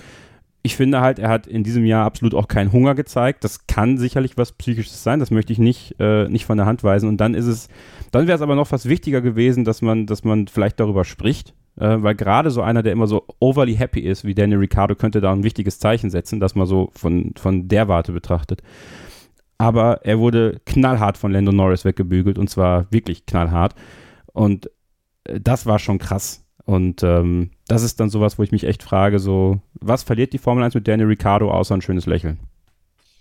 [0.68, 3.44] ich finde halt, er hat in diesem Jahr absolut auch keinen Hunger gezeigt.
[3.44, 6.84] Das kann sicherlich was Psychisches sein, das möchte ich nicht, äh, nicht von der Hand
[6.84, 7.08] weisen.
[7.08, 7.70] Und dann ist es,
[8.12, 11.54] dann wäre es aber noch was wichtiger gewesen, dass man, dass man vielleicht darüber spricht,
[11.80, 15.22] äh, weil gerade so einer, der immer so overly happy ist, wie Daniel Ricciardo, könnte
[15.22, 18.62] da ein wichtiges Zeichen setzen, dass man so von, von der Warte betrachtet
[19.58, 23.74] aber er wurde knallhart von Lando Norris weggebügelt und zwar wirklich knallhart.
[24.34, 24.70] Und
[25.24, 26.47] äh, das war schon krass.
[26.68, 30.38] Und ähm, das ist dann sowas, wo ich mich echt frage, so, was verliert die
[30.38, 32.40] Formel 1 mit Daniel Ricciardo außer ein schönes Lächeln?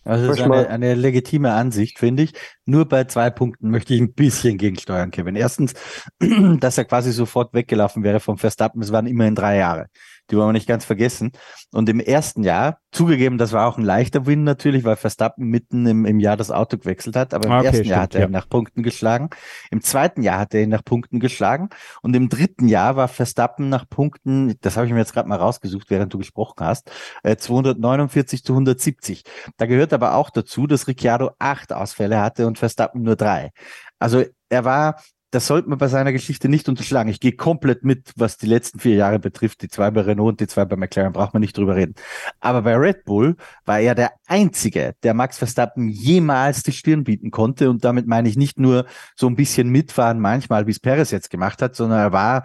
[0.05, 2.33] Also das ist eine, eine legitime Ansicht, finde ich.
[2.65, 5.37] Nur bei zwei Punkten möchte ich ein bisschen gegensteuern, Kevin.
[5.37, 5.75] Erstens,
[6.59, 8.83] dass er quasi sofort weggelaufen wäre vom Verstappen.
[8.83, 9.87] Es waren immerhin drei Jahre
[10.31, 11.33] die wollen wir nicht ganz vergessen.
[11.73, 15.87] Und im ersten Jahr, zugegeben, das war auch ein leichter Win natürlich, weil Verstappen mitten
[15.87, 18.21] im, im Jahr das Auto gewechselt hat, aber im okay, ersten stimmt, Jahr hat er
[18.23, 18.27] ja.
[18.27, 19.31] ihn nach Punkten geschlagen.
[19.71, 21.69] Im zweiten Jahr hat er ihn nach Punkten geschlagen.
[22.03, 25.39] Und im dritten Jahr war Verstappen nach Punkten, das habe ich mir jetzt gerade mal
[25.39, 26.91] rausgesucht, während du gesprochen hast,
[27.23, 29.25] äh, 249 zu 170.
[29.57, 33.51] Da gehört aber auch dazu, dass Ricciardo acht Ausfälle hatte und Verstappen nur drei.
[33.99, 35.01] Also er war
[35.37, 37.11] das sollte man bei seiner Geschichte nicht unterschlagen.
[37.11, 39.61] Ich gehe komplett mit, was die letzten vier Jahre betrifft.
[39.61, 41.95] Die zwei bei Renault und die zwei bei McLaren braucht man nicht drüber reden.
[42.41, 47.31] Aber bei Red Bull war er der Einzige, der Max Verstappen jemals die Stirn bieten
[47.31, 47.69] konnte.
[47.69, 51.29] Und damit meine ich nicht nur so ein bisschen mitfahren manchmal, wie es Perez jetzt
[51.29, 52.45] gemacht hat, sondern er war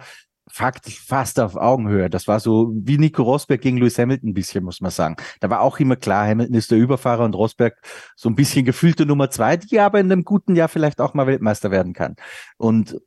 [0.52, 2.10] fast auf Augenhöhe.
[2.10, 5.16] Das war so wie Nico Rosberg gegen Lewis Hamilton ein bisschen, muss man sagen.
[5.40, 7.74] Da war auch immer klar, Hamilton ist der Überfahrer und Rosberg
[8.16, 11.26] so ein bisschen gefühlte Nummer zwei, die aber in einem guten Jahr vielleicht auch mal
[11.26, 12.16] Weltmeister werden kann.
[12.58, 13.00] Und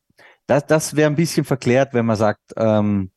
[0.48, 3.12] das, das wäre ein bisschen verklärt, wenn man sagt, ähm,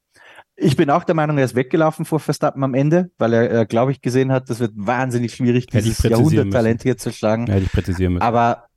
[0.57, 3.67] ich bin auch der Meinung, er ist weggelaufen vor Verstappen am Ende, weil er, äh,
[3.67, 7.47] glaube ich, gesehen hat, das wird wahnsinnig schwierig, dieses Jahrhunderttalent hier zu schlagen.
[7.47, 8.23] Hätte ich präzisieren müssen.
[8.23, 8.68] Aber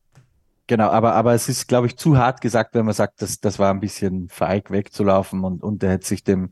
[0.71, 3.59] Genau, aber, aber es ist, glaube ich, zu hart gesagt, wenn man sagt, das, das
[3.59, 6.49] war ein bisschen feig wegzulaufen und, und er hätte sich dem,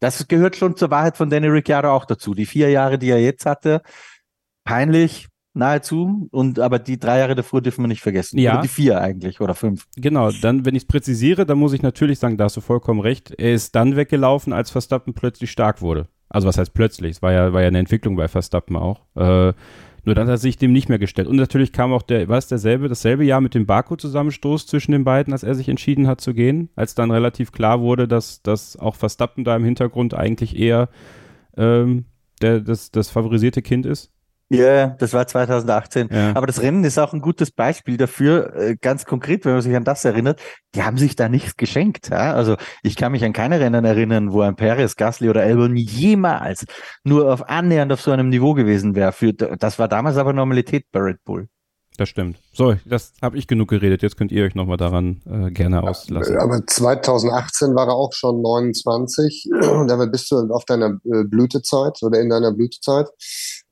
[0.00, 2.34] das gehört schon zur Wahrheit von Danny Ricciardo auch dazu.
[2.34, 3.82] Die vier Jahre, die er jetzt hatte,
[4.64, 6.26] peinlich, nahezu.
[6.32, 8.40] Und aber die drei Jahre davor dürfen wir nicht vergessen.
[8.40, 8.54] Ja.
[8.54, 9.86] Oder die vier eigentlich oder fünf.
[9.94, 12.98] Genau, dann, wenn ich es präzisiere, dann muss ich natürlich sagen, da hast du vollkommen
[12.98, 13.30] recht.
[13.38, 16.08] Er ist dann weggelaufen, als Verstappen plötzlich stark wurde.
[16.28, 17.12] Also was heißt plötzlich?
[17.12, 19.02] Es war ja, war ja eine Entwicklung bei Verstappen auch.
[19.14, 19.52] Äh,
[20.04, 21.28] nur dann hat er sich dem nicht mehr gestellt.
[21.28, 25.04] Und natürlich kam auch der, war es derselbe, dasselbe Jahr mit dem Baku-Zusammenstoß zwischen den
[25.04, 28.76] beiden, als er sich entschieden hat zu gehen, als dann relativ klar wurde, dass, dass
[28.76, 30.88] auch Verstappen da im Hintergrund eigentlich eher
[31.56, 32.06] ähm,
[32.40, 34.12] der, das, das favorisierte Kind ist.
[34.52, 36.08] Ja, das war 2018.
[36.10, 36.36] Ja.
[36.36, 39.74] Aber das Rennen ist auch ein gutes Beispiel dafür, äh, ganz konkret, wenn man sich
[39.74, 40.40] an das erinnert.
[40.74, 42.10] Die haben sich da nichts geschenkt.
[42.10, 42.34] Ja?
[42.34, 46.66] Also ich kann mich an keine Rennen erinnern, wo ein Perez, Gasly oder Albon jemals
[47.02, 49.12] nur auf annähernd auf so einem Niveau gewesen wäre.
[49.58, 51.48] Das war damals aber Normalität bei Red Bull.
[51.98, 52.38] Das stimmt.
[52.54, 54.02] So, das habe ich genug geredet.
[54.02, 56.38] Jetzt könnt ihr euch nochmal daran äh, gerne auslassen.
[56.38, 59.50] Aber 2018 war er auch schon 29.
[59.88, 63.08] Damit bist du auf deiner äh, Blütezeit oder in deiner Blütezeit.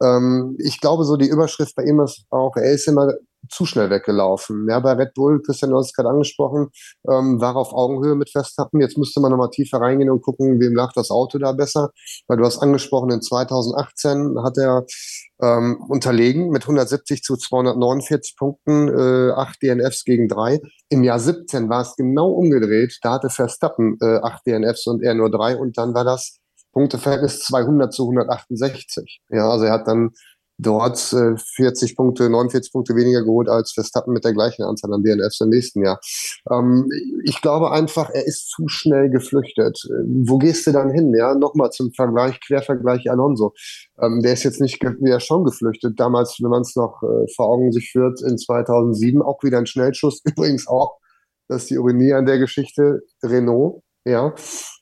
[0.02, 3.10] Ähm, ich glaube, so die Überschrift bei ihm ist auch, er ist immer
[3.48, 4.66] zu schnell weggelaufen.
[4.68, 6.68] Ja, bei Red Bull, Christian, du hast es gerade angesprochen,
[7.08, 8.80] ähm, war auf Augenhöhe mit Verstappen.
[8.80, 11.90] Jetzt müsste man nochmal tiefer reingehen und gucken, wem lag das Auto da besser.
[12.26, 14.84] Weil du hast angesprochen, in 2018 hat er
[15.42, 20.60] ähm, unterlegen mit 170 zu 249 Punkten, äh, 8 DNFs gegen 3.
[20.88, 22.98] Im Jahr 17 war es genau umgedreht.
[23.02, 26.40] Da hatte Verstappen äh, 8 DNFs und er nur 3 und dann war das
[26.72, 29.20] Punkteverhältnis 200 zu 168.
[29.30, 30.10] Ja, also er hat dann
[30.62, 35.02] dort äh, 40 Punkte, 49 Punkte weniger geholt als Verstappen mit der gleichen Anzahl an
[35.02, 36.00] DNFs im nächsten Jahr.
[36.50, 36.88] Ähm,
[37.24, 39.78] ich glaube einfach, er ist zu schnell geflüchtet.
[39.86, 41.14] Äh, wo gehst du dann hin?
[41.14, 43.54] Ja, nochmal zum Vergleich, Quervergleich Alonso.
[44.00, 45.98] Ähm, der ist jetzt nicht wieder schon geflüchtet.
[45.98, 49.66] Damals, wenn man es noch äh, vor Augen sich führt, in 2007 auch wieder ein
[49.66, 50.20] Schnellschuss.
[50.24, 50.98] Übrigens auch,
[51.48, 53.82] das ist die Ironie an der Geschichte, Renault.
[54.06, 54.34] Ja,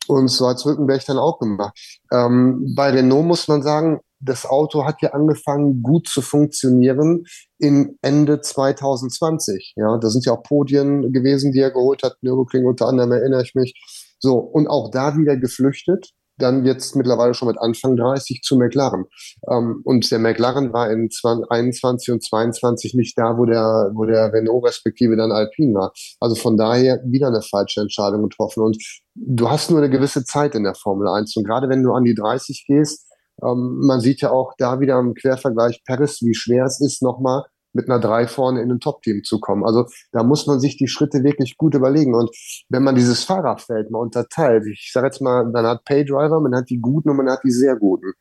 [0.07, 1.77] und so hat Zülkenberg dann auch gemacht.
[2.13, 7.25] Ähm, bei Renault muss man sagen, das Auto hat ja angefangen gut zu funktionieren
[7.59, 9.75] in Ende 2020.
[9.77, 12.17] Ja, da sind ja auch Podien gewesen, die er geholt hat.
[12.23, 13.75] Nürburgring unter anderem erinnere ich mich.
[14.19, 16.11] So, und auch da wieder geflüchtet.
[16.41, 19.07] Dann jetzt mittlerweile schon mit Anfang 30 zu McLaren.
[19.51, 21.09] Ähm, und der McLaren war in
[21.49, 25.93] 21 und 22 nicht da, wo der, wo der Renault respektive dann Alpine war.
[26.21, 28.63] Also von daher wieder eine falsche Entscheidung getroffen.
[28.63, 28.79] Und
[29.17, 31.37] du hast nur eine gewisse Zeit in der Formel 1.
[31.37, 33.08] Und gerade wenn du an die 30 gehst,
[33.43, 37.45] ähm, man sieht ja auch da wieder im Quervergleich Paris, wie schwer es ist, nochmal
[37.73, 39.65] mit einer drei vorne in ein Top-Team zu kommen.
[39.65, 42.15] Also da muss man sich die Schritte wirklich gut überlegen.
[42.15, 42.31] Und
[42.69, 46.71] wenn man dieses Fahrerfeld mal unterteilt, ich sage jetzt mal, man hat Paydriver, man hat
[46.71, 48.13] die Guten und man hat die sehr Guten,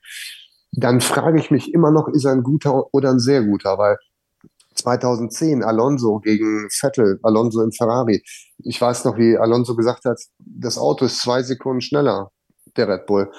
[0.73, 3.77] dann frage ich mich immer noch, ist er ein guter oder ein sehr guter?
[3.77, 3.97] Weil
[4.75, 8.21] 2010 Alonso gegen Vettel, Alonso im Ferrari.
[8.59, 12.31] Ich weiß noch, wie Alonso gesagt hat, das Auto ist zwei Sekunden schneller,
[12.75, 13.31] der Red Bull.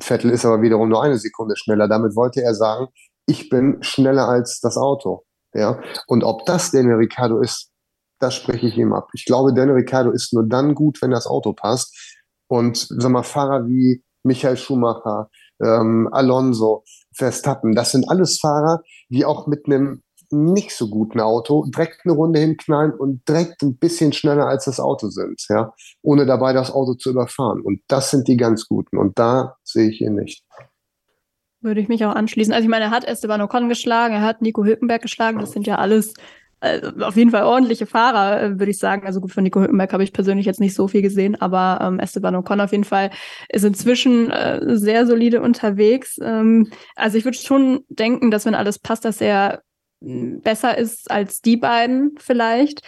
[0.00, 1.88] Vettel ist aber wiederum nur eine Sekunde schneller.
[1.88, 2.88] Damit wollte er sagen,
[3.26, 5.24] ich bin schneller als das Auto.
[5.54, 7.70] Ja, und ob das Daniel Ricciardo ist,
[8.18, 9.08] das spreche ich ihm ab.
[9.14, 12.14] Ich glaube, Daniel Ricciardo ist nur dann gut, wenn das Auto passt.
[12.48, 15.30] Und sag mal, Fahrer wie Michael Schumacher,
[15.62, 16.84] ähm, Alonso,
[17.14, 20.02] Verstappen, das sind alles Fahrer, die auch mit einem
[20.32, 24.80] nicht so guten Auto direkt eine Runde hinknallen und direkt ein bisschen schneller als das
[24.80, 25.72] Auto sind, ja,
[26.02, 27.60] ohne dabei das Auto zu überfahren.
[27.60, 28.98] Und das sind die ganz guten.
[28.98, 30.44] Und da sehe ich ihn nicht.
[31.60, 32.52] Würde ich mich auch anschließen.
[32.52, 35.38] Also ich meine, er hat Esteban Ocon geschlagen, er hat Nico Hülkenberg geschlagen.
[35.38, 36.14] Das sind ja alles
[36.60, 39.06] äh, auf jeden Fall ordentliche Fahrer, äh, würde ich sagen.
[39.06, 41.98] Also gut, von Nico Hülkenberg habe ich persönlich jetzt nicht so viel gesehen, aber ähm,
[41.98, 43.10] Esteban Ocon auf jeden Fall
[43.50, 46.18] ist inzwischen äh, sehr solide unterwegs.
[46.22, 49.62] Ähm, also ich würde schon denken, dass wenn alles passt, dass er
[50.00, 52.82] besser ist als die beiden vielleicht.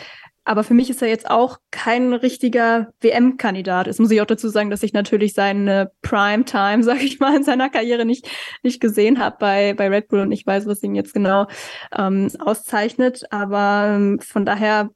[0.48, 3.86] Aber für mich ist er jetzt auch kein richtiger WM-Kandidat.
[3.86, 7.44] Es muss ich auch dazu sagen, dass ich natürlich seine Prime-Time, sage ich mal, in
[7.44, 8.26] seiner Karriere nicht,
[8.62, 11.48] nicht gesehen habe bei, bei Red Bull und ich weiß, was ihn jetzt genau
[11.94, 13.24] ähm, auszeichnet.
[13.30, 14.88] Aber ähm, von daher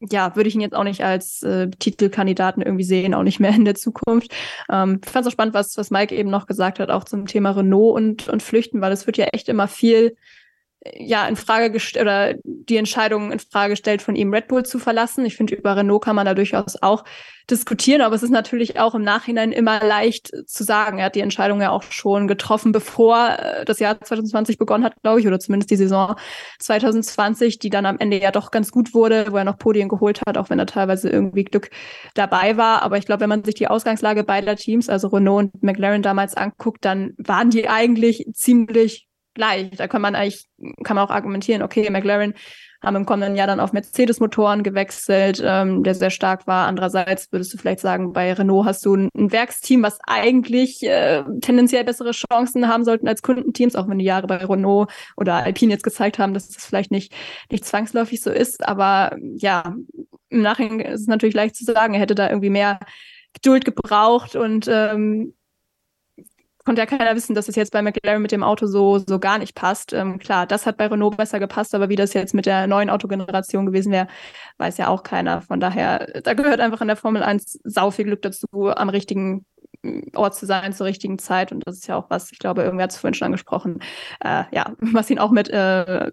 [0.00, 3.50] ja, würde ich ihn jetzt auch nicht als äh, Titelkandidaten irgendwie sehen, auch nicht mehr
[3.50, 4.34] in der Zukunft.
[4.70, 7.26] Ähm, ich fand es auch spannend, was, was Mike eben noch gesagt hat, auch zum
[7.26, 10.16] Thema Renault und, und Flüchten, weil es wird ja echt immer viel
[10.84, 14.78] ja in Frage gestellt oder die Entscheidung in Frage gestellt, von ihm Red Bull zu
[14.78, 15.24] verlassen.
[15.24, 17.04] Ich finde, über Renault kann man da durchaus auch
[17.50, 20.98] diskutieren, aber es ist natürlich auch im Nachhinein immer leicht zu sagen.
[20.98, 24.94] Er hat die Entscheidung ja auch schon getroffen, bevor äh, das Jahr 2020 begonnen hat,
[25.02, 26.14] glaube ich, oder zumindest die Saison
[26.58, 30.20] 2020, die dann am Ende ja doch ganz gut wurde, wo er noch Podien geholt
[30.26, 31.70] hat, auch wenn er teilweise irgendwie Glück
[32.14, 32.82] dabei war.
[32.82, 36.36] Aber ich glaube, wenn man sich die Ausgangslage beider Teams, also Renault und McLaren damals
[36.36, 39.07] anguckt, dann waren die eigentlich ziemlich
[39.38, 39.70] gleich.
[39.76, 40.46] Da kann man eigentlich,
[40.84, 42.34] kann man auch argumentieren, okay, McLaren
[42.82, 46.68] haben im kommenden Jahr dann auf Mercedes-Motoren gewechselt, ähm, der sehr stark war.
[46.68, 51.24] Andererseits würdest du vielleicht sagen, bei Renault hast du ein, ein Werksteam, was eigentlich äh,
[51.40, 55.72] tendenziell bessere Chancen haben sollten als Kundenteams, auch wenn die Jahre bei Renault oder Alpine
[55.72, 57.12] jetzt gezeigt haben, dass das vielleicht nicht,
[57.50, 58.66] nicht zwangsläufig so ist.
[58.66, 59.74] Aber ja,
[60.28, 62.78] im Nachhinein ist es natürlich leicht zu sagen, er hätte da irgendwie mehr
[63.34, 65.34] Geduld gebraucht und ähm,
[66.68, 69.38] konnte ja keiner wissen, dass es jetzt bei McLaren mit dem Auto so, so gar
[69.38, 69.94] nicht passt.
[69.94, 72.90] Ähm, klar, das hat bei Renault besser gepasst, aber wie das jetzt mit der neuen
[72.90, 74.06] Autogeneration gewesen wäre,
[74.58, 75.40] weiß ja auch keiner.
[75.40, 79.46] Von daher, da gehört einfach in der Formel 1 sau viel Glück dazu, am richtigen
[80.14, 81.52] Ort zu sein zur richtigen Zeit.
[81.52, 83.80] Und das ist ja auch was, ich glaube, irgendwer hat es vorhin schon angesprochen,
[84.22, 86.10] äh, ja, was ihn auch mit äh,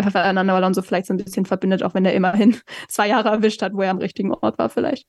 [0.00, 2.56] Fernando Alonso vielleicht so ein bisschen verbindet, auch wenn er immerhin
[2.88, 5.06] zwei Jahre erwischt hat, wo er am richtigen Ort war vielleicht.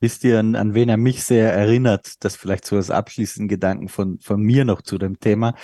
[0.00, 2.14] Wisst ihr, an, an wen er mich sehr erinnert?
[2.20, 5.54] Das vielleicht so als abschließenden Gedanken von, von mir noch zu dem Thema.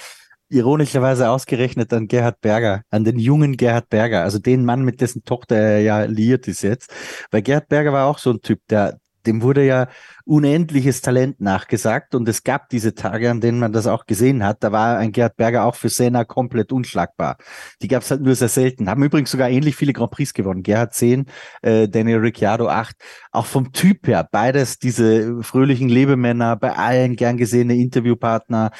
[0.49, 5.24] Ironischerweise ausgerechnet an Gerhard Berger, an den jungen Gerhard Berger, also den Mann, mit dessen
[5.24, 6.93] Tochter er ja liiert ist jetzt.
[7.30, 9.88] Weil Gerhard Berger war auch so ein Typ, der, dem wurde ja
[10.24, 14.62] unendliches Talent nachgesagt und es gab diese Tage, an denen man das auch gesehen hat.
[14.62, 17.36] Da war ein Gerhard Berger auch für Senna komplett unschlagbar.
[17.82, 18.88] Die gab es halt nur sehr selten.
[18.88, 20.62] Haben übrigens sogar ähnlich viele Grand Prix gewonnen.
[20.62, 21.26] Gerhard 10,
[21.62, 22.96] äh, Daniel Ricciardo 8.
[23.32, 28.70] Auch vom Typ her, beides diese fröhlichen Lebemänner, bei allen gern gesehene Interviewpartner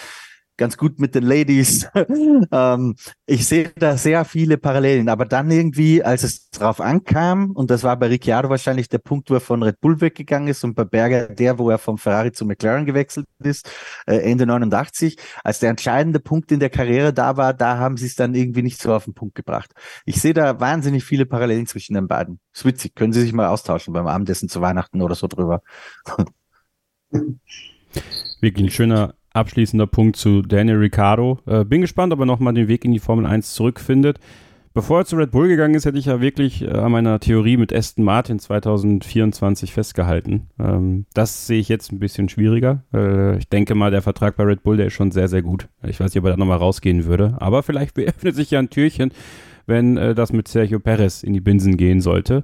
[0.57, 1.89] ganz gut mit den Ladies.
[2.53, 2.95] ähm,
[3.27, 7.83] ich sehe da sehr viele Parallelen, aber dann irgendwie, als es drauf ankam, und das
[7.83, 10.85] war bei Ricciardo wahrscheinlich der Punkt, wo er von Red Bull weggegangen ist und bei
[10.85, 13.71] Berger der, wo er vom Ferrari zu McLaren gewechselt ist,
[14.07, 18.07] äh, Ende 89, als der entscheidende Punkt in der Karriere da war, da haben sie
[18.07, 19.73] es dann irgendwie nicht so auf den Punkt gebracht.
[20.05, 22.41] Ich sehe da wahnsinnig viele Parallelen zwischen den beiden.
[22.53, 25.63] ist witzig, können Sie sich mal austauschen beim Abendessen zu Weihnachten oder so drüber.
[28.41, 31.39] Wirklich ein schöner abschließender Punkt zu Daniel Ricciardo.
[31.47, 34.19] Äh, bin gespannt, ob er nochmal den Weg in die Formel 1 zurückfindet.
[34.75, 37.59] Bevor er zu Red Bull gegangen ist, hätte ich ja wirklich äh, an meiner Theorie
[37.59, 40.49] mit Aston Martin 2024 festgehalten.
[40.59, 42.83] Ähm, das sehe ich jetzt ein bisschen schwieriger.
[42.95, 45.69] Äh, ich denke mal, der Vertrag bei Red Bull, der ist schon sehr, sehr gut.
[45.83, 47.37] Ich weiß nicht, ob er da nochmal rausgehen würde.
[47.39, 49.13] Aber vielleicht öffnet sich ja ein Türchen,
[49.67, 52.43] wenn äh, das mit Sergio Perez in die Binsen gehen sollte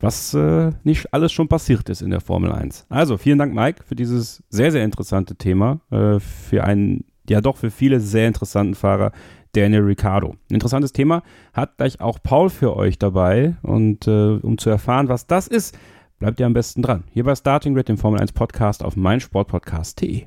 [0.00, 2.86] was äh, nicht alles schon passiert ist in der Formel 1.
[2.88, 7.56] Also vielen Dank, Mike, für dieses sehr, sehr interessante Thema, äh, für einen, ja doch
[7.56, 9.12] für viele sehr interessanten Fahrer,
[9.52, 10.36] Daniel Ricciardo.
[10.50, 11.22] Ein interessantes Thema
[11.54, 15.78] hat gleich auch Paul für euch dabei und äh, um zu erfahren, was das ist,
[16.18, 17.04] bleibt ihr am besten dran.
[17.10, 20.26] Hier bei Starting Grid, dem Formel 1 Podcast auf meinsportpodcast.de.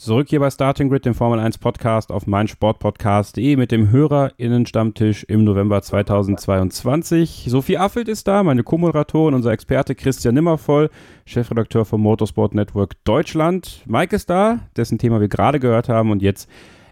[0.00, 5.42] Zurück hier bei Starting Grid, dem Formel 1 Podcast auf meinsportpodcast.de mit dem HörerInnen-Stammtisch im
[5.42, 7.46] November 2022.
[7.48, 10.90] Sophie Affelt ist da, meine Co-Moderatorin, unser Experte Christian Nimmervoll,
[11.26, 13.82] Chefredakteur vom Motorsport Network Deutschland.
[13.86, 16.48] Mike ist da, dessen Thema wir gerade gehört haben und jetzt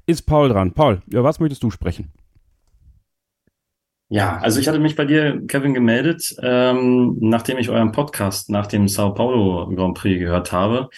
[0.07, 0.73] ist Paul dran.
[0.73, 2.11] Paul, über was möchtest du sprechen?
[4.09, 8.67] Ja, also ich hatte mich bei dir, Kevin, gemeldet, ähm, nachdem ich euren Podcast nach
[8.67, 10.91] dem Sao Paulo Grand Prix gehört habe.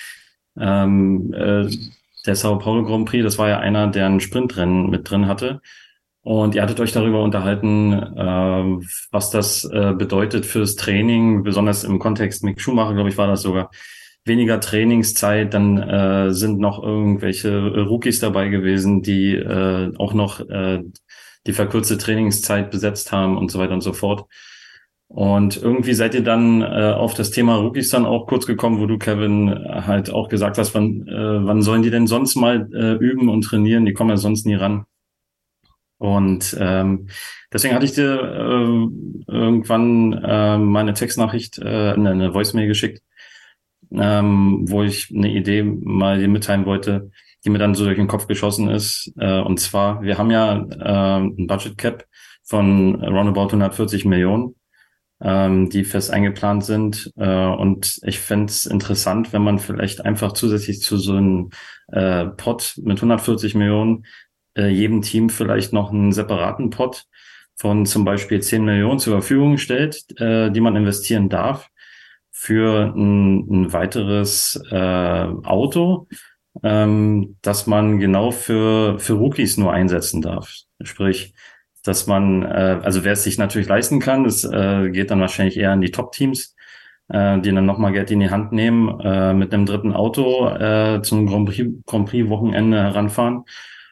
[0.60, 1.68] Ähm, äh,
[2.26, 5.60] der Sao Paulo Grand Prix, das war ja einer, der ein Sprintrennen mit drin hatte.
[6.22, 11.98] Und ihr hattet euch darüber unterhalten, äh, was das äh, bedeutet fürs Training, besonders im
[11.98, 13.70] Kontext Mick Schumacher, glaube ich, war das sogar.
[14.24, 20.82] Weniger Trainingszeit, dann äh, sind noch irgendwelche Rookies dabei gewesen, die äh, auch noch äh,
[21.46, 24.26] die verkürzte Trainingszeit besetzt haben und so weiter und so fort.
[25.08, 28.86] Und irgendwie seid ihr dann äh, auf das Thema Rookies dann auch kurz gekommen, wo
[28.86, 32.92] du, Kevin, halt auch gesagt hast, wann, äh, wann sollen die denn sonst mal äh,
[33.02, 33.86] üben und trainieren?
[33.86, 34.84] Die kommen ja sonst nie ran.
[35.96, 37.08] Und ähm,
[37.52, 43.02] deswegen hatte ich dir äh, irgendwann äh, meine Textnachricht, äh, eine, Voicemail geschickt,
[43.90, 47.10] ähm, wo ich eine Idee mal dir mitteilen wollte,
[47.44, 49.12] die mir dann so durch den Kopf geschossen ist.
[49.18, 52.04] Äh, und zwar, wir haben ja äh, ein Budget Cap
[52.44, 54.54] von roundabout 140 Millionen
[55.20, 57.12] ähm, die fest eingeplant sind.
[57.16, 61.50] Äh, und ich fände es interessant, wenn man vielleicht einfach zusätzlich zu so einem
[61.88, 64.04] äh, Pot mit 140 Millionen
[64.56, 67.04] äh, jedem Team vielleicht noch einen separaten Pot
[67.56, 71.68] von zum Beispiel 10 Millionen zur Verfügung stellt, äh, die man investieren darf
[72.30, 76.06] für ein, ein weiteres äh, Auto,
[76.62, 80.54] ähm, dass man genau für, für Rookies nur einsetzen darf.
[80.82, 81.34] Sprich,
[81.82, 85.56] dass man, äh, also wer es sich natürlich leisten kann, das äh, geht dann wahrscheinlich
[85.56, 86.54] eher an die Top-Teams.
[87.08, 91.00] äh, die dann nochmal Geld in die Hand nehmen, äh, mit einem dritten Auto äh,
[91.02, 93.44] zum Grand Prix, Grand Prix Wochenende heranfahren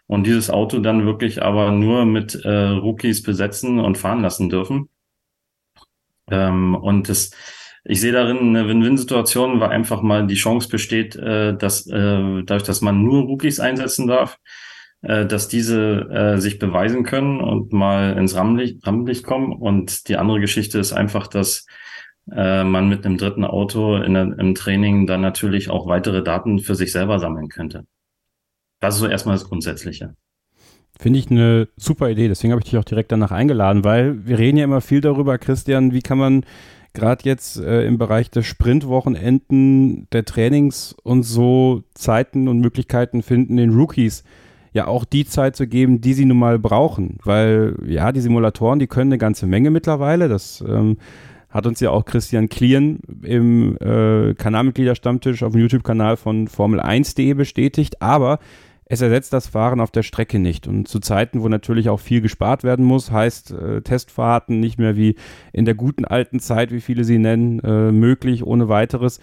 [0.07, 4.89] und dieses Auto dann wirklich aber nur mit äh, Rookies besetzen und fahren lassen dürfen.
[6.31, 7.31] Ähm, und das,
[7.85, 12.65] ich sehe darin eine Win-Win-Situation, weil einfach mal die Chance besteht, äh, dass äh, dadurch,
[12.65, 14.39] dass man nur Rookies einsetzen darf,
[15.27, 19.53] dass diese äh, sich beweisen können und mal ins Rampenlicht, Rampenlicht kommen.
[19.53, 21.67] Und die andere Geschichte ist einfach, dass
[22.31, 26.75] äh, man mit einem dritten Auto in, im Training dann natürlich auch weitere Daten für
[26.75, 27.87] sich selber sammeln könnte.
[28.81, 30.15] Das ist so erstmal das Grundsätzliche.
[30.99, 34.39] Finde ich eine super Idee, deswegen habe ich dich auch direkt danach eingeladen, weil wir
[34.39, 36.45] reden ja immer viel darüber, Christian, wie kann man
[36.95, 43.59] gerade jetzt äh, im Bereich der Sprintwochenenden, der Trainings und so Zeiten und Möglichkeiten finden,
[43.59, 44.25] den Rookies
[44.77, 47.19] ja auch die Zeit zu geben, die sie nun mal brauchen.
[47.25, 50.29] Weil ja, die Simulatoren, die können eine ganze Menge mittlerweile.
[50.29, 50.99] Das ähm,
[51.49, 58.03] hat uns ja auch Christian Klien im äh, Kanalmitgliederstammtisch auf dem YouTube-Kanal von Formel1.de bestätigt.
[58.03, 58.39] Aber
[58.85, 60.69] es ersetzt das Fahren auf der Strecke nicht.
[60.69, 64.97] Und zu Zeiten, wo natürlich auch viel gespart werden muss, heißt äh, Testfahrten nicht mehr
[64.97, 65.17] wie
[65.53, 69.21] in der guten alten Zeit, wie viele sie nennen, äh, möglich ohne weiteres.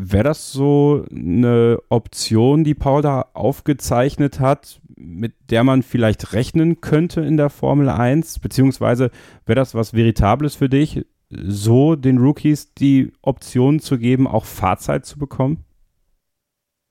[0.00, 6.80] Wäre das so eine Option, die Paul da aufgezeichnet hat, mit der man vielleicht rechnen
[6.80, 8.38] könnte in der Formel 1?
[8.38, 9.10] Beziehungsweise
[9.44, 15.04] wäre das was Veritables für dich, so den Rookies die Option zu geben, auch Fahrzeit
[15.04, 15.64] zu bekommen?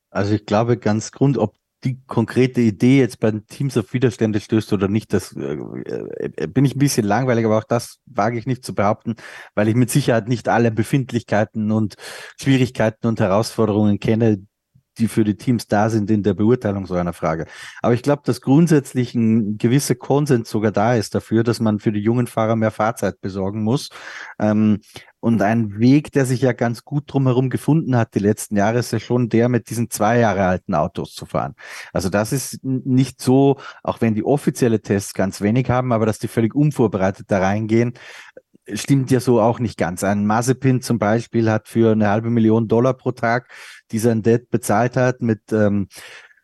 [0.09, 4.73] Also ich glaube ganz grund, ob die konkrete Idee jetzt bei Teams auf Widerstände stößt
[4.73, 5.57] oder nicht, das äh,
[6.35, 9.15] äh, bin ich ein bisschen langweilig, aber auch das wage ich nicht zu behaupten,
[9.53, 11.95] weil ich mit Sicherheit nicht alle Befindlichkeiten und
[12.41, 14.46] Schwierigkeiten und Herausforderungen kenne,
[14.97, 17.45] die für die Teams da sind in der Beurteilung so einer Frage.
[17.81, 21.91] Aber ich glaube, dass grundsätzlich ein gewisser Konsens sogar da ist dafür, dass man für
[21.91, 23.89] die jungen Fahrer mehr Fahrzeit besorgen muss.
[24.39, 24.79] Ähm,
[25.19, 28.93] und ein Weg, der sich ja ganz gut drumherum gefunden hat die letzten Jahre, ist
[28.93, 31.55] ja schon der, mit diesen zwei Jahre alten Autos zu fahren.
[31.91, 36.19] Also das ist nicht so, auch wenn die offizielle Tests ganz wenig haben, aber dass
[36.19, 37.93] die völlig unvorbereitet da reingehen,
[38.73, 40.03] stimmt ja so auch nicht ganz.
[40.03, 43.49] Ein Mazepin zum Beispiel hat für eine halbe Million Dollar pro Tag,
[43.91, 45.87] die sein Dad bezahlt hat, mit ähm,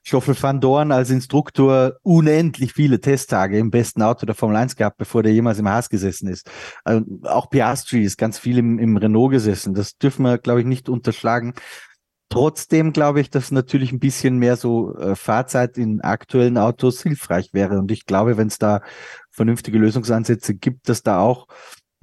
[0.06, 4.98] Stoffel van Dorn als Instruktor unendlich viele Testtage im besten Auto der Formel 1 gehabt,
[4.98, 6.52] bevor der jemals im Haas gesessen ist.
[6.84, 9.74] Also auch Piastri ist ganz viel im, im Renault gesessen.
[9.74, 11.54] Das dürfen wir, glaube ich, nicht unterschlagen.
[12.28, 17.54] Trotzdem glaube ich, dass natürlich ein bisschen mehr so äh, Fahrzeit in aktuellen Autos hilfreich
[17.54, 17.80] wäre.
[17.80, 18.82] Und ich glaube, wenn es da
[19.30, 21.48] vernünftige Lösungsansätze gibt, dass da auch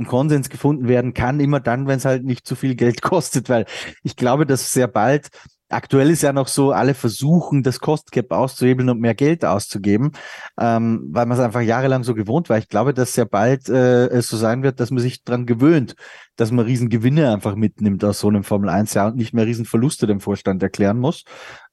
[0.00, 3.48] ein Konsens gefunden werden kann, immer dann, wenn es halt nicht zu viel Geld kostet,
[3.48, 3.66] weil
[4.02, 5.30] ich glaube, dass sehr bald
[5.72, 10.10] Aktuell ist ja noch so, alle versuchen, das Cost-Cap auszuhebeln und mehr Geld auszugeben,
[10.58, 12.58] ähm, weil man es einfach jahrelang so gewohnt war.
[12.58, 15.94] Ich glaube, dass sehr bald äh, es so sein wird, dass man sich dran gewöhnt,
[16.34, 20.60] dass man Riesengewinne einfach mitnimmt aus so einem Formel-1-Jahr und nicht mehr Riesenverluste dem Vorstand
[20.60, 21.22] erklären muss.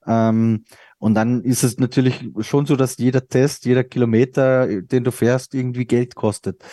[0.06, 0.66] Ähm,
[1.00, 5.56] und dann ist es natürlich schon so, dass jeder Test, jeder Kilometer, den du fährst,
[5.56, 6.64] irgendwie Geld kostet.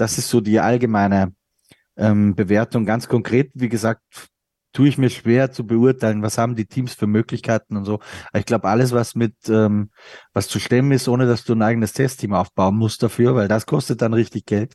[0.00, 1.34] Das ist so die allgemeine
[1.96, 2.86] ähm, Bewertung.
[2.86, 4.02] Ganz konkret, wie gesagt,
[4.72, 8.00] tue ich mir schwer zu beurteilen, was haben die Teams für Möglichkeiten und so.
[8.32, 9.90] Ich glaube, alles, was mit ähm,
[10.32, 13.66] was zu stemmen ist, ohne dass du ein eigenes Testteam aufbauen musst dafür, weil das
[13.66, 14.74] kostet dann richtig Geld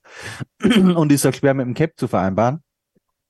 [0.64, 2.62] und ist auch schwer mit dem Cap zu vereinbaren.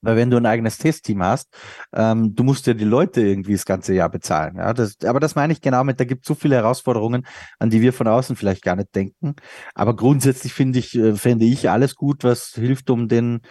[0.06, 1.50] Weil wenn du ein eigenes Testteam hast,
[1.94, 4.58] ähm, du musst ja die Leute irgendwie das ganze Jahr bezahlen.
[4.58, 7.26] Ja, das, aber das meine ich genau mit, da gibt es so viele Herausforderungen,
[7.60, 9.36] an die wir von außen vielleicht gar nicht denken.
[9.74, 13.42] Aber grundsätzlich finde ich, äh, fände ich alles gut, was hilft, um den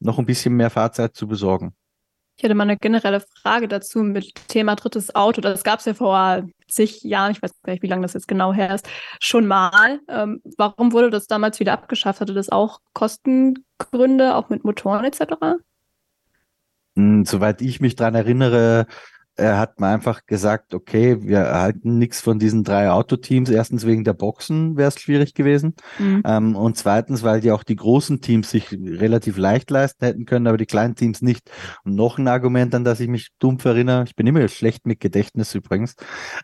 [0.00, 1.74] noch ein bisschen mehr Fahrzeit zu besorgen.
[2.36, 5.40] Ich hätte mal eine generelle Frage dazu mit Thema drittes Auto.
[5.40, 8.26] Das gab es ja vor zig Jahren, ich weiß gar nicht, wie lange das jetzt
[8.26, 8.88] genau her ist,
[9.20, 10.00] schon mal.
[10.08, 12.20] Ähm, warum wurde das damals wieder abgeschafft?
[12.20, 15.62] Hatte das auch Kostengründe, auch mit Motoren etc.?
[16.96, 18.86] Hm, soweit ich mich dran erinnere,
[19.36, 23.50] er hat mir einfach gesagt, okay, wir erhalten nichts von diesen drei Autoteams.
[23.50, 25.74] Erstens wegen der Boxen wäre es schwierig gewesen.
[25.98, 26.22] Mhm.
[26.24, 30.46] Ähm, und zweitens, weil die auch die großen Teams sich relativ leicht leisten hätten können,
[30.46, 31.50] aber die kleinen Teams nicht.
[31.84, 35.00] Und noch ein Argument, an das ich mich dumpf erinnere, ich bin immer schlecht mit
[35.00, 35.96] Gedächtnis übrigens,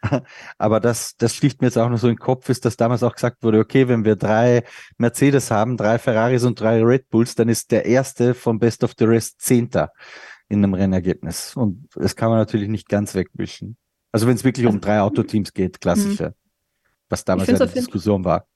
[0.59, 3.05] aber das, das sticht mir jetzt auch noch so in den Kopf, ist, dass damals
[3.05, 4.65] auch gesagt wurde, okay, wenn wir drei
[4.99, 8.95] Mercedes haben, drei Ferraris und drei Red Bulls, dann ist der erste vom Best of
[8.99, 9.93] the Rest Zehnter
[10.51, 11.57] in einem Rennergebnis.
[11.57, 13.77] Und das kann man natürlich nicht ganz wegwischen.
[14.13, 16.35] Also wenn es wirklich um drei Autoteams geht, klassische, mhm.
[17.09, 18.47] was damals ja die Diskussion war.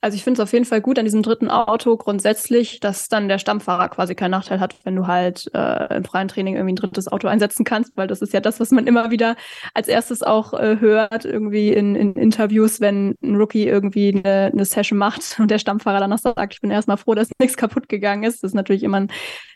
[0.00, 3.28] Also ich finde es auf jeden Fall gut an diesem dritten Auto grundsätzlich, dass dann
[3.28, 6.76] der Stammfahrer quasi keinen Nachteil hat, wenn du halt äh, im freien Training irgendwie ein
[6.76, 9.36] drittes Auto einsetzen kannst, weil das ist ja das, was man immer wieder
[9.72, 14.64] als erstes auch äh, hört, irgendwie in, in Interviews, wenn ein Rookie irgendwie eine, eine
[14.64, 18.24] Session macht und der Stammfahrer danach sagt, ich bin erstmal froh, dass nichts kaputt gegangen
[18.24, 18.42] ist.
[18.42, 19.10] Das ist natürlich immer ein,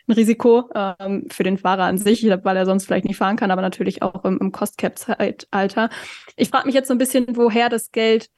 [0.07, 3.51] ein Risiko ähm, für den Fahrer an sich, weil er sonst vielleicht nicht fahren kann,
[3.51, 5.89] aber natürlich auch im, im Cost-Cap-Zeitalter.
[6.35, 8.29] Ich frage mich jetzt so ein bisschen, woher das Geld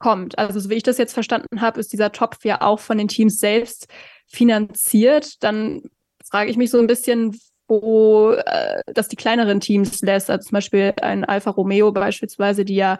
[0.00, 0.36] kommt.
[0.38, 3.06] Also so wie ich das jetzt verstanden habe, ist dieser Topf ja auch von den
[3.06, 3.86] Teams selbst
[4.26, 5.42] finanziert.
[5.44, 5.82] Dann
[6.24, 7.38] frage ich mich so ein bisschen,
[7.68, 12.74] wo äh, das die kleineren Teams lässt, also zum Beispiel ein Alfa Romeo beispielsweise, die
[12.74, 12.98] ja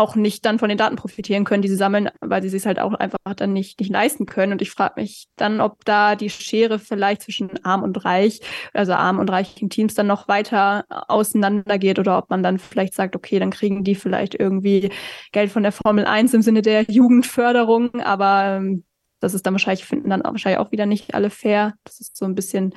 [0.00, 2.80] auch nicht dann von den Daten profitieren können, die sie sammeln, weil sie es halt
[2.80, 4.52] auch einfach dann nicht, nicht leisten können.
[4.52, 8.40] Und ich frage mich dann, ob da die Schere vielleicht zwischen arm und reich,
[8.72, 12.94] also arm und reichen Teams dann noch weiter auseinander geht oder ob man dann vielleicht
[12.94, 14.90] sagt, okay, dann kriegen die vielleicht irgendwie
[15.32, 18.84] Geld von der Formel 1 im Sinne der Jugendförderung, aber ähm,
[19.20, 21.74] das ist dann wahrscheinlich, finden dann wahrscheinlich auch wieder nicht alle fair.
[21.84, 22.74] Das ist so ein bisschen,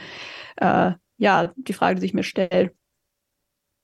[0.58, 2.74] äh, ja, die Frage, die sich mir stellt.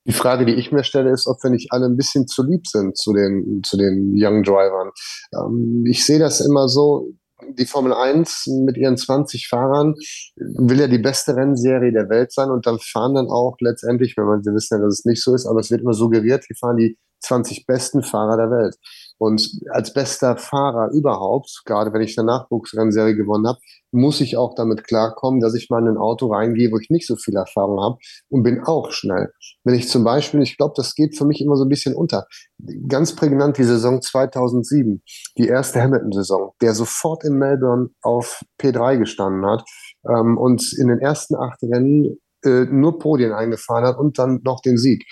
[0.06, 2.66] Die Frage, die ich mir stelle, ist, ob wir nicht alle ein bisschen zu lieb
[2.66, 4.90] sind zu den, zu den Young Drivern.
[5.34, 7.12] Ähm, ich sehe das immer so,
[7.58, 9.94] die Formel 1 mit ihren 20 Fahrern
[10.36, 14.26] will ja die beste Rennserie der Welt sein und dann fahren dann auch letztendlich, wenn
[14.26, 16.54] man, wir wissen ja, dass es nicht so ist, aber es wird immer suggeriert, die
[16.54, 18.76] fahren die 20 besten Fahrer der Welt.
[19.20, 23.58] Und als bester Fahrer überhaupt, gerade wenn ich eine Nachwuchsrennserie gewonnen habe,
[23.92, 27.06] muss ich auch damit klarkommen, dass ich mal in ein Auto reingehe, wo ich nicht
[27.06, 27.98] so viel Erfahrung habe
[28.30, 29.30] und bin auch schnell.
[29.62, 32.26] Wenn ich zum Beispiel, ich glaube, das geht für mich immer so ein bisschen unter.
[32.88, 35.02] Ganz prägnant die Saison 2007,
[35.36, 39.64] die erste Hamilton-Saison, der sofort in Melbourne auf P3 gestanden hat
[40.08, 44.62] ähm, und in den ersten acht Rennen äh, nur Podien eingefahren hat und dann noch
[44.62, 45.04] den Sieg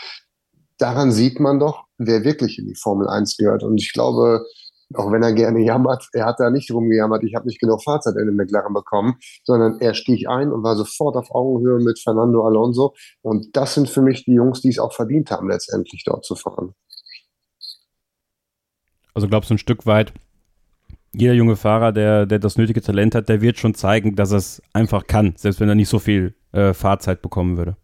[0.78, 3.62] daran sieht man doch, wer wirklich in die Formel 1 gehört.
[3.62, 4.44] Und ich glaube,
[4.94, 8.16] auch wenn er gerne jammert, er hat da nicht rumgejammert, ich habe nicht genug Fahrzeit
[8.16, 12.46] in den McLaren bekommen, sondern er stieg ein und war sofort auf Augenhöhe mit Fernando
[12.46, 12.94] Alonso.
[13.20, 16.34] Und das sind für mich die Jungs, die es auch verdient haben, letztendlich dort zu
[16.36, 16.72] fahren.
[19.12, 20.12] Also glaubst du ein Stück weit,
[21.12, 24.38] jeder junge Fahrer, der, der das nötige Talent hat, der wird schon zeigen, dass er
[24.38, 27.76] es einfach kann, selbst wenn er nicht so viel äh, Fahrzeit bekommen würde.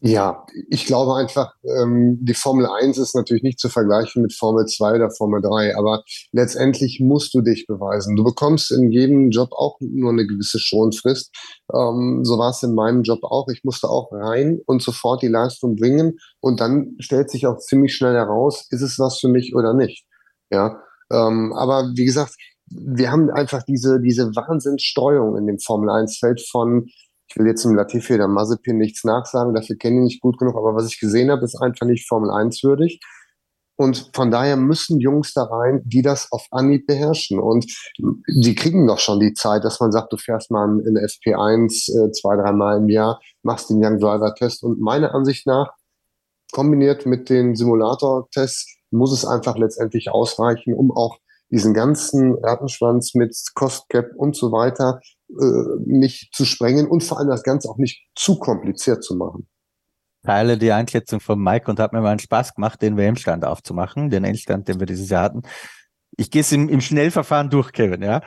[0.00, 4.64] Ja, ich glaube einfach, ähm, die Formel 1 ist natürlich nicht zu vergleichen mit Formel
[4.66, 8.14] 2 oder Formel 3, aber letztendlich musst du dich beweisen.
[8.14, 11.34] Du bekommst in jedem Job auch nur eine gewisse Schonfrist.
[11.74, 13.48] Ähm, so war es in meinem Job auch.
[13.48, 17.96] Ich musste auch rein und sofort die Leistung bringen und dann stellt sich auch ziemlich
[17.96, 20.04] schnell heraus, ist es was für mich oder nicht.
[20.52, 20.80] Ja,
[21.10, 22.36] ähm, aber wie gesagt,
[22.70, 26.86] wir haben einfach diese, diese Wahnsinnsstreuung in dem Formel 1-Feld von
[27.28, 30.56] ich will jetzt im Latifi oder Mazepin nichts nachsagen, dafür kenne ich nicht gut genug,
[30.56, 33.00] aber was ich gesehen habe, ist einfach nicht Formel 1 würdig.
[33.80, 37.38] Und von daher müssen Jungs da rein, die das auf Anhieb beherrschen.
[37.38, 37.64] Und
[38.26, 42.10] die kriegen doch schon die Zeit, dass man sagt, du fährst mal in FP1 äh,
[42.10, 44.64] zwei, dreimal im Jahr, machst den Young Driver Test.
[44.64, 45.70] Und meiner Ansicht nach,
[46.50, 51.18] kombiniert mit den Simulator-Tests, muss es einfach letztendlich ausreichen, um auch
[51.50, 55.00] diesen ganzen Rattenschwanz mit Cost Cap und so weiter
[55.84, 59.48] nicht zu sprengen und vor allem das Ganze auch nicht zu kompliziert zu machen.
[60.24, 64.10] Teile die Einschätzung von Mike und hat mir mal einen Spaß gemacht, den WM-Stand aufzumachen,
[64.10, 65.42] den Endstand, den wir dieses Jahr hatten.
[66.16, 68.22] Ich gehe es im, im Schnellverfahren durch, Kevin, ja.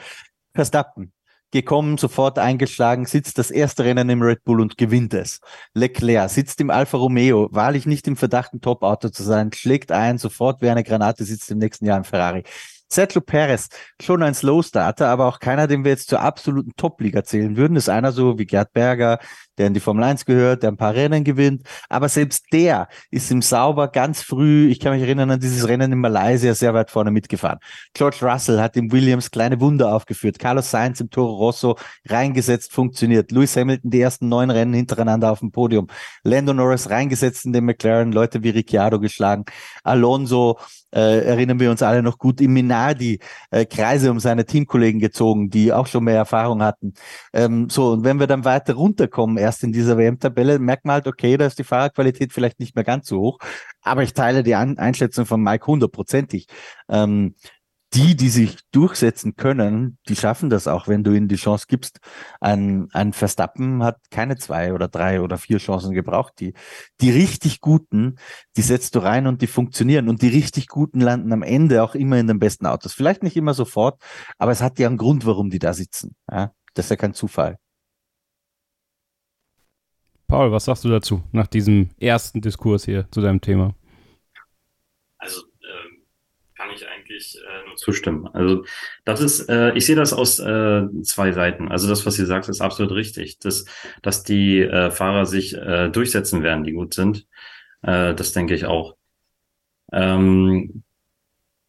[0.54, 1.14] Verstappen,
[1.52, 5.40] gekommen, sofort eingeschlagen, sitzt das erste Rennen im Red Bull und gewinnt es.
[5.74, 10.18] Leclerc sitzt im Alfa Romeo, wahrlich nicht im Verdacht, ein Top-Auto zu sein, schlägt ein,
[10.18, 12.44] sofort wie eine Granate, sitzt im nächsten Jahr im Ferrari.
[12.92, 13.70] Sergio Perez,
[14.02, 17.78] schon ein Slow Starter, aber auch keiner, den wir jetzt zur absoluten Top-Liga zählen würden.
[17.78, 19.20] Ist einer so wie Gerd Berger,
[19.58, 21.64] der in die Formel 1 gehört, der ein paar Rennen gewinnt.
[21.88, 25.94] Aber selbst der ist im Sauber ganz früh, ich kann mich erinnern an dieses Rennen
[25.94, 27.60] in Malaysia, sehr weit vorne mitgefahren.
[27.94, 30.40] George Russell hat im Williams kleine Wunder aufgeführt.
[30.40, 31.78] Carlos Sainz im Toro Rosso
[32.08, 33.32] reingesetzt, funktioniert.
[33.32, 35.88] Lewis Hamilton die ersten neun Rennen hintereinander auf dem Podium.
[36.24, 39.46] Lando Norris reingesetzt in den McLaren, Leute wie Ricciardo geschlagen.
[39.84, 40.58] Alonso
[40.94, 43.20] äh, erinnern wir uns alle noch gut, im Minardi
[43.52, 46.94] äh, Kreise um seine Teamkollegen gezogen, die auch schon mehr Erfahrung hatten.
[47.34, 51.08] Ähm, so, und wenn wir dann weiter runterkommen, erst in dieser WM-Tabelle, merkt man halt,
[51.08, 53.40] okay, da ist die Fahrerqualität vielleicht nicht mehr ganz so hoch.
[53.82, 56.48] Aber ich teile die An Einschätzung von Mike hundertprozentig.
[56.90, 57.36] Ähm,
[57.94, 62.00] die, die sich durchsetzen können, die schaffen das auch, wenn du ihnen die Chance gibst.
[62.40, 66.36] Ein, ein Verstappen hat keine zwei oder drei oder vier Chancen gebraucht.
[66.40, 66.54] Die,
[67.02, 68.16] die richtig guten,
[68.56, 70.08] die setzt du rein und die funktionieren.
[70.08, 72.94] Und die richtig guten landen am Ende auch immer in den besten Autos.
[72.94, 74.02] Vielleicht nicht immer sofort,
[74.38, 76.16] aber es hat ja einen Grund, warum die da sitzen.
[76.32, 77.58] Ja, das ist ja kein Zufall.
[80.28, 83.76] Paul, was sagst du dazu nach diesem ersten Diskurs hier zu deinem Thema?
[85.18, 85.51] Also
[87.22, 88.28] ich äh, nur zustimmen.
[88.34, 88.66] Also
[89.06, 91.70] das ist, äh, ich sehe das aus äh, zwei Seiten.
[91.72, 93.40] Also das, was ihr sagt, ist absolut richtig.
[93.40, 93.66] Das,
[94.02, 97.28] dass die äh, Fahrer sich äh, durchsetzen werden, die gut sind,
[97.84, 98.96] äh, das denke ich auch.
[99.92, 100.84] Ähm,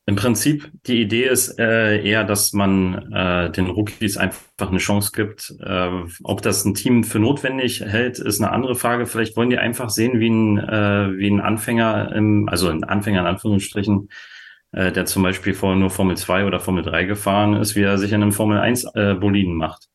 [0.06, 5.12] Im Prinzip, die Idee ist äh, eher, dass man äh, den Rookies einfach eine Chance
[5.14, 5.54] gibt.
[5.60, 5.90] Äh,
[6.24, 9.06] ob das ein Team für notwendig hält, ist eine andere Frage.
[9.06, 13.20] Vielleicht wollen die einfach sehen, wie ein, äh, wie ein Anfänger, im, also ein Anfänger
[13.20, 14.08] in Anführungsstrichen,
[14.72, 17.98] äh, der zum Beispiel vorher nur Formel 2 oder Formel 3 gefahren ist, wie er
[17.98, 19.88] sich in einem Formel 1 äh, Boliden macht.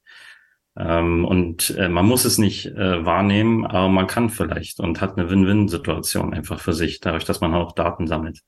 [0.77, 5.17] Ähm, und äh, man muss es nicht äh, wahrnehmen, aber man kann vielleicht und hat
[5.17, 8.41] eine Win-Win-Situation einfach für sich, dadurch, dass man auch Daten sammelt.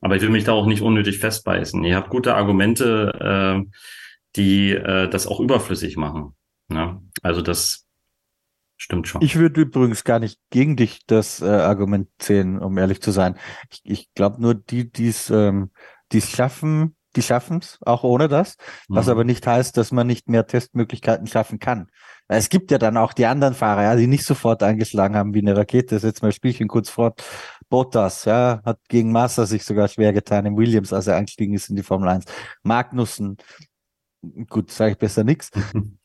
[0.00, 1.82] Aber ich will mich da auch nicht unnötig festbeißen.
[1.84, 3.70] Ihr habt gute Argumente, äh,
[4.36, 6.34] die äh, das auch überflüssig machen.
[6.68, 7.00] Ne?
[7.22, 7.87] Also das
[8.78, 9.20] stimmt schon.
[9.22, 13.36] Ich würde übrigens gar nicht gegen dich das äh, Argument zählen, um ehrlich zu sein.
[13.70, 15.70] Ich, ich glaube nur, die, die es ähm,
[16.12, 18.56] die's schaffen, die schaffen es, auch ohne das,
[18.88, 19.12] was Mhm.
[19.12, 21.88] aber nicht heißt, dass man nicht mehr Testmöglichkeiten schaffen kann.
[22.28, 25.40] Es gibt ja dann auch die anderen Fahrer, ja, die nicht sofort eingeschlagen haben wie
[25.40, 25.96] eine Rakete.
[25.96, 27.22] Jetzt mal Spielchen kurz fort.
[27.70, 31.70] Bottas, ja, hat gegen Massa sich sogar schwer getan im Williams, als er eingestiegen ist
[31.70, 32.24] in die Formel 1.
[32.62, 33.38] Magnussen,
[34.48, 35.50] gut, sage ich besser nix.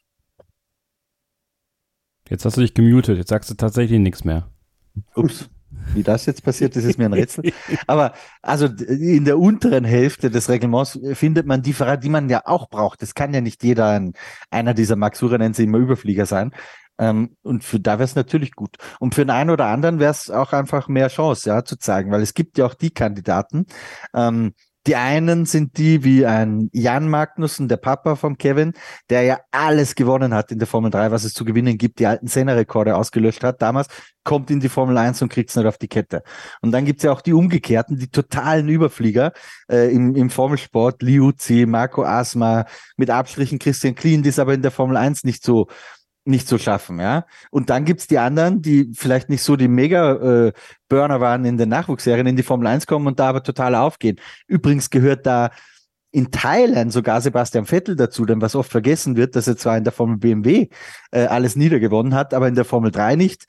[2.29, 4.47] Jetzt hast du dich gemutet, jetzt sagst du tatsächlich nichts mehr.
[5.15, 5.49] Ups,
[5.93, 7.51] wie das jetzt passiert ist, ist mir ein Rätsel.
[7.87, 12.43] Aber also in der unteren Hälfte des Reglements findet man die Fahrer, die man ja
[12.45, 13.01] auch braucht.
[13.01, 14.13] Das kann ja nicht jeder ein,
[14.49, 16.51] einer dieser Max Suranense immer Überflieger sein.
[16.99, 18.77] Ähm, und für da wäre es natürlich gut.
[18.99, 22.11] Und für den einen oder anderen wäre es auch einfach mehr Chance, ja, zu zeigen,
[22.11, 23.65] weil es gibt ja auch die Kandidaten.
[24.13, 24.53] Ähm,
[24.85, 28.73] die einen sind die wie ein Jan Magnussen, der Papa von Kevin,
[29.09, 32.07] der ja alles gewonnen hat in der Formel 3, was es zu gewinnen gibt, die
[32.07, 33.87] alten Senna-Rekorde ausgelöscht hat damals,
[34.23, 36.23] kommt in die Formel 1 und kriegt es nicht auf die Kette.
[36.61, 39.31] Und dann gibt's ja auch die umgekehrten, die totalen Überflieger
[39.69, 42.65] äh, im, im Formelsport, Liuzzi, Marco Asma,
[42.97, 45.67] mit Abstrichen Christian Klien, die es aber in der Formel 1 nicht so
[46.25, 47.25] nicht so schaffen, ja.
[47.51, 52.27] Und dann gibt's die anderen, die vielleicht nicht so die Mega-Burner waren in den Nachwuchsserien,
[52.27, 54.19] in die Formel 1 kommen und da aber total aufgehen.
[54.47, 55.51] Übrigens gehört da
[56.11, 59.83] in Teilen sogar Sebastian Vettel dazu, denn was oft vergessen wird, dass er zwar in
[59.83, 60.67] der Formel BMW
[61.11, 63.45] äh, alles niedergewonnen hat, aber in der Formel 3 nicht.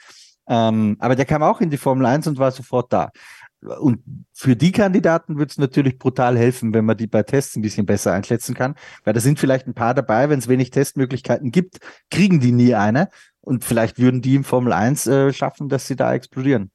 [0.49, 3.11] Ähm, aber der kam auch in die Formel 1 und war sofort da.
[3.65, 4.03] Und
[4.33, 7.87] für die Kandidaten wird es natürlich brutal helfen, wenn man die bei Tests ein bisschen
[7.87, 11.79] besser einschätzen kann, weil da sind vielleicht ein paar dabei, wenn es wenig Testmöglichkeiten gibt,
[12.11, 13.09] kriegen die nie eine
[13.41, 16.71] und vielleicht würden die im Formel 1 äh, schaffen, dass sie da explodieren.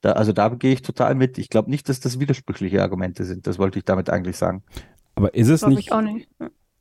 [0.00, 1.36] Da, also da gehe ich total mit.
[1.38, 3.46] Ich glaube nicht, dass das widersprüchliche Argumente sind.
[3.46, 4.62] Das wollte ich damit eigentlich sagen.
[5.14, 6.28] Aber ist es nicht, ich auch nicht.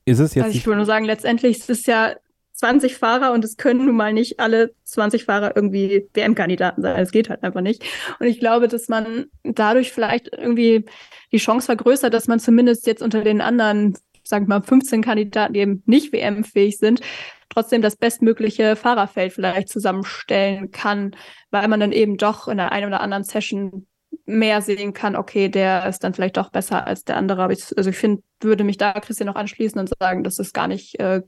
[0.05, 2.15] ist es jetzt Also ich will nur sagen, letztendlich ist es ja
[2.59, 6.99] 20 Fahrer und es können nun mal nicht alle 20 Fahrer irgendwie WM-Kandidaten sein.
[6.99, 7.85] Es geht halt einfach nicht.
[8.19, 10.83] Und ich glaube, dass man dadurch vielleicht irgendwie
[11.31, 15.53] die Chance vergrößert, dass man zumindest jetzt unter den anderen, sagen wir mal, 15 Kandidaten,
[15.53, 16.99] die eben nicht WM-fähig sind,
[17.47, 21.15] trotzdem das bestmögliche Fahrerfeld vielleicht zusammenstellen kann,
[21.51, 23.87] weil man dann eben doch in der einen oder anderen Session
[24.29, 27.43] mehr sehen kann, okay, der ist dann vielleicht doch besser als der andere.
[27.43, 30.53] Aber ich, also ich finde, würde mich da Christian noch anschließen und sagen, dass es
[30.53, 31.21] gar nicht äh,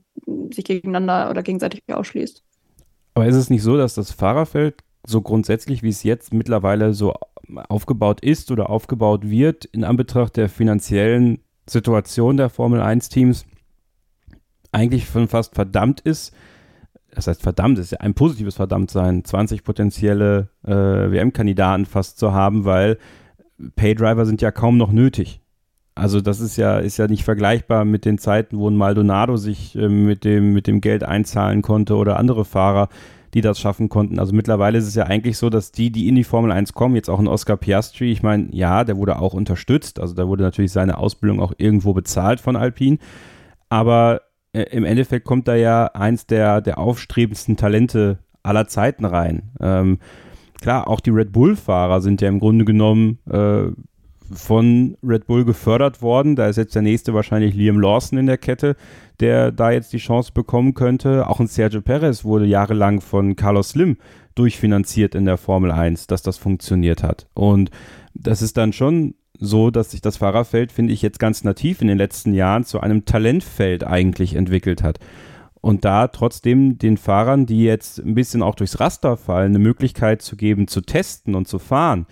[0.52, 2.42] sich gegeneinander oder gegenseitig ausschließt.
[3.14, 7.14] aber ist es nicht so, dass das Fahrerfeld so grundsätzlich, wie es jetzt mittlerweile so
[7.68, 13.44] aufgebaut ist oder aufgebaut wird, in Anbetracht der finanziellen Situation der Formel 1 Teams
[14.70, 16.32] eigentlich schon fast verdammt ist,
[17.14, 22.64] das heißt verdammt, ist ja ein positives Verdammtsein, 20 potenzielle äh, WM-Kandidaten fast zu haben,
[22.64, 22.98] weil
[23.76, 25.40] Paydriver sind ja kaum noch nötig.
[25.94, 29.76] Also das ist ja, ist ja nicht vergleichbar mit den Zeiten, wo ein Maldonado sich
[29.76, 32.88] äh, mit, dem, mit dem Geld einzahlen konnte oder andere Fahrer,
[33.34, 34.18] die das schaffen konnten.
[34.18, 36.96] Also mittlerweile ist es ja eigentlich so, dass die, die in die Formel 1 kommen,
[36.96, 40.44] jetzt auch ein Oscar Piastri, ich meine, ja, der wurde auch unterstützt, also da wurde
[40.44, 42.96] natürlich seine Ausbildung auch irgendwo bezahlt von Alpine,
[43.68, 44.22] aber
[44.52, 49.52] äh, im Endeffekt kommt da ja eins der, der aufstrebendsten Talente aller Zeiten rein.
[49.60, 49.98] Ähm,
[50.60, 53.70] klar, auch die Red Bull-Fahrer sind ja im Grunde genommen äh,
[54.34, 56.36] von Red Bull gefördert worden.
[56.36, 58.76] Da ist jetzt der nächste wahrscheinlich Liam Lawson in der Kette,
[59.20, 61.28] der da jetzt die Chance bekommen könnte.
[61.28, 63.96] Auch ein Sergio Perez wurde jahrelang von Carlos Slim
[64.34, 67.26] durchfinanziert in der Formel 1, dass das funktioniert hat.
[67.34, 67.70] Und
[68.14, 71.88] das ist dann schon so, dass sich das Fahrerfeld, finde ich, jetzt ganz nativ in
[71.88, 75.00] den letzten Jahren zu einem Talentfeld eigentlich entwickelt hat.
[75.60, 80.22] Und da trotzdem den Fahrern, die jetzt ein bisschen auch durchs Raster fallen, eine Möglichkeit
[80.22, 82.06] zu geben, zu testen und zu fahren,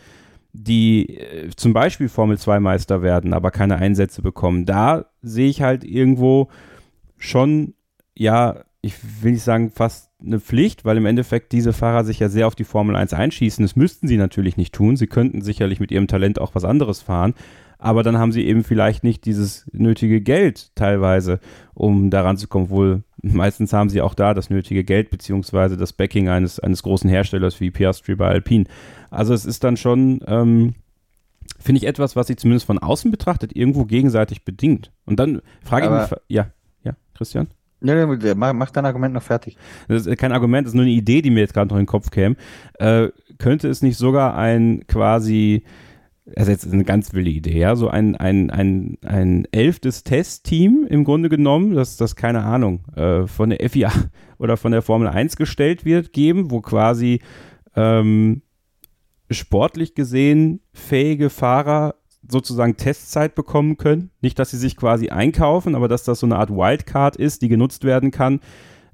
[0.52, 4.66] die äh, zum Beispiel Formel 2 Meister werden, aber keine Einsätze bekommen.
[4.66, 6.48] Da sehe ich halt irgendwo
[7.16, 7.74] schon,
[8.14, 12.28] ja, ich will nicht sagen fast eine Pflicht, weil im Endeffekt diese Fahrer sich ja
[12.28, 13.64] sehr auf die Formel 1 einschießen.
[13.64, 14.96] Das müssten sie natürlich nicht tun.
[14.96, 17.34] Sie könnten sicherlich mit ihrem Talent auch was anderes fahren.
[17.82, 21.40] aber dann haben sie eben vielleicht nicht dieses nötige Geld teilweise,
[21.72, 22.68] um daran zu kommen.
[22.68, 27.08] Wohl meistens haben sie auch da das nötige Geld beziehungsweise das Backing eines, eines großen
[27.08, 28.66] Herstellers wie Piastri bei Alpine.
[29.10, 30.74] Also es ist dann schon, ähm,
[31.58, 34.92] finde ich, etwas, was sich zumindest von außen betrachtet, irgendwo gegenseitig bedingt.
[35.06, 36.50] Und dann frage ich mich, ja,
[36.84, 37.48] ja, Christian?
[37.80, 39.56] Nee, nee, mach, mach dein Argument noch fertig.
[39.88, 41.84] Das ist kein Argument, das ist nur eine Idee, die mir jetzt gerade noch in
[41.84, 42.36] den Kopf käme.
[42.78, 43.08] Äh,
[43.38, 45.64] könnte es nicht sogar ein quasi,
[46.36, 51.04] also jetzt eine ganz wilde Idee, ja, so ein, ein, ein, ein elftes Testteam im
[51.04, 53.90] Grunde genommen, das, das keine Ahnung, äh, von der FIA
[54.38, 57.20] oder von der Formel 1 gestellt wird, geben, wo quasi
[57.74, 58.42] ähm,
[59.30, 61.94] sportlich gesehen fähige Fahrer
[62.30, 64.10] sozusagen Testzeit bekommen können.
[64.20, 67.48] Nicht, dass sie sich quasi einkaufen, aber dass das so eine Art Wildcard ist, die
[67.48, 68.40] genutzt werden kann,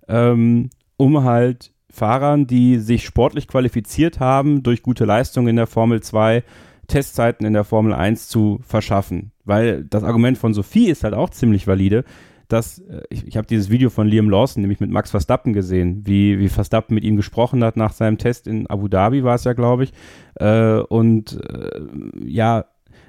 [0.09, 6.03] ähm, um halt Fahrern, die sich sportlich qualifiziert haben, durch gute Leistungen in der Formel
[6.03, 6.43] 2
[6.89, 9.33] Testzeiten in der Formel 1 zu verschaffen.
[9.45, 12.05] Weil das Argument von Sophie ist halt auch ziemlich valide,
[12.49, 16.03] dass äh, ich, ich habe dieses Video von Liam Lawson, nämlich mit Max Verstappen gesehen,
[16.05, 19.45] wie, wie Verstappen mit ihm gesprochen hat nach seinem Test in Abu Dhabi war es
[19.45, 19.93] ja, glaube ich.
[20.37, 21.81] Äh, und äh,
[22.25, 22.67] ja,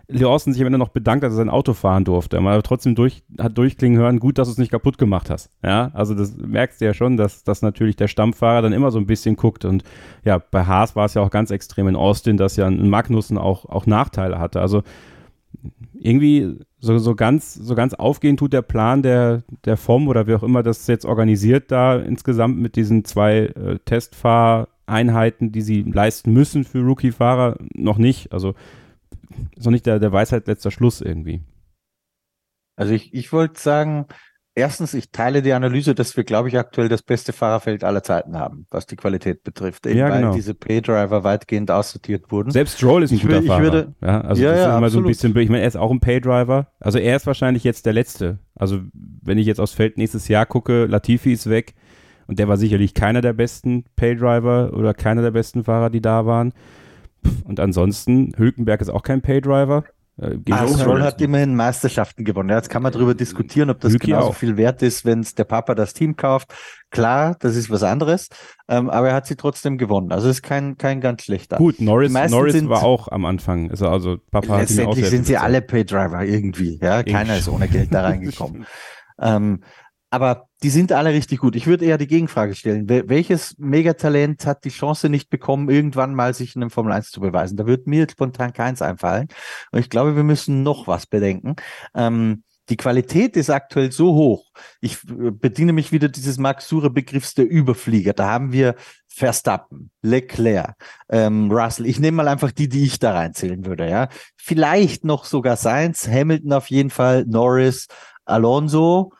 [0.09, 2.37] Lawson sich am Ende noch bedankt, dass er sein Auto fahren durfte.
[2.37, 5.49] Aber trotzdem durch, hat durchklingen hören, gut, dass du es nicht kaputt gemacht hast.
[5.63, 8.99] Ja, also das merkst du ja schon, dass, dass natürlich der Stammfahrer dann immer so
[8.99, 9.65] ein bisschen guckt.
[9.65, 9.83] Und
[10.23, 13.37] ja, bei Haas war es ja auch ganz extrem in Austin, dass ja ein Magnussen
[13.37, 14.61] auch, auch Nachteile hatte.
[14.61, 14.83] Also
[15.93, 20.35] irgendwie so, so ganz, so ganz aufgehen tut der Plan der, der FOM oder wie
[20.35, 26.31] auch immer das jetzt organisiert da insgesamt mit diesen zwei äh, Testfahreinheiten, die sie leisten
[26.31, 28.31] müssen für Rookie-Fahrer, noch nicht.
[28.31, 28.53] Also
[29.55, 31.41] ist noch nicht der, der Weisheit letzter Schluss irgendwie.
[32.75, 34.05] Also ich, ich wollte sagen,
[34.53, 38.37] erstens, ich teile die Analyse, dass wir, glaube ich, aktuell das beste Fahrerfeld aller Zeiten
[38.37, 40.35] haben, was die Qualität betrifft, eben Ja, weil genau.
[40.35, 42.51] diese Pay-Driver weitgehend aussortiert wurden.
[42.51, 43.61] Selbst Stroll ist ein Ich guter ich Fahrer.
[43.63, 45.75] würde- ja, also Ja, das ja, ist immer so ein bisschen, ich meine, er ist
[45.77, 46.71] auch ein Paydriver.
[46.79, 48.39] Also er ist wahrscheinlich jetzt der Letzte.
[48.55, 51.73] Also wenn ich jetzt aufs Feld nächstes Jahr gucke, Latifi ist weg
[52.27, 56.25] und der war sicherlich keiner der besten Paydriver oder keiner der besten Fahrer, die da
[56.27, 56.53] waren.
[57.43, 59.83] Und ansonsten, Hülkenberg ist auch kein Paydriver.
[60.19, 62.49] Äh, Ah, Stroll hat immerhin Meisterschaften gewonnen.
[62.49, 64.35] Ja, Jetzt kann man darüber diskutieren, ob das Yuki genauso auch.
[64.35, 66.53] viel wert ist, wenn es der Papa das Team kauft.
[66.89, 68.29] Klar, das ist was anderes,
[68.67, 70.11] ähm, aber er hat sie trotzdem gewonnen.
[70.11, 71.57] Also es ist kein, kein ganz schlechter.
[71.57, 73.69] Gut, Norris, Norris war auch am Anfang.
[73.69, 76.79] Also, also Papa hat ihn Letztendlich sind sie alle Paydriver irgendwie.
[76.81, 78.65] Ja, keiner ist ohne Geld da reingekommen.
[79.21, 79.61] ähm,
[80.09, 81.55] aber die sind alle richtig gut.
[81.55, 82.89] Ich würde eher die Gegenfrage stellen.
[82.89, 87.11] Wel welches Megatalent hat die Chance nicht bekommen, irgendwann mal sich in einem Formel 1
[87.11, 87.57] zu beweisen?
[87.57, 89.27] Da wird mir spontan keins einfallen.
[89.71, 91.55] Und ich glaube, wir müssen noch was bedenken.
[91.93, 94.51] Ähm, die Qualität ist aktuell so hoch.
[94.81, 98.13] Ich äh, bediene mich wieder dieses Max Sure Begriffs der Überflieger.
[98.13, 98.75] Da haben wir
[99.07, 100.75] Verstappen, Leclerc,
[101.09, 101.85] ähm, Russell.
[101.85, 104.09] Ich nehme mal einfach die, die ich da reinzählen würde, ja.
[104.35, 107.87] Vielleicht noch sogar Sainz, Hamilton auf jeden Fall, Norris,
[108.25, 109.13] Alonso,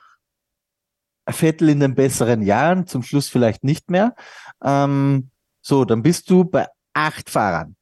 [1.27, 4.15] Vettel in den besseren Jahren, zum Schluss vielleicht nicht mehr.
[4.63, 5.29] Ähm,
[5.61, 7.75] so, dann bist du bei acht Fahrern.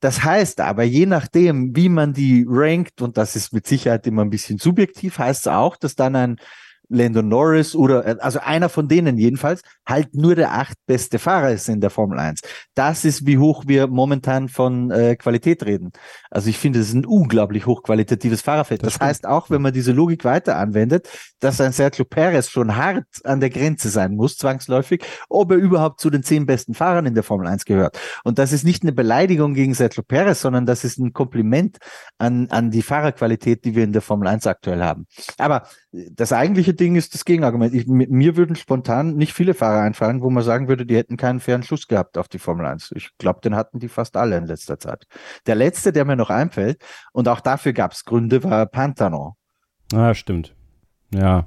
[0.00, 4.22] Das heißt aber, je nachdem, wie man die rankt, und das ist mit Sicherheit immer
[4.22, 6.36] ein bisschen subjektiv, heißt es auch, dass dann ein
[6.88, 11.52] Lando Norris oder, äh, also einer von denen jedenfalls, halt nur der acht beste Fahrer
[11.52, 12.40] ist in der Formel 1.
[12.74, 15.92] Das ist, wie hoch wir momentan von äh, Qualität reden.
[16.30, 18.84] Also ich finde, es ist ein unglaublich hochqualitatives Fahrerfeld.
[18.84, 21.08] Das, heißt auch, wenn man diese Logik weiter anwendet,
[21.40, 26.00] dass ein Sergio Perez schon hart an der Grenze sein muss, zwangsläufig, ob er überhaupt
[26.00, 27.98] zu den zehn besten Fahrern in der Formel 1 gehört.
[28.24, 31.78] Und das ist nicht eine Beleidigung gegen Sergio Perez, sondern das ist ein Kompliment
[32.18, 35.06] an, an die Fahrerqualität, die wir in der Formel 1 aktuell haben.
[35.38, 37.74] Aber das eigentliche Ding ist das Gegenargument.
[37.74, 41.40] Ich, mir würden spontan nicht viele Fahrer einfallen, wo man sagen würde, die hätten keinen
[41.40, 42.92] fairen Schuss gehabt auf die Formel 1.
[42.96, 45.06] Ich glaube, den hatten die fast alle in letzter Zeit.
[45.46, 46.82] Der letzte, der mir noch einfällt,
[47.12, 49.36] und auch dafür gab es Gründe, war Pantano.
[49.92, 50.54] Ah, stimmt.
[51.12, 51.46] Ja.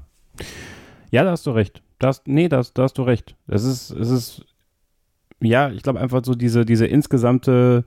[1.12, 1.82] Ja, da hast du recht.
[2.00, 3.36] Das, nee, das, da hast du recht.
[3.48, 4.46] Es ist, es ist,
[5.40, 7.86] ja, ich glaube einfach so diese, diese insgesamte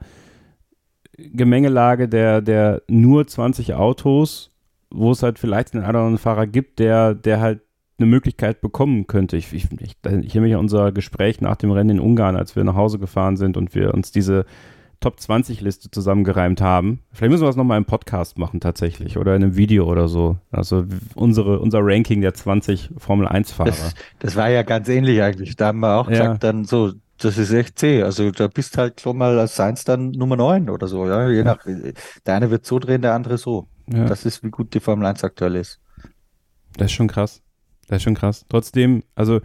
[1.16, 4.50] Gemengelage der, der nur 20 Autos,
[4.92, 7.60] wo es halt vielleicht einen anderen Fahrer gibt, der, der halt
[7.98, 9.36] eine Möglichkeit bekommen könnte.
[9.36, 12.56] Ich, ich, ich, ich erinnere mich an unser Gespräch nach dem Rennen in Ungarn, als
[12.56, 14.46] wir nach Hause gefahren sind und wir uns diese
[15.00, 17.00] Top 20 Liste zusammengereimt haben.
[17.12, 20.36] Vielleicht müssen wir das nochmal im Podcast machen tatsächlich oder in einem Video oder so.
[20.50, 20.84] Also
[21.14, 23.70] unsere, unser Ranking der 20 Formel 1 Fahrer.
[23.70, 25.56] Das, das war ja ganz ähnlich eigentlich.
[25.56, 26.18] Da haben wir auch Ja.
[26.18, 28.02] gesagt, dann so, das ist echt zäh.
[28.02, 31.06] Also da bist halt schon mal als Seins dann Nummer 9 oder so.
[31.06, 33.68] Ja, je nach, der eine wird so drehen, der andere so.
[33.92, 34.04] Ja.
[34.04, 35.80] Das ist, wie gut die Formel 1 aktuell ist.
[36.76, 37.42] Das ist schon krass.
[37.88, 38.46] Das ist schon krass.
[38.48, 39.40] Trotzdem, also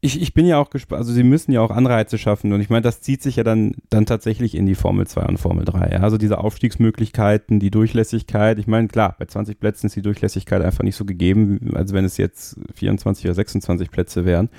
[0.00, 2.70] ich, ich bin ja auch gespannt, also sie müssen ja auch Anreize schaffen und ich
[2.70, 5.90] meine, das zieht sich ja dann, dann tatsächlich in die Formel 2 und Formel 3.
[5.92, 6.00] Ja?
[6.00, 8.58] Also diese Aufstiegsmöglichkeiten, die Durchlässigkeit.
[8.58, 12.04] Ich meine, klar, bei 20 Plätzen ist die Durchlässigkeit einfach nicht so gegeben, als wenn
[12.04, 14.50] es jetzt 24 oder 26 Plätze wären.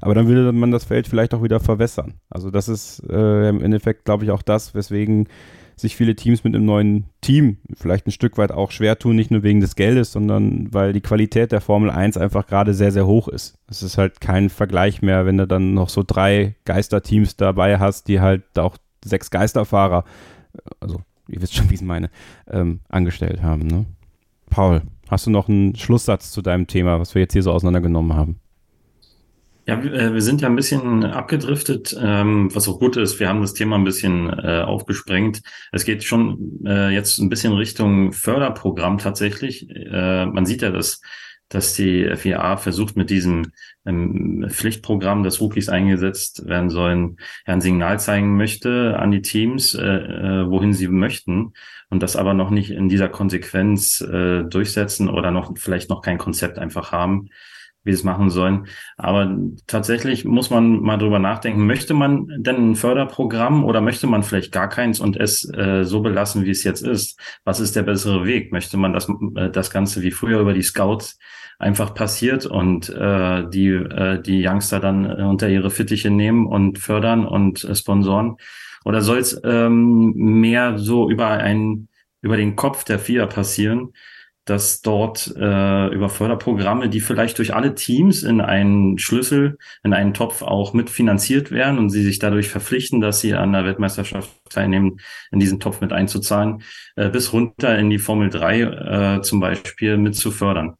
[0.00, 2.14] Aber dann würde man das Feld vielleicht auch wieder verwässern.
[2.28, 5.28] Also das ist äh, im Endeffekt, glaube ich, auch das, weswegen
[5.80, 9.30] sich viele Teams mit einem neuen Team vielleicht ein Stück weit auch schwer tun, nicht
[9.30, 13.06] nur wegen des Geldes, sondern weil die Qualität der Formel 1 einfach gerade sehr, sehr
[13.06, 13.58] hoch ist.
[13.68, 18.08] Es ist halt kein Vergleich mehr, wenn du dann noch so drei Geisterteams dabei hast,
[18.08, 20.04] die halt auch sechs Geisterfahrer,
[20.80, 22.10] also ihr wisst schon, wie ich es meine,
[22.50, 23.66] ähm, angestellt haben.
[23.66, 23.86] Ne?
[24.50, 28.16] Paul, hast du noch einen Schlusssatz zu deinem Thema, was wir jetzt hier so auseinandergenommen
[28.16, 28.40] haben?
[29.66, 33.20] Ja, wir, äh, wir sind ja ein bisschen abgedriftet, ähm, was auch gut ist.
[33.20, 35.42] Wir haben das Thema ein bisschen äh, aufgesprengt.
[35.70, 39.68] Es geht schon äh, jetzt ein bisschen Richtung Förderprogramm tatsächlich.
[39.90, 41.00] Man sieht ja, dass,
[41.48, 43.52] dass die FIA versucht mit diesem
[43.84, 50.72] ähm, Pflichtprogramm, das Rookies eingesetzt werden sollen, ein Signal zeigen möchte an die Teams, wohin
[50.72, 51.52] sie möchten
[51.90, 56.58] und das aber noch nicht in dieser Konsequenz durchsetzen oder noch vielleicht noch kein Konzept
[56.58, 57.28] einfach haben
[57.82, 58.66] wie es machen sollen.
[58.96, 59.36] Aber
[59.66, 64.52] tatsächlich muss man mal drüber nachdenken, möchte man denn ein Förderprogramm oder möchte man vielleicht
[64.52, 67.18] gar keins und es äh, so belassen, wie es jetzt ist?
[67.44, 68.52] Was ist der bessere Weg?
[68.52, 71.18] Möchte man das, äh, das Ganze wie früher über die Scouts
[71.58, 76.78] einfach passiert und äh, die, äh, die Youngster dann äh, unter ihre Fittiche nehmen und
[76.78, 78.36] fördern und äh, sponsoren?
[78.84, 81.88] Oder soll es ähm, mehr so über einen,
[82.22, 83.92] über den Kopf der FIA passieren?
[84.50, 90.12] Dass dort äh, über Förderprogramme, die vielleicht durch alle Teams in einen Schlüssel, in einen
[90.12, 94.98] Topf auch mitfinanziert werden und sie sich dadurch verpflichten, dass sie an der Weltmeisterschaft teilnehmen,
[95.30, 96.62] in diesen Topf mit einzuzahlen,
[96.96, 98.60] äh, bis runter in die Formel 3
[99.18, 100.74] äh, zum Beispiel mit zu fördern.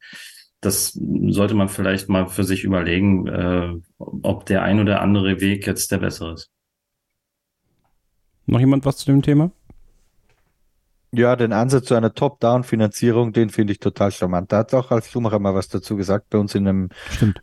[0.61, 0.99] Das
[1.29, 5.93] sollte man vielleicht mal für sich überlegen, äh, ob der ein oder andere Weg jetzt
[5.93, 6.51] der bessere ist.
[8.47, 9.53] Noch jemand was zu dem Thema?
[11.13, 14.53] Ja, den Ansatz zu einer Top-Down-Finanzierung, den finde ich total charmant.
[14.53, 16.89] Da hat auch Ralf Schumacher mal was dazu gesagt bei uns in einem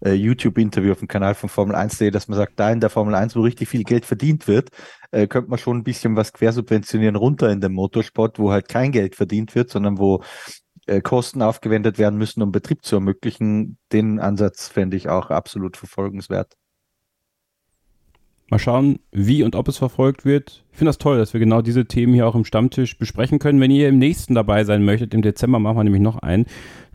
[0.05, 3.13] äh, YouTube-Interview auf dem Kanal von Formel 1.de, dass man sagt, da in der Formel
[3.13, 4.69] 1, wo richtig viel Geld verdient wird,
[5.11, 8.93] äh, könnte man schon ein bisschen was quersubventionieren runter in dem Motorsport, wo halt kein
[8.93, 10.23] Geld verdient wird, sondern wo
[10.85, 13.77] äh, Kosten aufgewendet werden müssen, um Betrieb zu ermöglichen.
[13.91, 16.53] Den Ansatz fände ich auch absolut verfolgenswert.
[18.49, 20.63] Mal schauen, wie und ob es verfolgt wird.
[20.71, 23.59] Ich finde das toll, dass wir genau diese Themen hier auch im Stammtisch besprechen können.
[23.59, 26.45] Wenn ihr im nächsten dabei sein möchtet, im Dezember machen wir nämlich noch einen,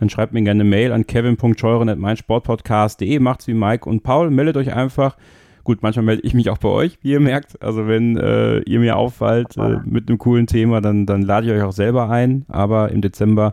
[0.01, 3.19] dann schreibt mir gerne eine Mail an kevin.scheuren.meinsportpodcast.de.
[3.19, 4.31] Macht's wie Mike und Paul.
[4.31, 5.19] Meldet euch einfach.
[5.65, 7.63] Gut, manchmal melde ich mich auch bei euch, wie ihr merkt.
[7.63, 11.53] Also wenn äh, ihr mir auffallt äh, mit einem coolen Thema, dann, dann lade ich
[11.53, 12.47] euch auch selber ein.
[12.49, 13.53] Aber im Dezember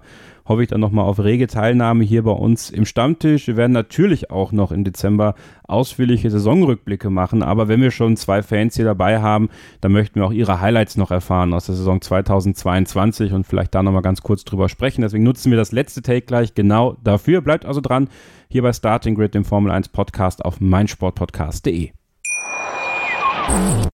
[0.50, 3.48] hoffe ich dann nochmal auf rege Teilnahme hier bei uns im Stammtisch.
[3.48, 5.36] Wir werden natürlich auch noch im Dezember
[5.68, 9.50] ausführliche Saisonrückblicke machen, aber wenn wir schon zwei Fans hier dabei haben,
[9.80, 13.84] dann möchten wir auch ihre Highlights noch erfahren aus der Saison 2022 und vielleicht da
[13.84, 15.04] nochmal ganz kurz drüber sprechen.
[15.04, 17.42] Deswegen nutzen wir das letzte Take gleich genau dafür.
[17.42, 18.10] Bleibt also dran
[18.50, 21.92] hier bei Starting Grid, dem Formel 1 Podcast auf meinsportpodcast.de.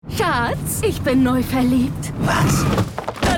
[0.10, 2.14] Schatz, ich bin neu verliebt.
[2.22, 2.66] Was?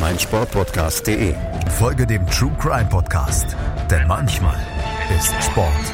[0.00, 1.34] meinsportpodcast.de.
[1.78, 3.56] Folge dem True Crime Podcast,
[3.90, 4.56] denn manchmal
[5.16, 5.92] ist Sport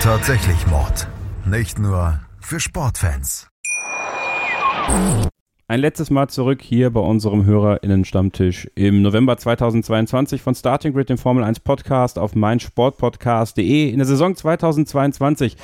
[0.00, 1.08] tatsächlich Mord.
[1.44, 3.48] Nicht nur für Sportfans.
[5.66, 11.18] Ein letztes Mal zurück hier bei unserem HörerInnen-Stammtisch im November 2022 von Starting Grid, dem
[11.18, 13.90] Formel 1 Podcast auf meinsportpodcast.de.
[13.90, 15.56] In der Saison 2022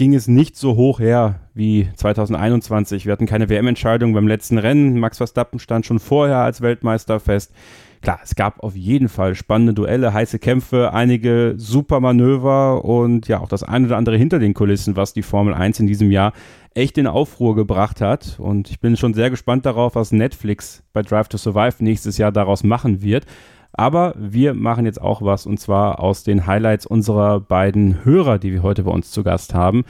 [0.00, 3.04] ging es nicht so hoch her wie 2021.
[3.04, 4.98] Wir hatten keine WM-Entscheidung beim letzten Rennen.
[4.98, 7.52] Max Verstappen stand schon vorher als Weltmeister fest.
[8.00, 13.40] Klar, es gab auf jeden Fall spannende Duelle, heiße Kämpfe, einige super Manöver und ja
[13.40, 16.32] auch das eine oder andere hinter den Kulissen, was die Formel 1 in diesem Jahr
[16.72, 18.36] echt in Aufruhr gebracht hat.
[18.38, 22.32] Und ich bin schon sehr gespannt darauf, was Netflix bei Drive to Survive nächstes Jahr
[22.32, 23.26] daraus machen wird.
[23.72, 28.52] Aber wir machen jetzt auch was und zwar aus den Highlights unserer beiden Hörer, die
[28.52, 29.84] wir heute bei uns zu Gast haben.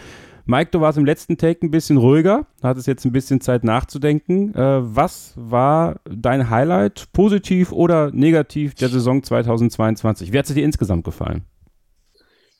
[0.46, 4.54] Mike, du warst im letzten Take ein bisschen ruhiger, hattest jetzt ein bisschen Zeit nachzudenken.
[4.54, 10.32] Äh, was war dein Highlight, positiv oder negativ der Saison 2022?
[10.32, 11.44] Wie hat es dir insgesamt gefallen?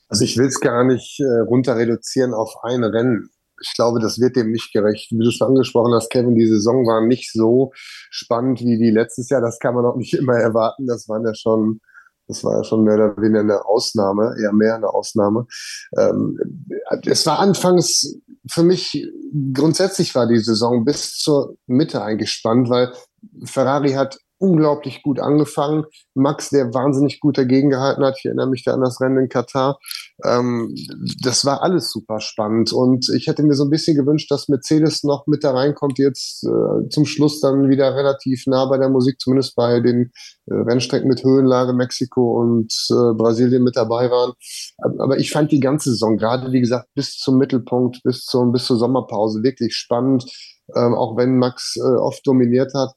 [0.08, 3.30] Also ich will es gar nicht äh, runter reduzieren auf ein Rennen.
[3.60, 5.10] Ich glaube, das wird dem nicht gerecht.
[5.10, 7.72] Wie du schon angesprochen hast, Kevin, die Saison war nicht so
[8.10, 9.40] spannend wie die letztes Jahr.
[9.40, 10.86] Das kann man auch nicht immer erwarten.
[10.86, 11.80] Das waren ja schon
[12.28, 15.46] das war ja schon mehr oder weniger eine Ausnahme, eher mehr eine Ausnahme.
[15.98, 16.38] Ähm,
[17.04, 19.06] es war anfangs für mich
[19.52, 22.92] grundsätzlich war die Saison bis zur Mitte spannend, weil
[23.44, 25.84] Ferrari hat unglaublich gut angefangen.
[26.14, 28.16] Max, der wahnsinnig gut dagegen gehalten hat.
[28.18, 29.78] Ich erinnere mich da an das Rennen in Katar.
[30.24, 30.74] Ähm,
[31.22, 32.72] das war alles super spannend.
[32.72, 36.44] Und ich hätte mir so ein bisschen gewünscht, dass Mercedes noch mit da reinkommt, jetzt
[36.44, 40.10] äh, zum Schluss dann wieder relativ nah bei der Musik, zumindest bei den
[40.46, 44.32] äh, Rennstrecken mit Höhenlage Mexiko und äh, Brasilien mit dabei waren.
[44.98, 48.64] Aber ich fand die ganze Saison, gerade wie gesagt, bis zum Mittelpunkt, bis, zum, bis
[48.64, 50.24] zur Sommerpause wirklich spannend.
[50.76, 52.92] Ähm, auch wenn Max äh, oft dominiert hat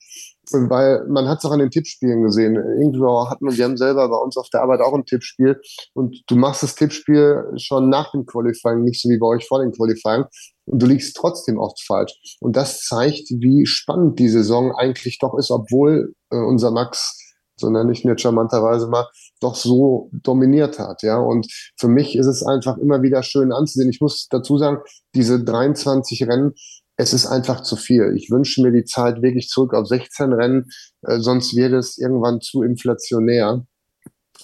[0.51, 2.55] weil man hat es auch an den Tippspielen gesehen.
[2.55, 5.59] Irgendwo hat man, wir haben selber bei uns auf der Arbeit auch ein Tippspiel
[5.93, 9.59] und du machst das Tippspiel schon nach dem Qualifying, nicht so wie bei euch vor
[9.59, 10.25] dem Qualifying
[10.65, 12.37] und du liegst trotzdem oft falsch.
[12.39, 17.19] Und das zeigt, wie spannend die Saison eigentlich doch ist, obwohl äh, unser Max,
[17.55, 19.07] so nenne ich ihn jetzt charmanterweise mal,
[19.39, 21.17] doch so dominiert hat, ja.
[21.17, 21.47] Und
[21.77, 23.89] für mich ist es einfach immer wieder schön anzusehen.
[23.89, 24.79] Ich muss dazu sagen,
[25.15, 26.53] diese 23 Rennen,
[26.97, 28.13] es ist einfach zu viel.
[28.15, 30.69] Ich wünsche mir die Zeit wirklich zurück auf 16 Rennen,
[31.01, 33.65] äh, sonst wird es irgendwann zu inflationär.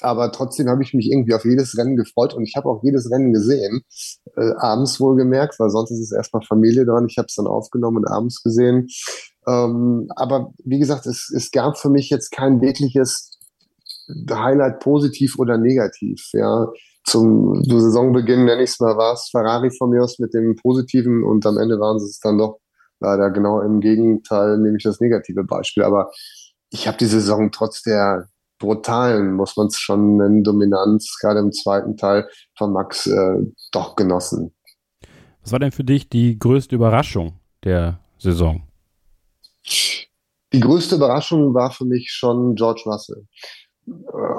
[0.02, 3.12] Aber trotzdem habe ich mich irgendwie auf jedes Rennen gefreut und ich habe auch jedes
[3.12, 3.82] Rennen gesehen,
[4.38, 7.08] äh, abends wohlgemerkt, weil sonst ist es erstmal Familie dran.
[7.10, 8.88] Ich habe es dann aufgenommen und abends gesehen.
[9.48, 13.38] Ähm, aber wie gesagt, es, es gab für mich jetzt kein wirkliches
[14.30, 16.30] Highlight positiv oder negativ.
[16.34, 16.68] Ja,
[17.06, 21.24] zum Saisonbeginn, nenne ich es mal, war es Ferrari von mir aus mit dem Positiven
[21.24, 22.60] und am Ende waren sie es dann doch
[23.00, 25.84] leider genau im Gegenteil, nämlich das negative Beispiel.
[25.84, 26.12] Aber
[26.70, 28.28] ich habe die Saison trotz der
[28.60, 32.28] brutalen, muss man es schon nennen, Dominanz, gerade im zweiten Teil
[32.58, 33.38] von Max, äh,
[33.72, 34.54] doch genossen.
[35.42, 38.64] Was war denn für dich die größte Überraschung der Saison?
[40.52, 43.26] Die größte Überraschung war für mich schon George Russell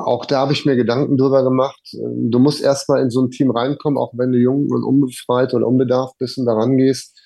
[0.04, 1.80] auch da habe ich mir Gedanken drüber gemacht.
[1.92, 5.66] Du musst erstmal in so ein Team reinkommen, auch wenn du jung und unbefreit oder
[5.66, 7.18] unbedarft bist und daran gehst,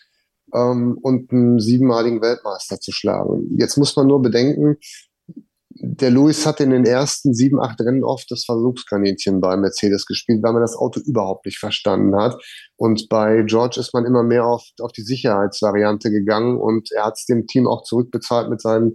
[0.54, 3.56] ähm, und einen siebenmaligen Weltmeister zu schlagen.
[3.58, 4.76] Jetzt muss man nur bedenken,
[5.76, 10.42] der Lewis hat in den ersten sieben, acht Rennen oft das Versuchskaninchen bei Mercedes gespielt,
[10.42, 12.40] weil man das Auto überhaupt nicht verstanden hat.
[12.76, 17.14] Und bei George ist man immer mehr auf, auf die Sicherheitsvariante gegangen und er hat
[17.14, 18.94] es dem Team auch zurückbezahlt mit seinen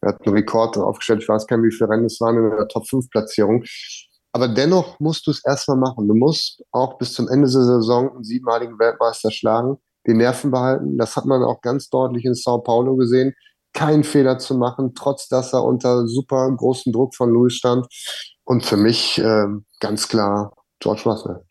[0.00, 2.50] er hat einen Rekord aufgestellt, ich weiß gar nicht, wie viele Rennen es waren in
[2.50, 3.64] der Top-5-Platzierung.
[4.32, 6.06] Aber dennoch musst du es erstmal machen.
[6.06, 10.98] Du musst auch bis zum Ende der Saison einen siebenmaligen Weltmeister schlagen, die Nerven behalten.
[10.98, 13.34] Das hat man auch ganz deutlich in Sao Paulo gesehen.
[13.72, 17.86] Keinen Fehler zu machen, trotz dass er unter super großem Druck von Louis stand.
[18.44, 19.46] Und für mich äh,
[19.80, 21.44] ganz klar George Russell.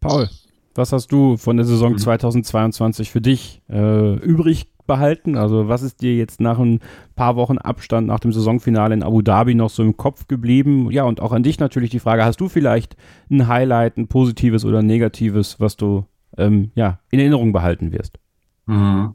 [0.00, 0.28] Paul,
[0.74, 3.12] was hast du von der Saison 2022 mhm.
[3.12, 5.36] für dich äh, übrig behalten?
[5.36, 6.80] Also was ist dir jetzt nach ein
[7.14, 10.90] paar Wochen Abstand nach dem Saisonfinale in Abu Dhabi noch so im Kopf geblieben?
[10.90, 12.96] Ja, und auch an dich natürlich die Frage, hast du vielleicht
[13.30, 16.06] ein Highlight, ein positives oder negatives, was du
[16.36, 18.18] ähm, ja, in Erinnerung behalten wirst?
[18.66, 19.14] Mhm.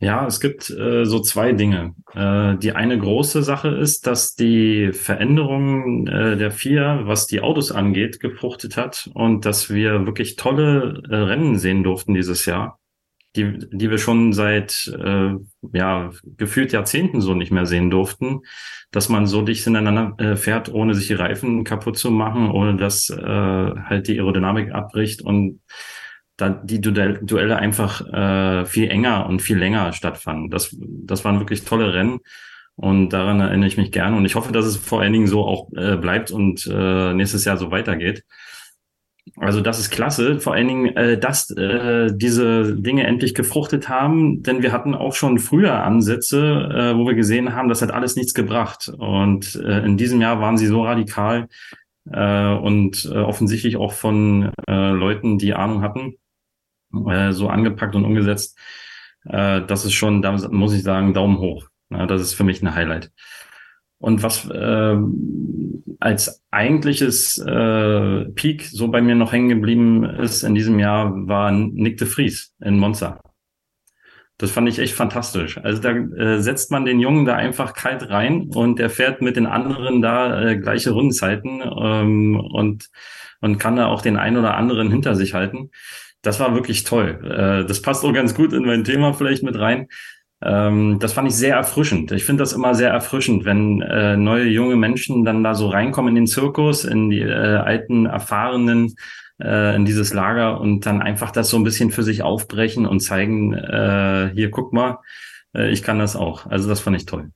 [0.00, 1.94] Ja, es gibt äh, so zwei Dinge.
[2.14, 7.70] Äh, die eine große Sache ist, dass die Veränderung äh, der vier, was die Autos
[7.70, 12.80] angeht, gefruchtet hat und dass wir wirklich tolle äh, Rennen sehen durften dieses Jahr
[13.36, 15.34] die, die wir schon seit äh,
[15.72, 18.40] ja gefühlt Jahrzehnten so nicht mehr sehen durften,
[18.90, 22.76] dass man so dicht ineinander äh, fährt, ohne sich die Reifen kaputt zu machen, ohne
[22.76, 25.60] dass äh, halt die Aerodynamik abbricht und
[26.36, 30.50] da die Duelle einfach äh, viel enger und viel länger stattfanden.
[30.50, 32.20] Das, das waren wirklich tolle Rennen.
[32.74, 34.16] Und daran erinnere ich mich gerne.
[34.16, 37.44] Und ich hoffe, dass es vor allen Dingen so auch äh, bleibt und äh, nächstes
[37.44, 38.24] Jahr so weitergeht.
[39.36, 44.42] Also das ist klasse, vor allen Dingen, äh, dass äh, diese Dinge endlich gefruchtet haben,
[44.42, 48.16] denn wir hatten auch schon früher Ansätze, äh, wo wir gesehen haben, das hat alles
[48.16, 48.88] nichts gebracht.
[48.88, 51.48] Und äh, in diesem Jahr waren sie so radikal
[52.10, 56.14] äh, und äh, offensichtlich auch von äh, Leuten, die Ahnung hatten,
[57.08, 58.58] äh, so angepackt und umgesetzt.
[59.24, 61.68] Äh, das ist schon, da muss ich sagen, Daumen hoch.
[61.90, 63.12] Ja, das ist für mich ein Highlight.
[64.02, 64.96] Und was äh,
[66.00, 71.52] als eigentliches äh, Peak so bei mir noch hängen geblieben ist in diesem Jahr, war
[71.52, 73.20] Nick de Vries in Monza.
[74.38, 75.56] Das fand ich echt fantastisch.
[75.58, 79.36] Also da äh, setzt man den Jungen da einfach kalt rein und der fährt mit
[79.36, 82.88] den anderen da äh, gleiche Rundenzeiten ähm, und,
[83.40, 85.70] und kann da auch den einen oder anderen hinter sich halten.
[86.22, 87.20] Das war wirklich toll.
[87.24, 89.86] Äh, das passt auch ganz gut in mein Thema vielleicht mit rein.
[90.44, 92.12] Ähm, das fand ich sehr erfrischend.
[92.12, 96.10] Ich finde das immer sehr erfrischend, wenn äh, neue junge Menschen dann da so reinkommen
[96.10, 98.94] in den Zirkus, in die äh, alten, erfahrenen
[99.40, 103.00] äh, in dieses Lager und dann einfach das so ein bisschen für sich aufbrechen und
[103.00, 104.98] zeigen, äh, hier guck mal,
[105.54, 106.46] äh, ich kann das auch.
[106.46, 107.30] Also das fand ich toll.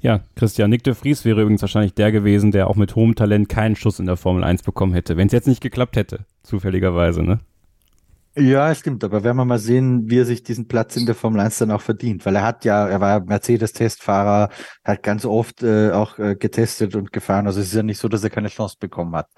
[0.00, 3.48] Ja, Christian, Nick de Vries wäre übrigens wahrscheinlich der gewesen, der auch mit hohem Talent
[3.48, 7.24] keinen Schuss in der Formel 1 bekommen hätte, wenn es jetzt nicht geklappt hätte, zufälligerweise,
[7.24, 7.40] ne?
[8.40, 11.40] Ja, stimmt, aber werden wir mal sehen, wie er sich diesen Platz in der Formel
[11.40, 14.50] 1 dann auch verdient, weil er hat ja, er war Mercedes-Testfahrer,
[14.84, 18.06] hat ganz oft äh, auch äh, getestet und gefahren, also es ist ja nicht so,
[18.06, 19.28] dass er keine Chance bekommen hat.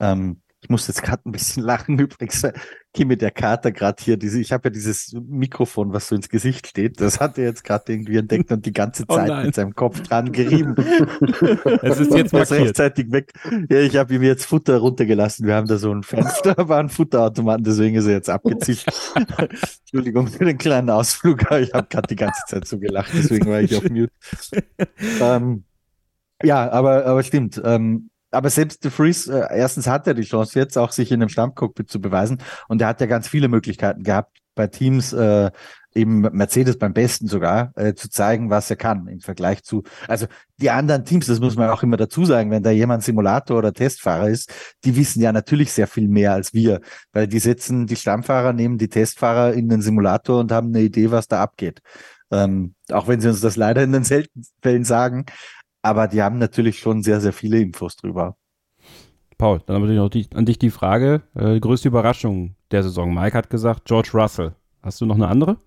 [0.00, 1.98] Ähm, ich muss jetzt gerade ein bisschen lachen.
[1.98, 2.44] Übrigens,
[2.92, 6.66] Kimi, der Kater gerade hier, diese, ich habe ja dieses Mikrofon, was so ins Gesicht
[6.66, 9.54] steht, das hat er jetzt gerade irgendwie entdeckt und die ganze oh Zeit oh mit
[9.54, 10.74] seinem Kopf dran gerieben.
[11.82, 12.60] es ist jetzt markiert.
[12.60, 13.32] rechtzeitig weg.
[13.70, 15.46] Ja, ich habe ihm jetzt Futter runtergelassen.
[15.46, 18.88] Wir haben da so ein Fenster, war ein Futterautomaten, deswegen ist er jetzt abgezischt.
[19.80, 23.46] Entschuldigung für den kleinen Ausflug, aber ich habe gerade die ganze Zeit so gelacht, deswegen
[23.46, 24.12] war ich auf Mute.
[25.20, 25.64] ähm,
[26.42, 27.60] ja, aber, aber stimmt.
[27.64, 31.22] Ähm, aber selbst De Vries, äh, erstens hat er die Chance jetzt auch, sich in
[31.22, 32.38] einem Stammcockpit zu beweisen.
[32.68, 35.50] Und er hat ja ganz viele Möglichkeiten gehabt, bei Teams, äh,
[35.94, 40.26] eben Mercedes beim besten sogar, äh, zu zeigen, was er kann im Vergleich zu, also
[40.58, 43.72] die anderen Teams, das muss man auch immer dazu sagen, wenn da jemand Simulator oder
[43.72, 44.52] Testfahrer ist,
[44.84, 46.80] die wissen ja natürlich sehr viel mehr als wir,
[47.12, 51.10] weil die setzen die Stammfahrer neben die Testfahrer in den Simulator und haben eine Idee,
[51.10, 51.80] was da abgeht.
[52.30, 55.24] Ähm, auch wenn sie uns das leider in den seltenen Fällen sagen,
[55.82, 58.36] aber die haben natürlich schon sehr, sehr viele Infos drüber.
[59.38, 63.14] Paul, dann habe ich noch die, an dich die Frage, äh, größte Überraschung der Saison.
[63.14, 64.54] Mike hat gesagt, George Russell.
[64.82, 65.58] Hast du noch eine andere?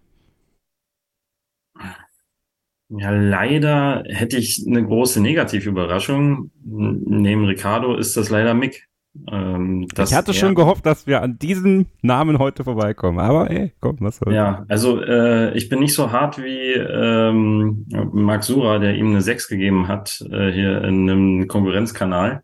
[2.90, 6.52] Ja, leider hätte ich eine große Negativüberraschung.
[6.64, 8.90] Neben Ricardo ist das leider Mick.
[9.30, 13.98] Ähm, ich hatte schon gehofft, dass wir an diesen Namen heute vorbeikommen, aber ey, komm,
[14.00, 14.36] was soll's.
[14.36, 19.22] Ja, also äh, ich bin nicht so hart wie ähm, Marc Sura, der ihm eine
[19.22, 22.42] 6 gegeben hat, äh, hier in einem Konkurrenzkanal.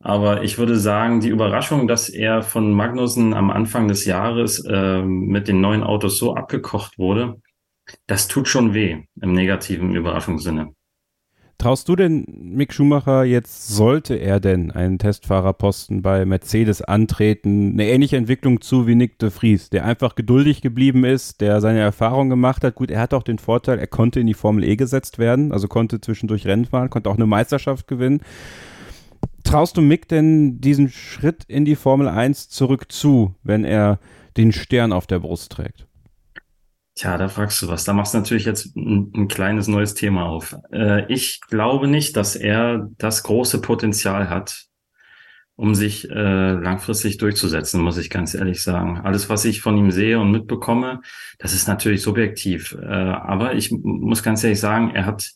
[0.00, 5.00] Aber ich würde sagen, die Überraschung, dass er von Magnussen am Anfang des Jahres äh,
[5.02, 7.40] mit den neuen Autos so abgekocht wurde,
[8.06, 10.74] das tut schon weh im negativen Überraschungssinne.
[11.62, 17.86] Traust du denn Mick Schumacher jetzt, sollte er denn einen Testfahrerposten bei Mercedes antreten, eine
[17.86, 22.30] ähnliche Entwicklung zu wie Nick de Vries, der einfach geduldig geblieben ist, der seine Erfahrung
[22.30, 22.74] gemacht hat?
[22.74, 25.68] Gut, er hat auch den Vorteil, er konnte in die Formel E gesetzt werden, also
[25.68, 28.22] konnte zwischendurch Rennen fahren, konnte auch eine Meisterschaft gewinnen.
[29.44, 34.00] Traust du Mick denn diesen Schritt in die Formel 1 zurück zu, wenn er
[34.36, 35.86] den Stern auf der Brust trägt?
[36.94, 37.84] Tja, da fragst du was.
[37.84, 40.56] Da machst du natürlich jetzt ein, ein kleines neues Thema auf.
[40.72, 44.66] Äh, ich glaube nicht, dass er das große Potenzial hat,
[45.56, 49.00] um sich äh, langfristig durchzusetzen, muss ich ganz ehrlich sagen.
[49.00, 51.00] Alles, was ich von ihm sehe und mitbekomme,
[51.38, 52.76] das ist natürlich subjektiv.
[52.80, 55.30] Äh, aber ich muss ganz ehrlich sagen, er hat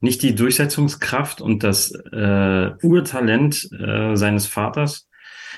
[0.00, 5.08] nicht die Durchsetzungskraft und das äh, Urtalent äh, seines Vaters,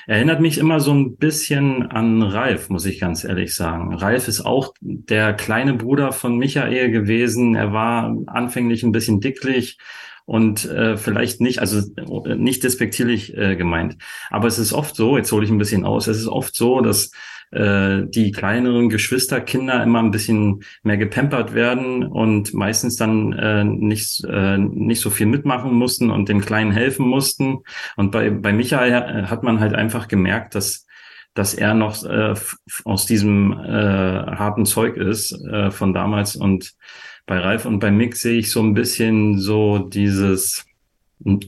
[0.07, 3.93] Erinnert mich immer so ein bisschen an Ralf, muss ich ganz ehrlich sagen.
[3.93, 7.55] Ralf ist auch der kleine Bruder von Michael gewesen.
[7.55, 9.77] Er war anfänglich ein bisschen dicklich
[10.25, 11.79] und äh, vielleicht nicht, also
[12.25, 13.97] äh, nicht despektierlich äh, gemeint.
[14.29, 16.81] Aber es ist oft so, jetzt hole ich ein bisschen aus, es ist oft so,
[16.81, 17.11] dass
[17.51, 24.23] äh, die kleineren Geschwisterkinder immer ein bisschen mehr gepampert werden und meistens dann äh, nicht,
[24.25, 27.59] äh, nicht so viel mitmachen mussten und dem Kleinen helfen mussten.
[27.95, 30.85] Und bei, bei Michael hat man halt einfach gemerkt, dass
[31.35, 32.33] dass er noch äh,
[32.85, 36.35] aus diesem äh, harten Zeug ist äh, von damals.
[36.35, 36.73] Und
[37.25, 40.65] bei Ralf und bei Mick sehe ich so ein bisschen so dieses
[41.25, 41.39] ein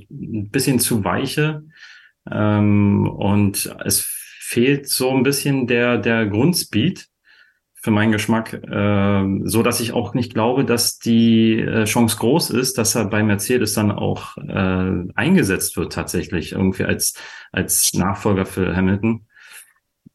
[0.50, 1.64] bisschen zu weiche.
[2.30, 4.21] Ähm, und es
[4.52, 7.08] fehlt so ein bisschen der, der Grundspeed
[7.74, 12.50] für meinen Geschmack, äh, so dass ich auch nicht glaube, dass die äh, Chance groß
[12.50, 17.14] ist, dass er bei Mercedes dann auch äh, eingesetzt wird tatsächlich irgendwie als
[17.54, 19.26] als Nachfolger für Hamilton,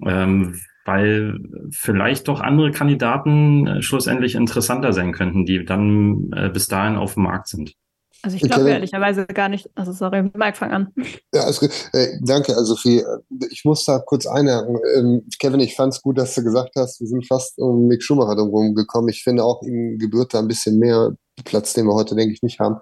[0.04, 1.40] ähm, weil
[1.70, 7.14] vielleicht doch andere Kandidaten äh, schlussendlich interessanter sein könnten, die dann äh, bis dahin auf
[7.14, 7.74] dem Markt sind.
[8.22, 9.70] Also ich glaube ehrlicherweise gar nicht.
[9.74, 10.92] Also sorry, Mike, fang an.
[11.34, 13.04] Ja, also, äh, danke, Sophie.
[13.50, 14.78] Ich muss da kurz einhaken.
[14.96, 18.02] Ähm, Kevin, ich fand es gut, dass du gesagt hast, wir sind fast um Mick
[18.02, 19.08] Schumacher drum gekommen.
[19.08, 21.12] Ich finde auch, ihm gebührt da ein bisschen mehr
[21.44, 22.76] Platz, den wir heute, denke ich, nicht haben.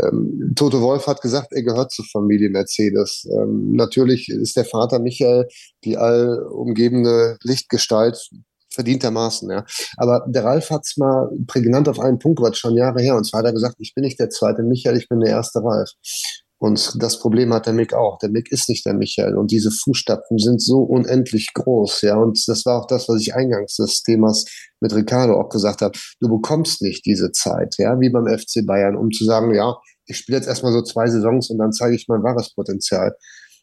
[0.00, 3.28] Ähm, Toto Wolf hat gesagt, er gehört zur Familie Mercedes.
[3.30, 5.46] Ähm, natürlich ist der Vater Michael
[5.84, 8.30] die allumgebende Lichtgestalt
[8.80, 9.64] verdientermaßen, ja.
[9.96, 13.16] Aber der Ralf hat's mal prägnant auf einen Punkt gebracht, schon Jahre her.
[13.16, 15.60] Und zwar hat er gesagt, ich bin nicht der zweite Michael, ich bin der erste
[15.62, 15.90] Ralf.
[16.58, 18.18] Und das Problem hat der Mick auch.
[18.18, 19.36] Der Mick ist nicht der Michael.
[19.36, 22.16] Und diese Fußstapfen sind so unendlich groß, ja.
[22.16, 24.44] Und das war auch das, was ich eingangs des Themas
[24.80, 25.98] mit Ricardo auch gesagt habe.
[26.20, 29.76] Du bekommst nicht diese Zeit, ja, wie beim FC Bayern, um zu sagen, ja,
[30.06, 33.14] ich spiele jetzt erstmal so zwei Saisons und dann zeige ich mein wahres Potenzial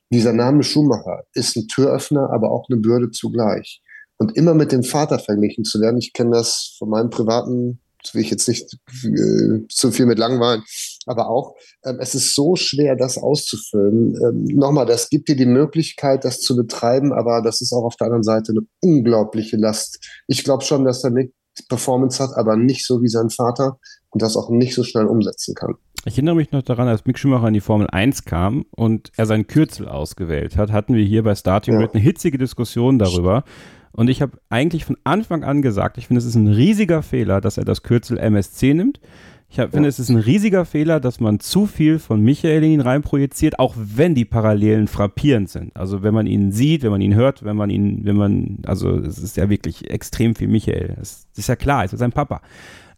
[0.10, 3.82] dieser Name Schumacher ist ein Türöffner, aber auch eine Bürde zugleich.
[4.18, 7.80] Und immer mit dem Vater verglichen zu werden, ich kenne das von meinem privaten
[8.14, 8.74] will ich jetzt nicht
[9.04, 10.64] äh, zu viel mit langweilen,
[11.06, 14.16] aber auch, ähm, es ist so schwer, das auszufüllen.
[14.16, 17.96] Ähm, nochmal, das gibt dir die Möglichkeit, das zu betreiben, aber das ist auch auf
[17.96, 20.00] der anderen Seite eine unglaubliche Last.
[20.28, 21.34] Ich glaube schon, dass er Nick
[21.70, 23.80] Performance hat, aber nicht so wie sein Vater
[24.10, 25.74] und das auch nicht so schnell umsetzen kann.
[26.06, 29.26] Ich erinnere mich noch daran, als Mick Schumacher in die Formel 1 kam und er
[29.26, 31.90] sein Kürzel ausgewählt hat, hatten wir hier bei Starting ja.
[31.90, 33.44] eine hitzige Diskussion darüber.
[33.98, 37.42] Und ich habe eigentlich von Anfang an gesagt, ich finde, es ist ein riesiger Fehler,
[37.42, 39.00] dass er das Kürzel MSC nimmt.
[39.50, 42.74] Ich hab, finde, es ist ein riesiger Fehler, dass man zu viel von Michael in
[42.74, 45.76] ihn reinprojiziert, auch wenn die Parallelen frappierend sind.
[45.76, 49.00] Also wenn man ihn sieht, wenn man ihn hört, wenn man ihn, wenn man, also
[49.00, 50.94] es ist ja wirklich extrem viel Michael.
[51.00, 52.42] Das ist ja klar, es ist sein Papa.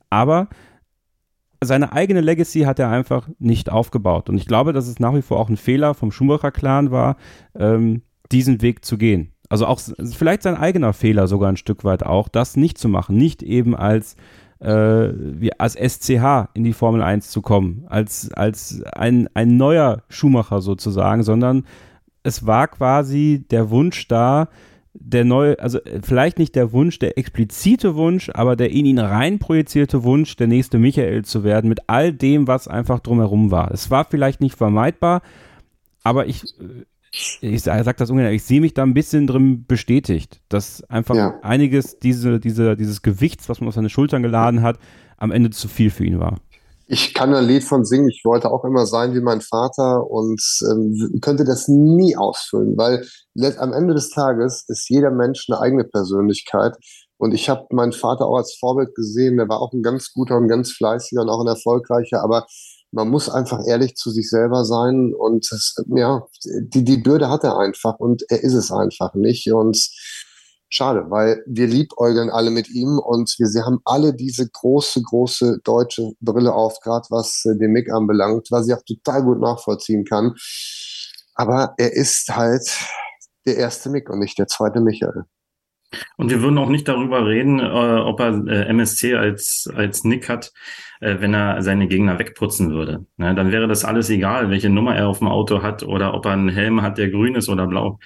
[0.10, 0.50] Aber
[1.64, 4.30] seine eigene Legacy hat er einfach nicht aufgebaut.
[4.30, 7.16] Und ich glaube, dass es nach wie vor auch ein Fehler vom Schumacher-Clan war,
[7.58, 8.02] ähm,
[8.34, 9.32] diesen Weg zu gehen.
[9.50, 9.80] Also auch
[10.12, 13.76] vielleicht sein eigener Fehler sogar ein Stück weit auch, das nicht zu machen, nicht eben
[13.76, 14.16] als
[14.60, 20.04] äh, wie als SCH in die Formel 1 zu kommen, als, als ein, ein neuer
[20.10, 21.66] Schuhmacher sozusagen, sondern
[22.24, 24.50] es war quasi der Wunsch da,
[24.94, 29.40] der neue, also vielleicht nicht der Wunsch, der explizite Wunsch, aber der in ihn rein
[29.40, 33.72] projizierte Wunsch, der nächste Michael zu werden, mit all dem, was einfach drumherum war.
[33.72, 35.22] Es war vielleicht nicht vermeidbar,
[36.04, 36.44] aber ich,
[37.12, 41.40] ich sage das ungern, ich sehe mich da ein bisschen drin bestätigt, dass einfach ja.
[41.42, 44.78] einiges diese, diese, dieses Gewichts, was man auf seine Schultern geladen hat,
[45.18, 46.38] am Ende zu viel für ihn war.
[46.92, 48.10] Ich kann ein Lied von singen.
[48.10, 50.42] Ich wollte auch immer sein wie mein Vater und
[50.72, 53.06] ähm, könnte das nie ausfüllen, weil
[53.60, 56.76] am Ende des Tages ist jeder Mensch eine eigene Persönlichkeit.
[57.18, 59.38] Und ich habe meinen Vater auch als Vorbild gesehen.
[59.38, 62.24] Der war auch ein ganz guter und ganz fleißiger und auch ein erfolgreicher.
[62.24, 62.48] Aber
[62.92, 67.44] man muss einfach ehrlich zu sich selber sein und das, ja, die, die Bürde hat
[67.44, 69.78] er einfach und er ist es einfach nicht und
[70.70, 75.60] schade, weil wir liebäugeln alle mit ihm und wir sie haben alle diese große, große
[75.64, 80.06] deutsche Brille auf, gerade was äh, den Mick anbelangt, was ich auch total gut nachvollziehen
[80.06, 80.36] kann.
[81.36, 82.70] Aber er ist halt
[83.46, 85.24] der erste Mick und nicht der zweite Michael.
[86.18, 90.30] Und wir würden auch nicht darüber reden, äh, ob er äh, MSC als, als Nick
[90.30, 90.52] hat,
[91.00, 93.06] äh, wenn er seine Gegner wegputzen würde.
[93.18, 96.26] Ne, dann wäre das alles egal, welche Nummer er auf dem Auto hat oder ob
[96.26, 98.00] er einen Helm hat, der grün ist oder blau.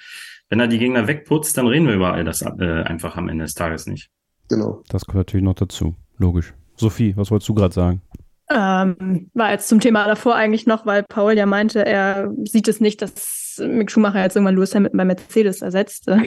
[0.48, 3.44] Wenn er die Gegner wegputzt, dann reden wir über all das äh, einfach am Ende
[3.44, 4.10] des Tages nicht.
[4.48, 4.82] Genau.
[4.88, 5.96] Das gehört natürlich noch dazu.
[6.18, 6.54] Logisch.
[6.76, 8.02] Sophie, was wolltest du gerade sagen?
[8.50, 12.80] Ähm, war jetzt zum Thema davor eigentlich noch, weil Paul ja meinte, er sieht es
[12.80, 16.10] nicht, dass Mick Schumacher jetzt irgendwann Lewis Hamilton bei Mercedes ersetzt.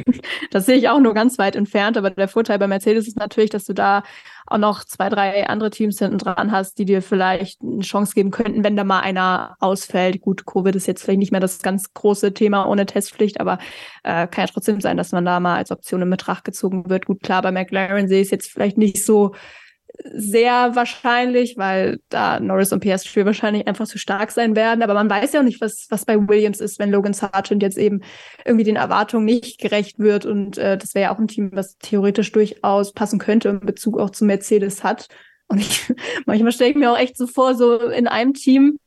[0.51, 3.49] Das sehe ich auch nur ganz weit entfernt, aber der Vorteil bei Mercedes ist natürlich,
[3.49, 4.03] dass du da
[4.45, 8.31] auch noch zwei, drei andere Teams hinten dran hast, die dir vielleicht eine Chance geben
[8.31, 10.21] könnten, wenn da mal einer ausfällt.
[10.21, 13.59] Gut, Covid ist jetzt vielleicht nicht mehr das ganz große Thema ohne Testpflicht, aber
[14.03, 17.05] äh, kann ja trotzdem sein, dass man da mal als Option in Betracht gezogen wird.
[17.05, 19.33] Gut, klar, bei McLaren sehe ich es jetzt vielleicht nicht so
[20.13, 24.81] sehr wahrscheinlich, weil da Norris und PS4 wahrscheinlich einfach zu stark sein werden.
[24.81, 27.77] Aber man weiß ja auch nicht, was, was bei Williams ist, wenn Logan Sargent jetzt
[27.77, 28.01] eben
[28.45, 30.25] irgendwie den Erwartungen nicht gerecht wird.
[30.25, 33.99] Und äh, das wäre ja auch ein Team, was theoretisch durchaus passen könnte in Bezug
[33.99, 35.07] auch zu Mercedes hat.
[35.47, 35.93] Und ich,
[36.25, 38.79] manchmal stelle ich mir auch echt so vor, so in einem Team,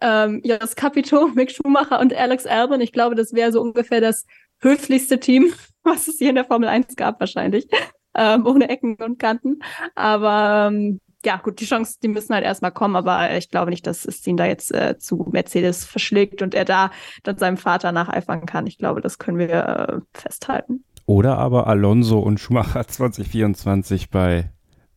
[0.00, 2.80] ähm, Jos Capito, Mick Schumacher und Alex Albon.
[2.80, 4.26] Ich glaube, das wäre so ungefähr das
[4.60, 5.52] höflichste Team,
[5.84, 7.68] was es hier in der Formel 1 gab, wahrscheinlich
[8.16, 9.60] ähm, ohne Ecken und Kanten.
[9.94, 13.86] Aber ähm, ja, gut, die Chancen, die müssen halt erstmal kommen, aber ich glaube nicht,
[13.86, 16.90] dass es ihn da jetzt äh, zu Mercedes verschlägt und er da
[17.24, 18.66] dann seinem Vater nacheifern kann.
[18.66, 20.84] Ich glaube, das können wir äh, festhalten.
[21.04, 24.50] Oder aber Alonso und Schumacher 2024 bei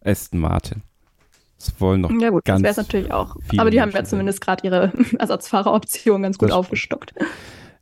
[0.04, 0.84] Aston Martin.
[1.58, 3.36] Das wollen noch Ja gut, ganz das wäre es natürlich auch.
[3.58, 7.14] Aber die haben ja zumindest gerade ihre Ersatzfahreroption ganz gut aufgestockt.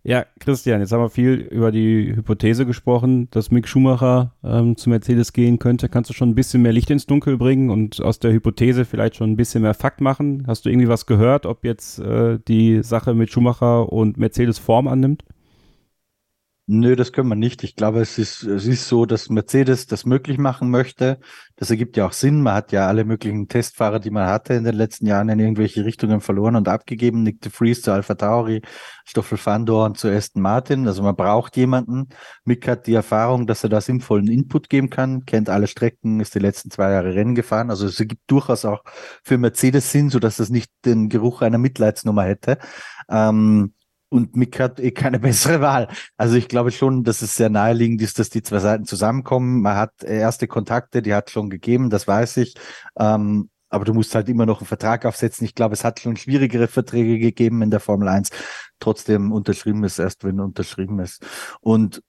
[0.07, 4.89] Ja, Christian, jetzt haben wir viel über die Hypothese gesprochen, dass Mick Schumacher ähm, zu
[4.89, 5.89] Mercedes gehen könnte.
[5.89, 9.17] Kannst du schon ein bisschen mehr Licht ins Dunkel bringen und aus der Hypothese vielleicht
[9.17, 10.45] schon ein bisschen mehr Fakt machen?
[10.47, 14.87] Hast du irgendwie was gehört, ob jetzt äh, die Sache mit Schumacher und Mercedes Form
[14.87, 15.25] annimmt?
[16.69, 17.63] Nö, das können wir nicht.
[17.63, 21.17] Ich glaube, es ist, es ist so, dass Mercedes das möglich machen möchte.
[21.55, 22.41] Das ergibt ja auch Sinn.
[22.41, 25.85] Man hat ja alle möglichen Testfahrer, die man hatte in den letzten Jahren in irgendwelche
[25.85, 27.23] Richtungen verloren und abgegeben.
[27.23, 28.63] Nick de Vries zu Alpha Tauri,
[29.05, 30.85] Stoffel Fandor und zu Aston Martin.
[30.87, 32.09] Also man braucht jemanden.
[32.43, 36.35] Mick hat die Erfahrung, dass er da sinnvollen Input geben kann, kennt alle Strecken, ist
[36.35, 37.69] die letzten zwei Jahre Rennen gefahren.
[37.69, 38.83] Also es ergibt durchaus auch
[39.23, 42.57] für Mercedes Sinn, so dass es nicht den Geruch einer Mitleidsnummer hätte.
[43.09, 43.71] Ähm,
[44.09, 45.87] und Mick hat eh keine bessere Wahl.
[46.17, 49.61] Also ich glaube schon, dass es sehr naheliegend ist, dass die zwei Seiten zusammenkommen.
[49.61, 52.55] Man hat erste Kontakte, die hat schon gegeben, das weiß ich.
[52.97, 55.45] Ähm, aber du musst halt immer noch einen Vertrag aufsetzen.
[55.45, 58.29] Ich glaube, es hat schon schwierigere Verträge gegeben in der Formel 1.
[58.79, 61.25] Trotzdem unterschrieben ist erst, wenn unterschrieben ist.
[61.59, 62.01] Und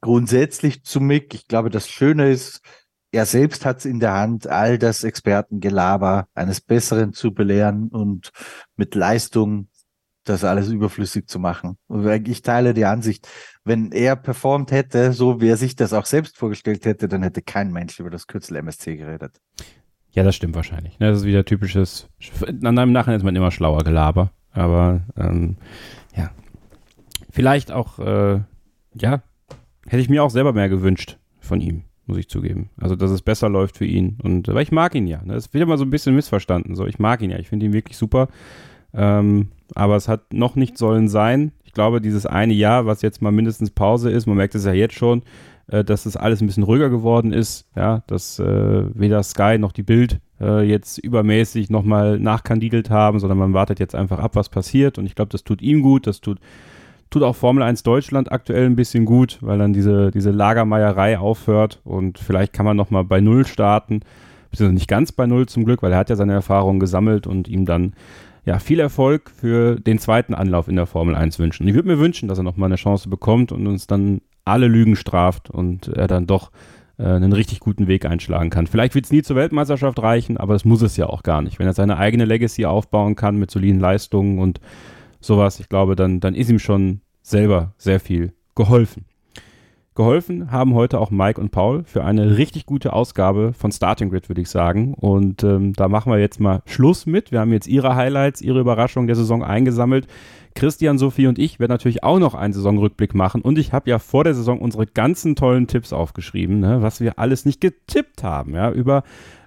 [0.00, 2.60] grundsätzlich zu Mick, ich glaube, das Schöne ist,
[3.12, 8.32] er selbst hat es in der Hand, all das Expertengelaber eines Besseren zu belehren und
[8.76, 9.68] mit Leistung
[10.24, 11.76] das alles überflüssig zu machen.
[12.24, 13.28] Ich teile die Ansicht,
[13.64, 17.42] wenn er performt hätte, so wie er sich das auch selbst vorgestellt hätte, dann hätte
[17.42, 19.40] kein Mensch über das Kürzel MSC geredet.
[20.10, 20.96] Ja, das stimmt wahrscheinlich.
[20.98, 22.08] Das ist wieder typisches,
[22.46, 25.56] an einem Nachhinein ist man immer schlauer Gelaber, aber ähm,
[26.16, 26.30] ja,
[27.30, 28.40] vielleicht auch, äh,
[28.94, 29.22] ja,
[29.86, 32.70] hätte ich mir auch selber mehr gewünscht von ihm, muss ich zugeben.
[32.80, 34.18] Also, dass es besser läuft für ihn.
[34.22, 35.22] Und weil ich mag ihn ja.
[35.22, 35.34] Ne?
[35.34, 36.74] Das wird immer so ein bisschen missverstanden.
[36.74, 37.38] So, ich mag ihn ja.
[37.38, 38.28] Ich finde ihn wirklich super.
[38.94, 41.52] Ähm, aber es hat noch nicht sollen sein.
[41.64, 44.72] Ich glaube, dieses eine Jahr, was jetzt mal mindestens Pause ist, man merkt es ja
[44.72, 45.22] jetzt schon,
[45.66, 47.66] äh, dass es alles ein bisschen ruhiger geworden ist.
[47.74, 53.38] Ja, dass äh, weder Sky noch die Bild äh, jetzt übermäßig nochmal nachkandidelt haben, sondern
[53.38, 54.98] man wartet jetzt einfach ab, was passiert.
[54.98, 56.38] Und ich glaube, das tut ihm gut, das tut
[57.14, 61.80] tut auch Formel 1 Deutschland aktuell ein bisschen gut, weil dann diese, diese Lagermeierei aufhört
[61.84, 64.00] und vielleicht kann man nochmal bei Null starten,
[64.50, 67.46] beziehungsweise nicht ganz bei Null zum Glück, weil er hat ja seine Erfahrungen gesammelt und
[67.46, 67.92] ihm dann
[68.44, 71.66] ja, viel Erfolg für den zweiten Anlauf in der Formel 1 wünschen.
[71.66, 74.96] Ich würde mir wünschen, dass er nochmal eine Chance bekommt und uns dann alle Lügen
[74.96, 76.50] straft und er dann doch
[76.98, 78.66] äh, einen richtig guten Weg einschlagen kann.
[78.66, 81.58] Vielleicht wird es nie zur Weltmeisterschaft reichen, aber das muss es ja auch gar nicht.
[81.58, 84.60] Wenn er seine eigene Legacy aufbauen kann mit soliden Leistungen und
[85.20, 89.06] sowas, ich glaube, dann, dann ist ihm schon selber sehr viel geholfen.
[89.96, 94.28] Geholfen haben heute auch Mike und Paul für eine richtig gute Ausgabe von Starting Grid,
[94.28, 94.94] würde ich sagen.
[94.94, 97.30] Und ähm, da machen wir jetzt mal Schluss mit.
[97.30, 100.08] Wir haben jetzt ihre Highlights, ihre Überraschungen der Saison eingesammelt.
[100.56, 103.40] Christian, Sophie und ich werden natürlich auch noch einen Saisonrückblick machen.
[103.40, 107.18] Und ich habe ja vor der Saison unsere ganzen tollen Tipps aufgeschrieben, ne, was wir
[107.20, 108.54] alles nicht getippt haben.
[108.54, 109.04] Ja, über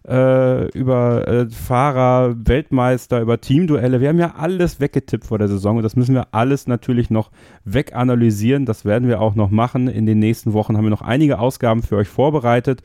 [0.08, 4.00] äh, über äh, Fahrer, Weltmeister, über Teamduelle.
[4.00, 7.32] Wir haben ja alles weggetippt vor der Saison und das müssen wir alles natürlich noch
[7.66, 8.66] weganalysieren.
[8.66, 9.88] Das werden wir auch noch machen.
[9.88, 12.82] In den nächsten Wochen haben wir noch einige Ausgaben für euch vorbereitet.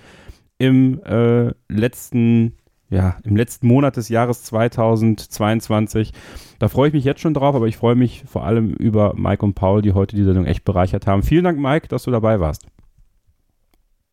[0.59, 2.57] Im äh, letzten
[2.91, 6.13] ja, im letzten Monat des Jahres 2022.
[6.59, 9.43] Da freue ich mich jetzt schon drauf, aber ich freue mich vor allem über Mike
[9.43, 11.23] und Paul, die heute die Sendung echt bereichert haben.
[11.23, 12.67] Vielen Dank, Mike, dass du dabei warst.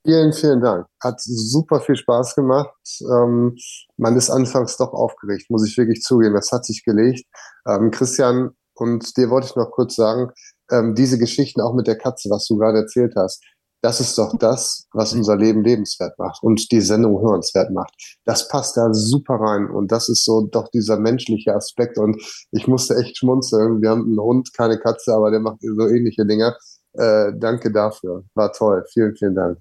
[0.06, 0.88] Vielen, vielen Dank.
[1.02, 2.74] Hat super viel Spaß gemacht.
[3.02, 3.56] Ähm,
[3.98, 6.36] man ist anfangs doch aufgeregt, muss ich wirklich zugeben.
[6.36, 7.26] Das hat sich gelegt.
[7.68, 10.32] Ähm, Christian, und dir wollte ich noch kurz sagen,
[10.72, 13.44] ähm, diese Geschichten auch mit der Katze, was du gerade erzählt hast,
[13.82, 17.94] das ist doch das, was unser Leben lebenswert macht und die Sendung hörenswert macht.
[18.26, 22.22] Das passt da super rein und das ist so doch dieser menschliche Aspekt und
[22.52, 23.82] ich musste echt schmunzeln.
[23.82, 26.56] Wir haben einen Hund, keine Katze, aber der macht so ähnliche Dinge.
[26.94, 28.24] Äh, danke dafür.
[28.34, 28.84] War toll.
[28.92, 29.60] Vielen, vielen Dank.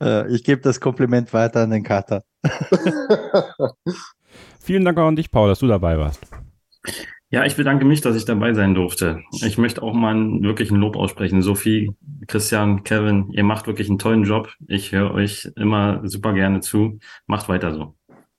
[0.00, 2.24] Äh, ich gebe das Kompliment weiter an den Kater.
[4.60, 6.26] Vielen Dank auch an dich, Paul, dass du dabei warst.
[7.30, 9.22] Ja, ich bedanke mich, dass ich dabei sein durfte.
[9.44, 11.42] Ich möchte auch mal einen wirklichen Lob aussprechen.
[11.42, 11.90] Sophie,
[12.28, 14.52] Christian, Kevin, ihr macht wirklich einen tollen Job.
[14.68, 17.00] Ich höre euch immer super gerne zu.
[17.26, 17.96] Macht weiter so.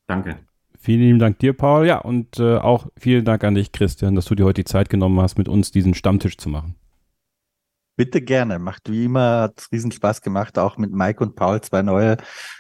[0.08, 0.38] Danke.
[0.80, 1.86] Vielen lieben Dank dir, Paul.
[1.86, 4.90] Ja, und äh, auch vielen Dank an dich, Christian, dass du dir heute die Zeit
[4.90, 6.76] genommen hast, mit uns diesen Stammtisch zu machen.
[7.96, 8.60] Bitte gerne.
[8.60, 12.18] Macht wie immer, hat riesen Spaß gemacht, auch mit Mike und Paul zwei neue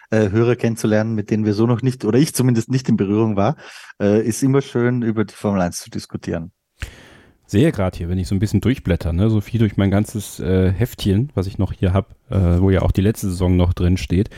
[0.10, 3.36] äh, Hörer kennenzulernen, mit denen wir so noch nicht, oder ich zumindest nicht in Berührung
[3.36, 3.57] war.
[4.02, 6.52] Äh, ist immer schön, über die Formel 1 zu diskutieren.
[7.48, 10.40] Sehe gerade hier, wenn ich so ein bisschen durchblätter, ne, so viel durch mein ganzes
[10.40, 13.74] äh, Heftchen, was ich noch hier habe, äh, wo ja auch die letzte Saison noch
[13.74, 14.30] drin steht.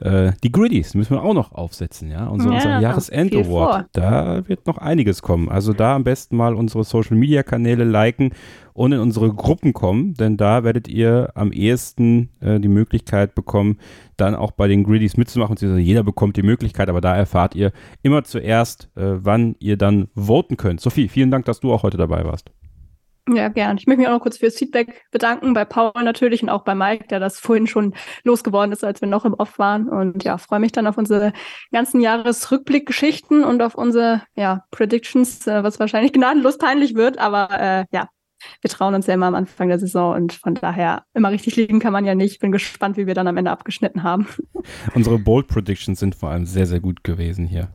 [0.00, 2.26] Äh, die Griddies müssen wir auch noch aufsetzen, ja.
[2.38, 3.86] So ja, unser Jahresend-Award.
[3.92, 5.48] Da wird noch einiges kommen.
[5.48, 8.32] Also da am besten mal unsere Social-Media-Kanäle liken
[8.74, 13.78] und in unsere Gruppen kommen, denn da werdet ihr am ehesten äh, die Möglichkeit bekommen,
[14.18, 15.54] dann auch bei den Griddies mitzumachen.
[15.54, 20.08] Beziehungsweise jeder bekommt die Möglichkeit, aber da erfahrt ihr immer zuerst, äh, wann ihr dann
[20.14, 20.80] voten könnt.
[20.80, 22.50] Sophie, vielen Dank, dass du auch heute dabei warst.
[23.28, 23.76] Ja, gern.
[23.76, 26.76] Ich möchte mich auch noch kurz fürs Feedback bedanken, bei Paul natürlich und auch bei
[26.76, 29.88] Mike, der das vorhin schon losgeworden ist, als wir noch im Off waren.
[29.88, 31.32] Und ja, freue mich dann auf unsere
[31.72, 37.18] ganzen Jahresrückblickgeschichten und auf unsere ja, Predictions, äh, was wahrscheinlich gnadenlos peinlich wird.
[37.18, 38.08] Aber äh, ja,
[38.60, 41.80] wir trauen uns ja immer am Anfang der Saison und von daher immer richtig liegen
[41.80, 42.40] kann man ja nicht.
[42.40, 44.28] Bin gespannt, wie wir dann am Ende abgeschnitten haben.
[44.94, 47.70] Unsere Bold Predictions sind vor allem sehr, sehr gut gewesen hier.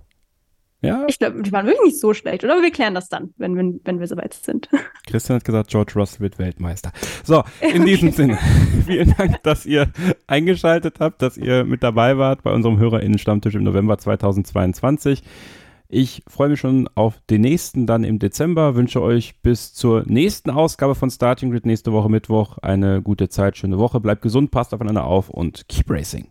[0.82, 1.06] Ja.
[1.08, 2.44] Ich glaube, die waren wirklich nicht so schlecht.
[2.44, 4.68] Oder wir klären das dann, wenn, wenn, wenn wir soweit sind.
[5.08, 6.92] Christian hat gesagt, George Russell wird Weltmeister.
[7.24, 7.86] So, in okay.
[7.86, 8.40] diesem Sinne,
[8.88, 9.88] vielen Dank, dass ihr
[10.26, 15.22] eingeschaltet habt, dass ihr mit dabei wart bei unserem HörerInnen-Stammtisch im November 2022.
[15.94, 18.76] Ich freue mich schon auf den nächsten dann im Dezember.
[18.76, 23.58] Wünsche euch bis zur nächsten Ausgabe von Starting Grid nächste Woche Mittwoch eine gute Zeit,
[23.58, 24.00] schöne Woche.
[24.00, 26.31] Bleibt gesund, passt aufeinander auf und keep racing.